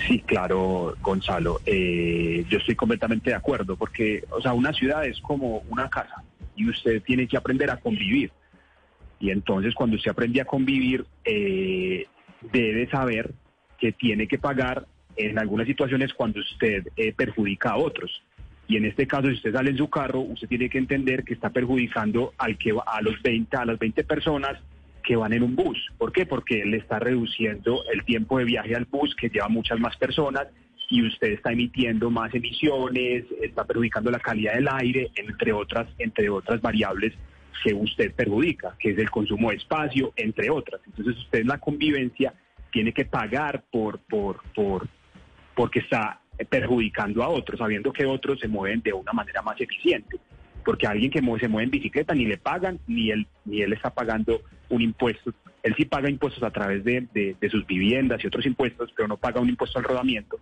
Sí, 0.08 0.20
claro, 0.20 0.96
Gonzalo. 1.02 1.60
Eh, 1.66 2.46
yo 2.50 2.58
estoy 2.58 2.76
completamente 2.76 3.30
de 3.30 3.36
acuerdo 3.36 3.76
porque, 3.76 4.24
o 4.30 4.42
sea, 4.42 4.54
una 4.54 4.74
ciudad 4.74 5.06
es 5.06 5.20
como 5.22 5.64
una 5.70 5.90
casa. 5.90 6.24
y 6.56 6.70
usted 6.70 7.02
tiene 7.02 7.28
que 7.28 7.36
aprender 7.36 7.72
a 7.72 7.78
convivir. 7.78 8.32
Y 9.20 9.32
entonces 9.32 9.74
cuando 9.74 9.96
usted 9.96 10.12
aprende 10.12 10.40
a 10.40 10.46
convivir, 10.46 11.04
eh, 11.26 12.06
debe 12.52 12.88
saber 12.92 13.34
que 13.80 13.92
tiene 13.92 14.28
que 14.28 14.38
pagar 14.38 14.86
en 15.16 15.40
algunas 15.40 15.66
situaciones 15.66 16.14
cuando 16.14 16.40
usted 16.42 16.88
eh, 16.96 17.12
perjudica 17.14 17.72
a 17.72 17.78
otros. 17.78 18.22
Y 18.68 18.78
en 18.78 18.86
este 18.86 19.08
caso, 19.08 19.30
si 19.30 19.34
usted 19.34 19.54
sale 19.54 19.72
en 19.72 19.78
su 19.78 19.90
carro, 19.90 20.20
usted 20.20 20.48
tiene 20.48 20.70
que 20.70 20.78
entender 20.78 21.24
que 21.24 21.34
está 21.34 21.50
perjudicando 21.50 22.34
al 22.38 22.58
que 22.58 22.72
a 22.86 23.02
los 23.02 23.22
20, 23.22 23.58
a 23.58 23.66
las 23.66 23.80
20 23.80 24.04
personas 24.04 24.60
que 25.04 25.16
van 25.16 25.34
en 25.34 25.44
un 25.44 25.56
bus. 25.56 25.78
¿Por 25.98 26.12
qué? 26.12 26.26
Porque 26.26 26.64
le 26.66 26.78
está 26.78 27.00
reduciendo 27.00 27.84
el 27.92 28.04
tiempo 28.06 28.40
de 28.40 28.46
viaje 28.46 28.76
al 28.76 28.86
bus, 28.86 29.16
que 29.16 29.30
lleva 29.30 29.50
muchas 29.50 29.80
más 29.80 29.96
personas, 29.98 30.48
y 30.90 31.06
usted 31.06 31.32
está 31.32 31.52
emitiendo 31.52 32.10
más 32.10 32.34
emisiones, 32.34 33.26
está 33.42 33.66
perjudicando 33.66 34.12
la 34.12 34.20
calidad 34.20 34.54
del 34.54 34.68
aire, 34.70 35.12
entre 35.16 35.52
otras, 35.52 35.88
entre 35.98 36.30
otras 36.30 36.62
variables 36.62 37.14
que 37.64 37.74
usted 37.74 38.14
perjudica, 38.14 38.76
que 38.78 38.92
es 38.92 38.98
el 38.98 39.10
consumo 39.10 39.50
de 39.50 39.56
espacio, 39.56 40.14
entre 40.16 40.50
otras. 40.50 40.82
Entonces 40.86 41.18
usted 41.18 41.40
en 41.40 41.48
la 41.48 41.58
convivencia 41.58 42.34
tiene 42.72 42.92
que 42.92 43.06
pagar 43.06 43.64
por, 43.72 44.00
por, 44.00 44.42
por, 44.54 44.88
porque 45.56 45.80
está 45.80 46.20
perjudicando 46.50 47.24
a 47.24 47.30
otros, 47.30 47.60
sabiendo 47.60 47.94
que 47.94 48.06
otros 48.06 48.40
se 48.40 48.48
mueven 48.48 48.82
de 48.82 48.94
una 48.94 49.14
manera 49.14 49.42
más 49.42 49.60
eficiente. 49.62 50.18
Porque 50.66 50.88
alguien 50.88 51.12
que 51.12 51.20
se 51.20 51.48
mueve 51.48 51.64
en 51.64 51.72
bicicleta 51.72 52.14
ni 52.14 52.26
le 52.26 52.38
pagan, 52.38 52.80
ni 52.88 53.12
él, 53.12 53.28
ni 53.46 53.62
él 53.62 53.74
está 53.74 53.90
pagando 53.90 54.42
un 54.74 54.82
impuesto. 54.82 55.34
Él 55.62 55.76
sí 55.78 55.86
paga 55.86 56.10
impuestos 56.10 56.44
a 56.44 56.52
través 56.52 56.84
de, 56.84 57.08
de, 57.14 57.50
sus 57.50 57.66
viviendas 57.66 58.24
y 58.24 58.28
otros 58.28 58.46
impuestos, 58.46 58.92
pero 58.96 59.08
no 59.08 59.18
paga 59.18 59.40
un 59.40 59.50
impuesto 59.50 59.80
al 59.80 59.86
rodamiento. 59.86 60.40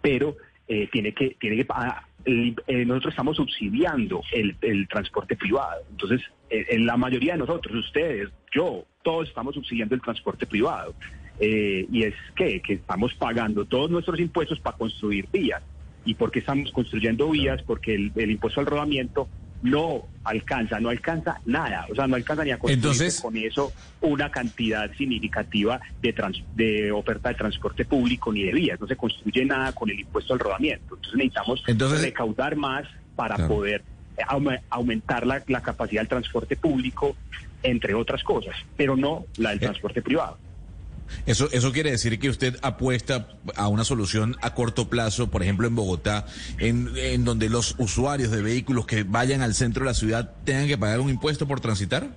Pero 0.00 0.36
eh, 0.66 0.88
tiene 0.90 1.12
que, 1.12 1.36
tiene 1.38 1.56
que 1.56 1.64
pagar, 1.64 2.04
eh, 2.24 2.84
nosotros 2.86 3.12
estamos 3.12 3.36
subsidiando 3.36 4.22
el, 4.32 4.56
el 4.62 4.88
transporte 4.88 5.36
privado. 5.36 5.82
Entonces, 5.90 6.22
eh, 6.50 6.66
en 6.70 6.86
la 6.86 6.96
mayoría 6.96 7.32
de 7.32 7.40
nosotros, 7.40 7.74
ustedes, 7.86 8.30
yo, 8.52 8.84
todos 9.02 9.28
estamos 9.28 9.54
subsidiando 9.54 9.94
el 9.94 10.00
transporte 10.00 10.46
privado. 10.46 10.94
Eh, 11.40 11.86
y 11.90 12.04
es 12.04 12.14
que, 12.36 12.60
que 12.60 12.74
estamos 12.74 13.14
pagando 13.14 13.64
todos 13.64 13.90
nuestros 13.90 14.20
impuestos 14.20 14.60
para 14.60 14.76
construir 14.76 15.26
vías. 15.32 15.62
¿Y 16.04 16.14
por 16.14 16.30
qué 16.30 16.40
estamos 16.40 16.70
construyendo 16.72 17.30
vías? 17.30 17.62
Porque 17.62 17.94
el, 17.94 18.12
el 18.14 18.30
impuesto 18.30 18.60
al 18.60 18.66
rodamiento 18.66 19.28
no 19.62 20.02
alcanza, 20.24 20.80
no 20.80 20.88
alcanza 20.90 21.40
nada, 21.46 21.86
o 21.90 21.94
sea, 21.94 22.06
no 22.06 22.16
alcanza 22.16 22.44
ni 22.44 22.50
a 22.50 22.58
construir 22.58 22.76
Entonces, 22.78 23.20
con 23.20 23.36
eso 23.36 23.72
una 24.00 24.30
cantidad 24.30 24.90
significativa 24.94 25.80
de, 26.00 26.12
trans, 26.12 26.42
de 26.54 26.90
oferta 26.92 27.28
de 27.30 27.36
transporte 27.36 27.84
público 27.84 28.32
ni 28.32 28.42
de 28.42 28.52
vías, 28.52 28.80
no 28.80 28.86
se 28.86 28.96
construye 28.96 29.44
nada 29.44 29.72
con 29.72 29.88
el 29.90 30.00
impuesto 30.00 30.32
al 30.34 30.40
rodamiento. 30.40 30.94
Entonces 30.94 31.14
necesitamos 31.14 31.62
Entonces, 31.66 32.02
recaudar 32.02 32.56
más 32.56 32.86
para 33.16 33.36
Claro. 33.36 33.54
poder 33.54 33.82
eh, 34.16 34.22
aume- 34.28 34.60
aumentar 34.68 35.26
la, 35.26 35.42
la 35.46 35.62
capacidad 35.62 36.00
del 36.02 36.08
transporte 36.08 36.56
público, 36.56 37.16
entre 37.62 37.94
otras 37.94 38.22
cosas, 38.24 38.54
pero 38.76 38.96
no 38.96 39.24
la 39.36 39.50
del 39.50 39.60
transporte 39.60 40.02
privado. 40.02 40.38
Eso, 41.26 41.48
eso 41.52 41.72
quiere 41.72 41.90
decir 41.90 42.18
que 42.18 42.28
usted 42.28 42.56
apuesta 42.62 43.28
a 43.56 43.68
una 43.68 43.84
solución 43.84 44.36
a 44.42 44.54
corto 44.54 44.88
plazo, 44.88 45.30
por 45.30 45.42
ejemplo 45.42 45.66
en 45.68 45.74
Bogotá, 45.74 46.26
en, 46.58 46.88
en 46.96 47.24
donde 47.24 47.48
los 47.48 47.74
usuarios 47.78 48.30
de 48.30 48.42
vehículos 48.42 48.86
que 48.86 49.02
vayan 49.04 49.42
al 49.42 49.54
centro 49.54 49.84
de 49.84 49.90
la 49.90 49.94
ciudad 49.94 50.32
tengan 50.44 50.66
que 50.66 50.76
pagar 50.78 51.00
un 51.00 51.10
impuesto 51.10 51.46
por 51.46 51.60
transitar. 51.60 52.08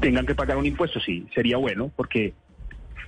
Tengan 0.00 0.26
que 0.26 0.34
pagar 0.34 0.56
un 0.56 0.66
impuesto, 0.66 1.00
sí, 1.00 1.26
sería 1.34 1.56
bueno, 1.56 1.90
porque 1.96 2.32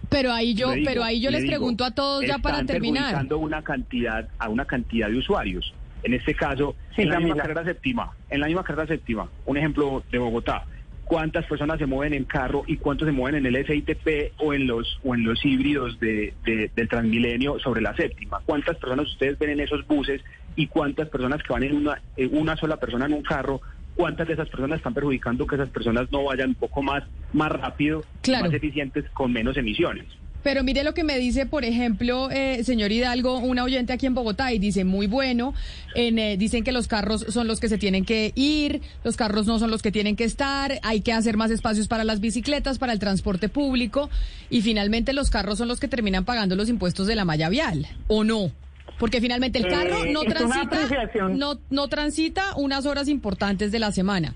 Pero 0.09 0.33
ahí 0.33 0.55
yo, 0.55 0.73
digo, 0.73 0.87
pero 0.87 1.05
ahí 1.05 1.21
yo 1.21 1.31
le 1.31 1.37
les 1.39 1.43
digo, 1.45 1.53
pregunto 1.53 1.85
a 1.85 1.93
todos 1.93 2.25
ya 2.27 2.39
para 2.39 2.57
están 2.57 2.67
terminar. 2.67 3.03
perjudicando 3.05 3.39
una 3.39 3.63
cantidad 3.63 4.29
a 4.39 4.49
una 4.49 4.65
cantidad 4.65 5.09
de 5.09 5.17
usuarios. 5.19 5.73
En 6.03 6.15
este 6.15 6.35
caso, 6.35 6.75
Sí, 6.97 7.03
en 7.03 7.11
la 7.11 7.21
misma 7.21 7.37
carrera 7.37 7.63
séptima, 7.65 8.11
en 8.31 8.41
la 8.41 8.47
misma 8.47 8.65
carrera 8.65 8.89
séptima, 8.89 9.29
un 9.47 9.57
ejemplo 9.57 10.03
de 10.11 10.19
Bogotá, 10.19 10.65
cuántas 11.11 11.45
personas 11.47 11.81
se 11.81 11.87
mueven 11.87 12.15
en 12.15 12.23
carro 12.23 12.63
y 12.69 12.77
cuántos 12.77 13.07
se 13.07 13.11
mueven 13.13 13.45
en 13.45 13.53
el 13.53 13.67
SITP 13.67 14.31
o 14.39 14.55
en 14.55 14.69
los 14.69 15.01
o 15.03 15.13
en 15.17 15.25
los 15.25 15.45
híbridos 15.45 15.99
de, 15.99 16.35
de- 16.45 16.71
del 16.77 16.89
Transmilenio 16.89 17.59
sobre 17.59 17.81
la 17.83 17.97
séptima. 17.97 18.41
¿Cuántas 18.47 18.77
personas 18.79 19.09
ustedes 19.09 19.37
ven 19.37 19.51
en 19.51 19.59
esos 19.61 19.85
buses 19.89 20.23
y 20.55 20.69
cuántas 20.69 21.09
personas 21.09 21.43
que 21.43 21.53
van 21.53 21.65
en 21.65 21.75
una 21.75 22.01
eh, 22.17 22.29
una 22.31 22.57
sola 22.57 22.77
persona 22.77 23.07
en 23.07 23.15
un 23.15 23.23
carro? 23.25 23.61
¿Cuántas 23.97 24.29
de 24.29 24.35
esas 24.35 24.49
personas 24.49 24.77
están 24.79 24.95
perjudicando 24.95 25.49
que 25.49 25.57
esas 25.57 25.71
personas 25.71 26.07
no 26.13 26.23
vayan 26.23 26.51
un 26.51 26.55
poco 26.55 26.81
más 26.81 27.03
más 27.33 27.51
rápido, 27.51 28.05
Claro. 28.23 28.45
más 28.45 28.55
eficientes 28.55 29.05
con 29.13 29.33
menos 29.33 29.57
emisiones? 29.57 30.07
Pero 30.43 30.65
mire 30.65 30.85
lo 30.85 30.95
que 30.95 31.05
me 31.05 31.19
dice, 31.19 31.45
por 31.45 31.65
ejemplo, 31.65 32.31
eh, 32.31 32.65
señor 32.65 32.93
Hidalgo, 32.93 33.39
una 33.39 33.63
oyente 33.65 33.93
aquí 33.93 34.07
en 34.07 34.15
Bogotá 34.15 34.53
y 34.53 34.59
dice, 34.59 34.85
muy 34.85 35.07
bueno, 35.07 35.53
en, 35.95 36.19
eh, 36.19 36.37
dicen 36.39 36.65
que 36.65 36.73
los 36.73 36.89
carros 36.89 37.27
son 37.29 37.47
los 37.47 37.61
que 37.61 37.69
se 37.69 37.77
tienen 37.77 38.05
que 38.05 38.33
ir, 38.35 38.81
los 39.05 39.17
carros 39.17 39.47
no 39.47 39.59
son 39.59 39.71
los 39.71 39.83
que 39.83 39.93
tienen 39.93 40.17
que 40.17 40.25
estar, 40.25 40.79
hay 40.83 41.03
que 41.03 41.13
hacer 41.13 41.37
más 41.37 41.51
espacios 41.51 41.89
para 41.89 42.05
las 42.05 42.21
bicicletas, 42.21 42.79
para 42.79 42.93
el 42.95 42.99
transporte 42.99 43.49
público 43.51 44.09
y 44.49 44.63
finalmente 44.63 45.13
los 45.13 45.29
carros 45.29 45.59
son 45.59 45.69
los 45.69 45.79
que 45.79 45.89
terminan 45.89 46.25
pagando 46.25 46.57
los 46.57 46.69
impuestos 46.71 47.07
de 47.07 47.17
la 47.17 47.25
malla 47.27 47.49
vial, 47.51 47.87
¿o 48.09 48.25
no? 48.25 48.51
Porque 48.99 49.21
finalmente 49.21 49.59
el 49.59 49.69
carro 49.69 50.05
Eh, 50.05 50.13
no 50.13 50.23
transita, 50.25 50.89
no, 51.31 51.59
no 51.71 51.89
transita 51.89 52.55
unas 52.57 52.87
horas 52.87 53.09
importantes 53.09 53.73
de 53.73 53.79
la 53.79 53.93
semana. 53.93 54.35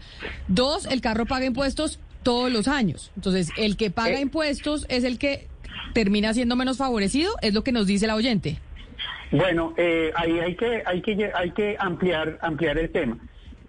Dos, 0.49 0.87
el 0.87 1.01
carro 1.01 1.27
paga 1.27 1.45
impuestos 1.45 1.99
todos 2.23 2.51
los 2.51 2.67
años. 2.69 3.11
Entonces, 3.17 3.49
el 3.59 3.77
que 3.77 3.91
paga 3.91 4.19
Eh. 4.19 4.23
impuestos 4.23 4.87
es 4.89 5.05
el 5.05 5.19
que 5.19 5.49
termina 5.93 6.33
siendo 6.35 6.57
menos 6.57 6.79
favorecido, 6.79 7.33
es 7.43 7.55
lo 7.55 7.63
que 7.65 7.73
nos 7.73 7.87
dice 7.87 8.07
la 8.07 8.15
oyente. 8.15 8.59
Bueno, 9.31 9.75
eh, 9.77 10.13
ahí 10.15 10.39
hay 10.39 10.55
que, 10.55 10.83
hay 10.87 11.03
que, 11.03 11.31
hay 11.35 11.51
que 11.51 11.77
ampliar, 11.79 12.39
ampliar 12.41 12.79
el 12.79 12.91
tema. 12.91 13.19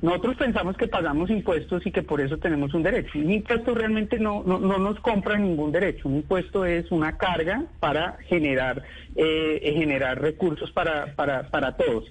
Nosotros 0.02 0.36
pensamos 0.36 0.78
que 0.78 0.88
pagamos 0.88 1.30
impuestos 1.30 1.86
y 1.88 1.92
que 1.92 2.04
por 2.04 2.22
eso 2.22 2.38
tenemos 2.38 2.74
un 2.74 2.84
derecho. 2.84 3.18
Un 3.18 3.32
impuesto 3.32 3.74
realmente 3.74 4.20
no, 4.20 4.44
no, 4.46 4.60
no 4.60 4.78
nos 4.78 5.00
compra 5.00 5.38
ningún 5.38 5.72
derecho. 5.72 6.08
Un 6.08 6.18
impuesto 6.18 6.66
es 6.66 6.92
una 6.92 7.18
carga 7.18 7.64
para 7.80 8.18
generar, 8.28 8.84
eh, 9.16 9.74
generar 9.76 10.22
recursos 10.22 10.72
para, 10.72 11.16
para, 11.16 11.50
para 11.50 11.76
todos. 11.78 12.06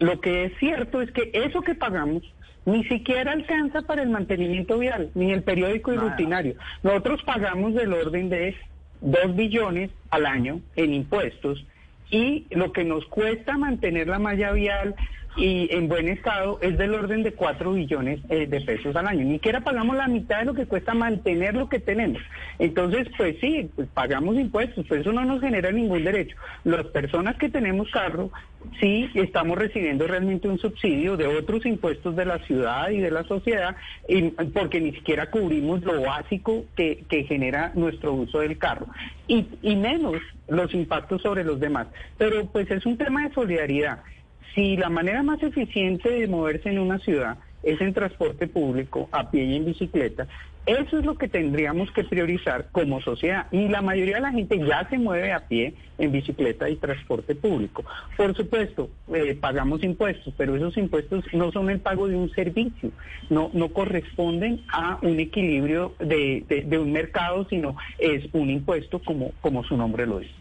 Lo 0.00 0.20
que 0.20 0.46
es 0.46 0.52
cierto 0.58 1.00
es 1.00 1.12
que 1.12 1.30
eso 1.32 1.60
que 1.60 1.76
pagamos 1.76 2.24
ni 2.64 2.84
siquiera 2.84 3.32
alcanza 3.32 3.82
para 3.82 4.02
el 4.02 4.08
mantenimiento 4.08 4.78
vial, 4.78 5.10
ni 5.14 5.32
el 5.32 5.42
periódico 5.42 5.92
y 5.92 5.96
rutinario. 5.96 6.54
Nosotros 6.82 7.22
pagamos 7.24 7.74
del 7.74 7.92
orden 7.92 8.28
de 8.28 8.48
2 9.02 9.36
billones 9.36 9.90
al 10.10 10.26
año 10.26 10.60
en 10.76 10.94
impuestos 10.94 11.64
y 12.10 12.46
lo 12.50 12.72
que 12.72 12.84
nos 12.84 13.04
cuesta 13.06 13.58
mantener 13.58 14.06
la 14.06 14.18
malla 14.18 14.52
vial 14.52 14.94
y 15.36 15.68
en 15.74 15.88
buen 15.88 16.08
estado 16.08 16.58
es 16.60 16.76
del 16.76 16.94
orden 16.94 17.22
de 17.22 17.32
4 17.32 17.72
billones 17.72 18.20
eh, 18.28 18.46
de 18.46 18.60
pesos 18.60 18.94
al 18.96 19.06
año. 19.06 19.24
Ni 19.24 19.34
siquiera 19.34 19.60
pagamos 19.62 19.96
la 19.96 20.06
mitad 20.08 20.40
de 20.40 20.44
lo 20.44 20.54
que 20.54 20.66
cuesta 20.66 20.92
mantener 20.94 21.54
lo 21.54 21.68
que 21.68 21.78
tenemos. 21.78 22.20
Entonces, 22.58 23.08
pues 23.16 23.36
sí, 23.40 23.70
pues 23.74 23.88
pagamos 23.94 24.36
impuestos, 24.36 24.84
pero 24.88 25.00
eso 25.00 25.12
no 25.12 25.24
nos 25.24 25.40
genera 25.40 25.72
ningún 25.72 26.04
derecho. 26.04 26.36
Las 26.64 26.84
personas 26.88 27.36
que 27.38 27.48
tenemos 27.48 27.90
carro, 27.90 28.30
sí 28.80 29.08
estamos 29.14 29.56
recibiendo 29.58 30.06
realmente 30.06 30.48
un 30.48 30.58
subsidio 30.58 31.16
de 31.16 31.26
otros 31.26 31.64
impuestos 31.64 32.14
de 32.14 32.26
la 32.26 32.38
ciudad 32.40 32.90
y 32.90 32.98
de 32.98 33.10
la 33.10 33.24
sociedad, 33.24 33.74
y- 34.08 34.30
porque 34.52 34.80
ni 34.80 34.92
siquiera 34.92 35.30
cubrimos 35.30 35.82
lo 35.82 36.02
básico 36.02 36.64
que, 36.76 37.04
que 37.08 37.24
genera 37.24 37.72
nuestro 37.74 38.12
uso 38.12 38.40
del 38.40 38.58
carro. 38.58 38.86
Y, 39.28 39.46
y 39.62 39.76
menos 39.76 40.16
los 40.48 40.74
impactos 40.74 41.22
sobre 41.22 41.42
los 41.42 41.58
demás. 41.58 41.86
Pero 42.18 42.46
pues 42.46 42.70
es 42.70 42.84
un 42.84 42.98
tema 42.98 43.26
de 43.26 43.34
solidaridad. 43.34 44.00
Si 44.54 44.76
la 44.76 44.88
manera 44.90 45.22
más 45.22 45.42
eficiente 45.42 46.08
de 46.10 46.26
moverse 46.28 46.68
en 46.70 46.78
una 46.78 46.98
ciudad 46.98 47.38
es 47.62 47.80
en 47.80 47.92
transporte 47.94 48.46
público, 48.48 49.08
a 49.12 49.30
pie 49.30 49.44
y 49.44 49.56
en 49.56 49.64
bicicleta, 49.64 50.26
eso 50.66 50.98
es 50.98 51.04
lo 51.04 51.16
que 51.16 51.26
tendríamos 51.28 51.90
que 51.90 52.04
priorizar 52.04 52.68
como 52.70 53.00
sociedad. 53.00 53.46
Y 53.50 53.68
la 53.68 53.82
mayoría 53.82 54.16
de 54.16 54.20
la 54.20 54.30
gente 54.30 54.58
ya 54.58 54.86
se 54.88 54.96
mueve 54.98 55.32
a 55.32 55.40
pie, 55.48 55.74
en 55.98 56.12
bicicleta 56.12 56.68
y 56.68 56.76
transporte 56.76 57.34
público. 57.34 57.84
Por 58.16 58.36
supuesto, 58.36 58.90
eh, 59.12 59.36
pagamos 59.40 59.82
impuestos, 59.82 60.32
pero 60.36 60.54
esos 60.56 60.76
impuestos 60.76 61.24
no 61.32 61.50
son 61.50 61.68
el 61.70 61.80
pago 61.80 62.06
de 62.08 62.16
un 62.16 62.30
servicio, 62.30 62.90
no, 63.30 63.50
no 63.54 63.68
corresponden 63.70 64.60
a 64.72 64.98
un 65.02 65.18
equilibrio 65.18 65.94
de, 65.98 66.44
de- 66.48 66.78
un 66.78 66.92
mercado, 66.92 67.46
sino 67.48 67.76
es 67.98 68.24
un 68.32 68.50
impuesto 68.50 69.00
como, 69.00 69.32
como 69.40 69.64
su 69.64 69.76
nombre 69.76 70.06
lo 70.06 70.18
dice. 70.20 70.34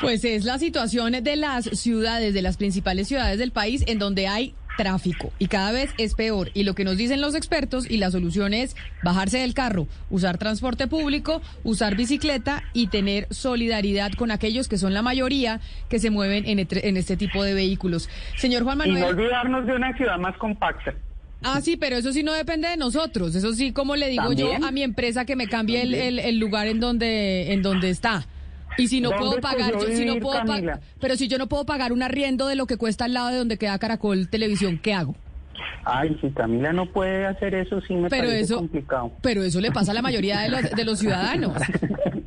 Pues 0.00 0.24
es 0.24 0.44
la 0.44 0.58
situación 0.58 1.12
de 1.22 1.36
las 1.36 1.64
ciudades, 1.64 2.34
de 2.34 2.42
las 2.42 2.56
principales 2.56 3.08
ciudades 3.08 3.38
del 3.38 3.50
país, 3.50 3.82
en 3.86 3.98
donde 3.98 4.26
hay 4.26 4.54
tráfico 4.76 5.32
y 5.38 5.46
cada 5.46 5.72
vez 5.72 5.88
es 5.96 6.14
peor. 6.14 6.50
Y 6.52 6.64
lo 6.64 6.74
que 6.74 6.84
nos 6.84 6.98
dicen 6.98 7.22
los 7.22 7.34
expertos 7.34 7.90
y 7.90 7.96
la 7.96 8.10
solución 8.10 8.52
es 8.52 8.76
bajarse 9.02 9.38
del 9.38 9.54
carro, 9.54 9.88
usar 10.10 10.36
transporte 10.36 10.86
público, 10.86 11.40
usar 11.64 11.96
bicicleta 11.96 12.62
y 12.74 12.88
tener 12.88 13.26
solidaridad 13.30 14.12
con 14.12 14.30
aquellos 14.30 14.68
que 14.68 14.76
son 14.76 14.92
la 14.92 15.00
mayoría 15.00 15.60
que 15.88 15.98
se 15.98 16.10
mueven 16.10 16.44
en, 16.46 16.58
este 16.98 17.16
tipo 17.16 17.42
de 17.42 17.54
vehículos. 17.54 18.10
Señor 18.36 18.64
Juan 18.64 18.82
Y 18.84 18.88
no 18.88 18.94
Manuel. 19.00 19.14
olvidarnos 19.14 19.66
de 19.66 19.72
una 19.76 19.96
ciudad 19.96 20.18
más 20.18 20.36
compacta. 20.36 20.92
Ah, 21.42 21.60
sí, 21.62 21.76
pero 21.78 21.96
eso 21.96 22.12
sí 22.12 22.22
no 22.22 22.34
depende 22.34 22.68
de 22.68 22.76
nosotros. 22.76 23.34
Eso 23.34 23.54
sí, 23.54 23.72
como 23.72 23.96
le 23.96 24.08
digo 24.08 24.24
¿También? 24.24 24.60
yo 24.60 24.66
a 24.66 24.70
mi 24.72 24.82
empresa 24.82 25.24
que 25.24 25.36
me 25.36 25.48
cambie 25.48 25.80
el, 25.82 25.94
el- 25.94 26.18
el 26.18 26.38
lugar 26.38 26.66
en 26.66 26.80
donde, 26.80 27.52
en 27.54 27.62
donde 27.62 27.88
está. 27.90 28.26
Y 28.78 28.88
si 28.88 29.00
no 29.00 29.10
¿Dónde 29.10 29.24
puedo 29.26 29.40
pagar, 29.40 29.72
yo, 29.72 29.80
si 29.88 30.04
no 30.04 30.16
puedo 30.16 30.44
pa- 30.44 30.80
pero 31.00 31.16
si 31.16 31.28
yo 31.28 31.38
no 31.38 31.46
puedo 31.48 31.64
pagar 31.66 31.92
un 31.92 32.02
arriendo 32.02 32.46
de 32.46 32.56
lo 32.56 32.66
que 32.66 32.76
cuesta 32.76 33.04
al 33.06 33.14
lado 33.14 33.28
de 33.28 33.36
donde 33.36 33.56
queda 33.58 33.78
Caracol 33.78 34.28
Televisión, 34.28 34.78
¿qué 34.82 34.92
hago? 34.94 35.14
Ay, 35.84 36.16
si 36.20 36.30
Camila 36.30 36.72
no 36.72 36.86
puede 36.86 37.26
hacer 37.26 37.54
eso, 37.54 37.80
sí 37.80 37.94
me 37.94 38.10
Pero 38.10 38.24
parece 38.24 38.40
eso- 38.40 38.56
complicado. 38.58 39.12
Pero 39.22 39.42
eso 39.44 39.60
le 39.60 39.70
pasa 39.70 39.92
a 39.92 39.94
la 39.94 40.02
mayoría 40.02 40.40
de 40.40 40.48
los, 40.50 40.62
de 40.70 40.84
los 40.84 40.98
ciudadanos. 40.98 41.52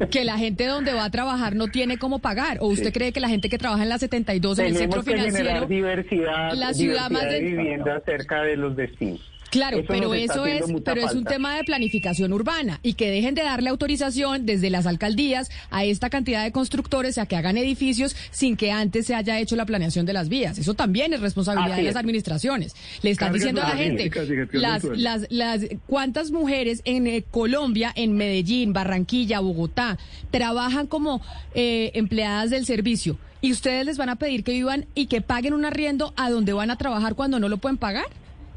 Que 0.09 0.23
la 0.23 0.37
gente 0.39 0.65
donde 0.65 0.93
va 0.93 1.03
a 1.03 1.09
trabajar 1.11 1.55
no 1.55 1.67
tiene 1.67 1.97
cómo 1.99 2.17
pagar. 2.19 2.57
¿O 2.61 2.67
usted 2.67 2.91
cree 2.91 3.11
que 3.11 3.19
la 3.19 3.29
gente 3.29 3.47
que 3.49 3.57
trabaja 3.59 3.83
en 3.83 3.89
la 3.89 3.99
72 3.99 4.57
en 4.57 4.65
el 4.67 4.75
centro 4.75 5.03
Tenemos 5.03 5.05
que 5.05 5.29
financiero... 5.29 5.67
generar 5.67 5.67
diversidad, 5.67 6.53
la 6.53 6.73
ciudad 6.73 7.09
diversidad 7.09 7.09
más 7.11 7.23
de 7.25 7.29
de- 7.33 7.41
vivienda 7.41 8.01
cerca 8.05 8.41
de 8.41 8.55
los 8.57 8.75
destinos. 8.75 9.19
Claro, 9.49 9.79
Eso 9.79 9.87
pero 9.87 10.13
eso 10.13 10.45
es, 10.45 10.63
pero 10.83 11.05
es 11.05 11.13
un 11.13 11.23
tema 11.23 11.55
de 11.55 11.63
planificación 11.63 12.33
urbana 12.33 12.79
y 12.83 12.93
que 12.93 13.09
dejen 13.09 13.35
de 13.35 13.43
darle 13.43 13.69
autorización 13.69 14.45
desde 14.45 14.69
las 14.69 14.85
alcaldías 14.85 15.49
a 15.71 15.83
esta 15.85 16.09
cantidad 16.09 16.43
de 16.43 16.51
constructores 16.51 17.17
a 17.17 17.25
que 17.25 17.35
hagan 17.35 17.57
edificios 17.57 18.15
sin 18.31 18.57
que 18.57 18.71
antes 18.71 19.07
se 19.07 19.15
haya 19.15 19.39
hecho 19.39 19.55
la 19.55 19.65
planeación 19.65 20.05
de 20.05 20.13
las 20.13 20.29
vías. 20.29 20.57
Eso 20.57 20.73
también 20.73 21.13
es 21.13 21.21
responsabilidad 21.21 21.73
Así 21.73 21.81
de 21.81 21.87
las 21.87 21.95
es. 21.95 21.99
administraciones. 21.99 22.75
Le 23.01 23.11
están 23.11 23.29
Cargas 23.29 23.41
diciendo 23.41 23.61
a 23.63 23.69
la 23.69 23.77
gente 23.77 24.11
las, 24.51 24.83
las, 24.83 25.27
las 25.29 25.61
cuántas 25.87 26.31
mujeres 26.31 26.81
en 26.85 27.07
eh, 27.07 27.23
Colombia, 27.29 27.91
en 27.95 28.15
Medellín, 28.15 28.73
Barranquilla, 28.73 29.39
Bogotá, 29.39 29.97
trabajan 30.31 30.87
como 30.87 31.21
eh, 31.53 31.91
empleadas 31.95 32.49
del 32.49 32.65
servicio 32.65 33.17
y 33.41 33.51
ustedes 33.51 33.85
les 33.85 33.97
van 33.97 34.09
a 34.09 34.17
pedir 34.17 34.43
que 34.43 34.51
vivan 34.51 34.85
y 34.95 35.07
que 35.07 35.21
paguen 35.21 35.53
un 35.53 35.65
arriendo 35.65 36.13
a 36.17 36.29
donde 36.29 36.53
van 36.53 36.71
a 36.71 36.77
trabajar 36.77 37.15
cuando 37.15 37.39
no 37.39 37.49
lo 37.49 37.57
pueden 37.57 37.77
pagar. 37.77 38.05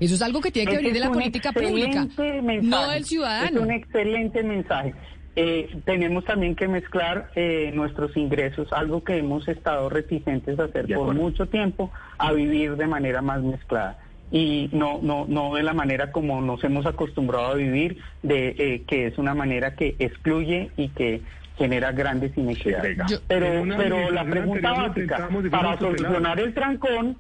Eso 0.05 0.15
es 0.17 0.23
algo 0.23 0.41
que 0.41 0.51
tiene 0.51 0.71
que 0.71 0.77
venir 0.79 0.93
de 0.93 0.99
es 0.99 1.05
la 1.05 1.13
política 1.13 1.53
pública, 1.53 2.07
mensaje. 2.43 2.61
no 2.63 2.89
del 2.89 3.03
Es 3.03 3.09
ciudadano. 3.09 3.63
un 3.63 3.71
excelente 3.71 4.43
mensaje. 4.43 4.95
Eh, 5.35 5.75
tenemos 5.87 6.25
también 6.27 6.55
que 6.55 6.69
mezclar 6.69 7.31
eh, 7.37 7.71
nuestros 7.75 8.15
ingresos, 8.17 8.71
algo 8.73 9.03
que 9.03 9.17
hemos 9.17 9.49
estado 9.49 9.89
reticentes 9.89 10.59
a 10.59 10.65
hacer 10.65 10.87
por 10.95 11.15
mucho 11.15 11.47
tiempo, 11.47 11.91
a 12.19 12.33
vivir 12.33 12.77
de 12.77 12.87
manera 12.87 13.23
más 13.23 13.43
mezclada. 13.43 13.99
Y 14.31 14.69
no, 14.73 14.99
no, 15.03 15.25
no 15.29 15.55
de 15.55 15.63
la 15.63 15.73
manera 15.75 16.11
como 16.11 16.41
nos 16.41 16.63
hemos 16.65 16.85
acostumbrado 16.87 17.47
a 17.53 17.55
vivir, 17.55 17.99
de 18.23 18.55
eh, 18.59 18.83
que 18.87 19.07
es 19.07 19.19
una 19.19 19.35
manera 19.35 19.75
que 19.75 19.95
excluye 19.99 20.71
y 20.77 20.89
que 20.89 21.23
genera 21.57 21.93
grandes 21.93 22.37
inequidades. 22.37 22.99
Yo- 23.09 23.19
pero, 23.29 23.63
pero 23.77 24.11
la 24.11 24.25
pregunta 24.25 24.73
básica, 24.73 25.29
para 25.51 25.79
solucionar 25.79 26.41
el 26.41 26.53
trancón, 26.55 27.17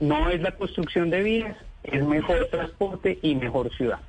no 0.00 0.28
es 0.30 0.40
la 0.40 0.52
construcción 0.52 1.10
de 1.10 1.22
vías, 1.22 1.56
es 1.92 2.04
mejor 2.04 2.46
transporte 2.50 3.18
y 3.22 3.34
mejor 3.34 3.70
ciudad. 3.74 4.00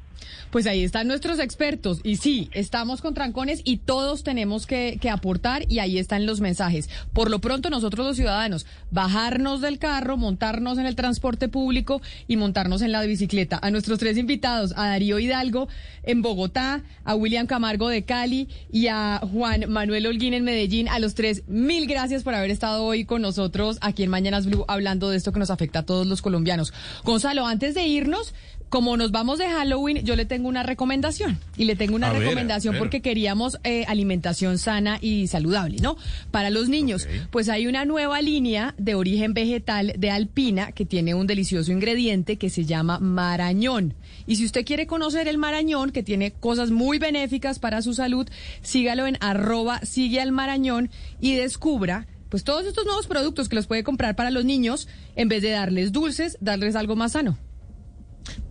Pues 0.52 0.68
ahí 0.68 0.84
están 0.84 1.08
nuestros 1.08 1.40
expertos. 1.40 2.00
Y 2.04 2.18
sí, 2.18 2.50
estamos 2.54 3.02
con 3.02 3.14
trancones 3.14 3.62
y 3.64 3.78
todos 3.78 4.24
tenemos 4.24 4.66
que, 4.68 5.00
aportar 5.12 5.66
y 5.68 5.80
ahí 5.80 5.98
están 5.98 6.26
los 6.26 6.42
mensajes. 6.42 6.90
Por 7.14 7.30
lo 7.30 7.40
pronto 7.40 7.70
nosotros 7.70 8.06
los 8.06 8.16
ciudadanos, 8.16 8.66
bajarnos 8.92 9.62
del 9.62 9.78
carro, 9.80 10.18
montarnos 10.18 10.78
en 10.78 10.86
el 10.86 10.96
transporte 10.96 11.50
público 11.50 12.02
y 12.28 12.38
montarnos 12.38 12.82
en 12.82 12.92
la 12.92 13.02
bicicleta. 13.02 13.60
A 13.62 13.72
nuestros 13.72 14.00
tres 14.00 14.18
invitados, 14.18 14.74
a 14.78 14.88
Darío 14.88 15.20
Hidalgo 15.20 15.68
en 16.04 16.22
Bogotá, 16.22 16.84
a 17.04 17.16
William 17.16 17.48
Camargo 17.48 17.90
de 17.90 18.04
Cali 18.04 18.48
y 18.72 18.88
a 18.88 19.20
Juan 19.32 19.70
Manuel 19.70 20.08
Holguín 20.08 20.34
en 20.34 20.44
Medellín. 20.44 20.88
A 20.88 21.00
los 21.00 21.14
tres, 21.14 21.44
mil 21.48 21.88
gracias 21.88 22.24
por 22.24 22.34
haber 22.34 22.52
estado 22.52 22.84
hoy 22.84 23.06
con 23.06 23.22
nosotros 23.22 23.78
aquí 23.82 24.04
en 24.04 24.10
Mañanas 24.10 24.46
Blue 24.46 24.66
hablando 24.68 25.10
de 25.10 25.18
esto 25.18 25.32
que 25.32 25.40
nos 25.40 25.50
afecta 25.50 25.80
a 25.80 25.86
todos 25.86 26.08
los 26.08 26.22
colombianos. 26.22 26.74
Gonzalo, 27.04 27.46
antes 27.46 27.76
de 27.76 27.86
irnos, 27.86 28.34
como 28.72 28.96
nos 28.96 29.12
vamos 29.12 29.38
de 29.38 29.50
Halloween, 29.50 29.98
yo 30.06 30.16
le 30.16 30.24
tengo 30.24 30.48
una 30.48 30.64
recomendación. 30.64 31.38
Y 31.58 31.66
le 31.66 31.76
tengo 31.76 31.94
una 31.94 32.10
A 32.10 32.14
recomendación 32.14 32.72
ver. 32.72 32.80
porque 32.80 33.02
queríamos 33.02 33.60
eh, 33.66 33.84
alimentación 33.86 34.58
sana 34.58 34.98
y 35.02 35.28
saludable, 35.28 35.80
¿no? 35.82 35.98
Para 36.32 36.50
los 36.50 36.70
niños, 36.70 37.06
pues 37.32 37.50
hay 37.50 37.68
una 37.68 37.84
nueva 37.84 38.22
línea 38.22 38.74
de 38.78 38.96
origen 38.96 39.34
vegetal 39.34 39.94
de 39.98 40.10
Alpina 40.10 40.72
que 40.72 40.86
tiene 40.86 41.14
un 41.14 41.28
delicioso 41.28 41.74
ingrediente 41.74 42.38
que 42.38 42.50
se 42.50 42.64
llama 42.64 42.98
marañón. 43.00 43.94
Y 44.26 44.38
si 44.38 44.46
usted 44.46 44.64
quiere 44.64 44.88
conocer 44.88 45.28
el 45.28 45.38
marañón, 45.38 45.92
que 45.92 46.02
tiene 46.02 46.32
cosas 46.32 46.72
muy 46.72 46.98
benéficas 46.98 47.60
para 47.60 47.82
su 47.82 47.94
salud, 47.94 48.26
sígalo 48.62 49.06
en 49.06 49.18
arroba 49.20 49.82
sigue 49.84 50.22
al 50.22 50.32
marañón 50.32 50.90
y 51.20 51.36
descubra 51.36 52.08
pues 52.30 52.46
todos 52.46 52.66
estos 52.66 52.86
nuevos 52.86 53.08
productos 53.08 53.50
que 53.50 53.58
los 53.58 53.68
puede 53.68 53.84
comprar 53.84 54.16
para 54.16 54.32
los 54.32 54.46
niños, 54.46 54.88
en 55.18 55.28
vez 55.28 55.42
de 55.42 55.50
darles 55.50 55.92
dulces, 55.92 56.38
darles 56.40 56.78
algo 56.78 56.96
más 56.96 57.12
sano. 57.12 57.38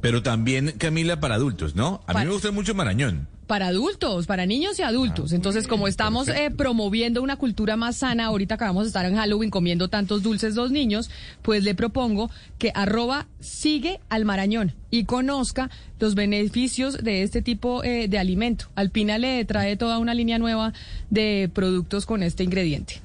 Pero 0.01 0.23
también, 0.23 0.73
Camila, 0.79 1.21
para 1.21 1.35
adultos, 1.35 1.75
¿no? 1.75 2.03
A 2.07 2.15
mí 2.15 2.27
me 2.27 2.33
gusta 2.33 2.51
mucho 2.51 2.75
Marañón. 2.75 3.29
Para 3.47 3.67
adultos, 3.67 4.27
para 4.27 4.47
niños 4.47 4.79
y 4.79 4.83
adultos. 4.83 5.33
Entonces, 5.33 5.67
como 5.67 5.89
estamos 5.89 6.29
eh, 6.29 6.53
promoviendo 6.57 7.21
una 7.21 7.37
cultura 7.37 7.77
más 7.77 7.97
sana, 7.97 8.27
ahorita 8.27 8.55
acabamos 8.55 8.85
de 8.85 8.89
estar 8.89 9.05
en 9.07 9.17
Halloween 9.17 9.51
comiendo 9.51 9.89
tantos 9.89 10.23
dulces 10.23 10.55
los 10.55 10.71
niños, 10.71 11.11
pues 11.43 11.65
le 11.65 11.75
propongo 11.75 12.31
que 12.59 12.71
arroba 12.77 13.27
sigue 13.41 14.01
al 14.09 14.25
marañón 14.25 14.75
y 14.91 15.05
conozca 15.05 15.69
los 15.99 16.15
beneficios 16.15 17.03
de 17.03 17.25
este 17.25 17.43
tipo 17.43 17.83
eh, 17.83 18.07
de 18.07 18.19
alimento. 18.19 18.67
Alpina 18.77 19.19
le 19.19 19.45
trae 19.45 19.77
toda 19.77 19.99
una 19.99 20.15
línea 20.15 20.39
nueva 20.39 20.73
de 21.11 21.51
productos 21.53 22.07
con 22.07 22.23
este 22.23 22.45
ingrediente. 22.45 23.03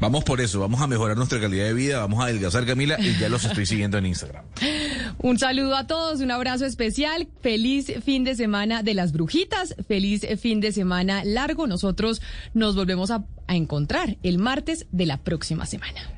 Vamos 0.00 0.24
por 0.24 0.40
eso, 0.40 0.60
vamos 0.60 0.80
a 0.80 0.86
mejorar 0.86 1.16
nuestra 1.16 1.40
calidad 1.40 1.64
de 1.64 1.74
vida, 1.74 1.98
vamos 1.98 2.20
a 2.20 2.24
adelgazar, 2.24 2.66
Camila, 2.66 2.96
y 2.98 3.18
ya 3.18 3.28
los 3.28 3.44
estoy 3.44 3.66
siguiendo 3.66 3.98
en 3.98 4.06
Instagram. 4.06 4.44
Un 5.18 5.38
saludo 5.38 5.76
a 5.76 5.86
todos, 5.86 6.20
un 6.20 6.30
abrazo 6.30 6.64
especial, 6.64 7.28
feliz 7.40 7.92
fin 8.04 8.24
de 8.24 8.36
semana 8.36 8.82
de 8.82 8.94
las 8.94 9.12
brujitas, 9.12 9.74
feliz 9.88 10.26
fin 10.40 10.60
de 10.60 10.70
semana 10.70 11.24
largo. 11.24 11.66
Nosotros 11.66 12.22
nos 12.54 12.76
volvemos 12.76 13.10
a, 13.10 13.24
a 13.48 13.56
encontrar 13.56 14.16
el 14.22 14.38
martes 14.38 14.86
de 14.92 15.06
la 15.06 15.16
próxima 15.16 15.66
semana. 15.66 16.17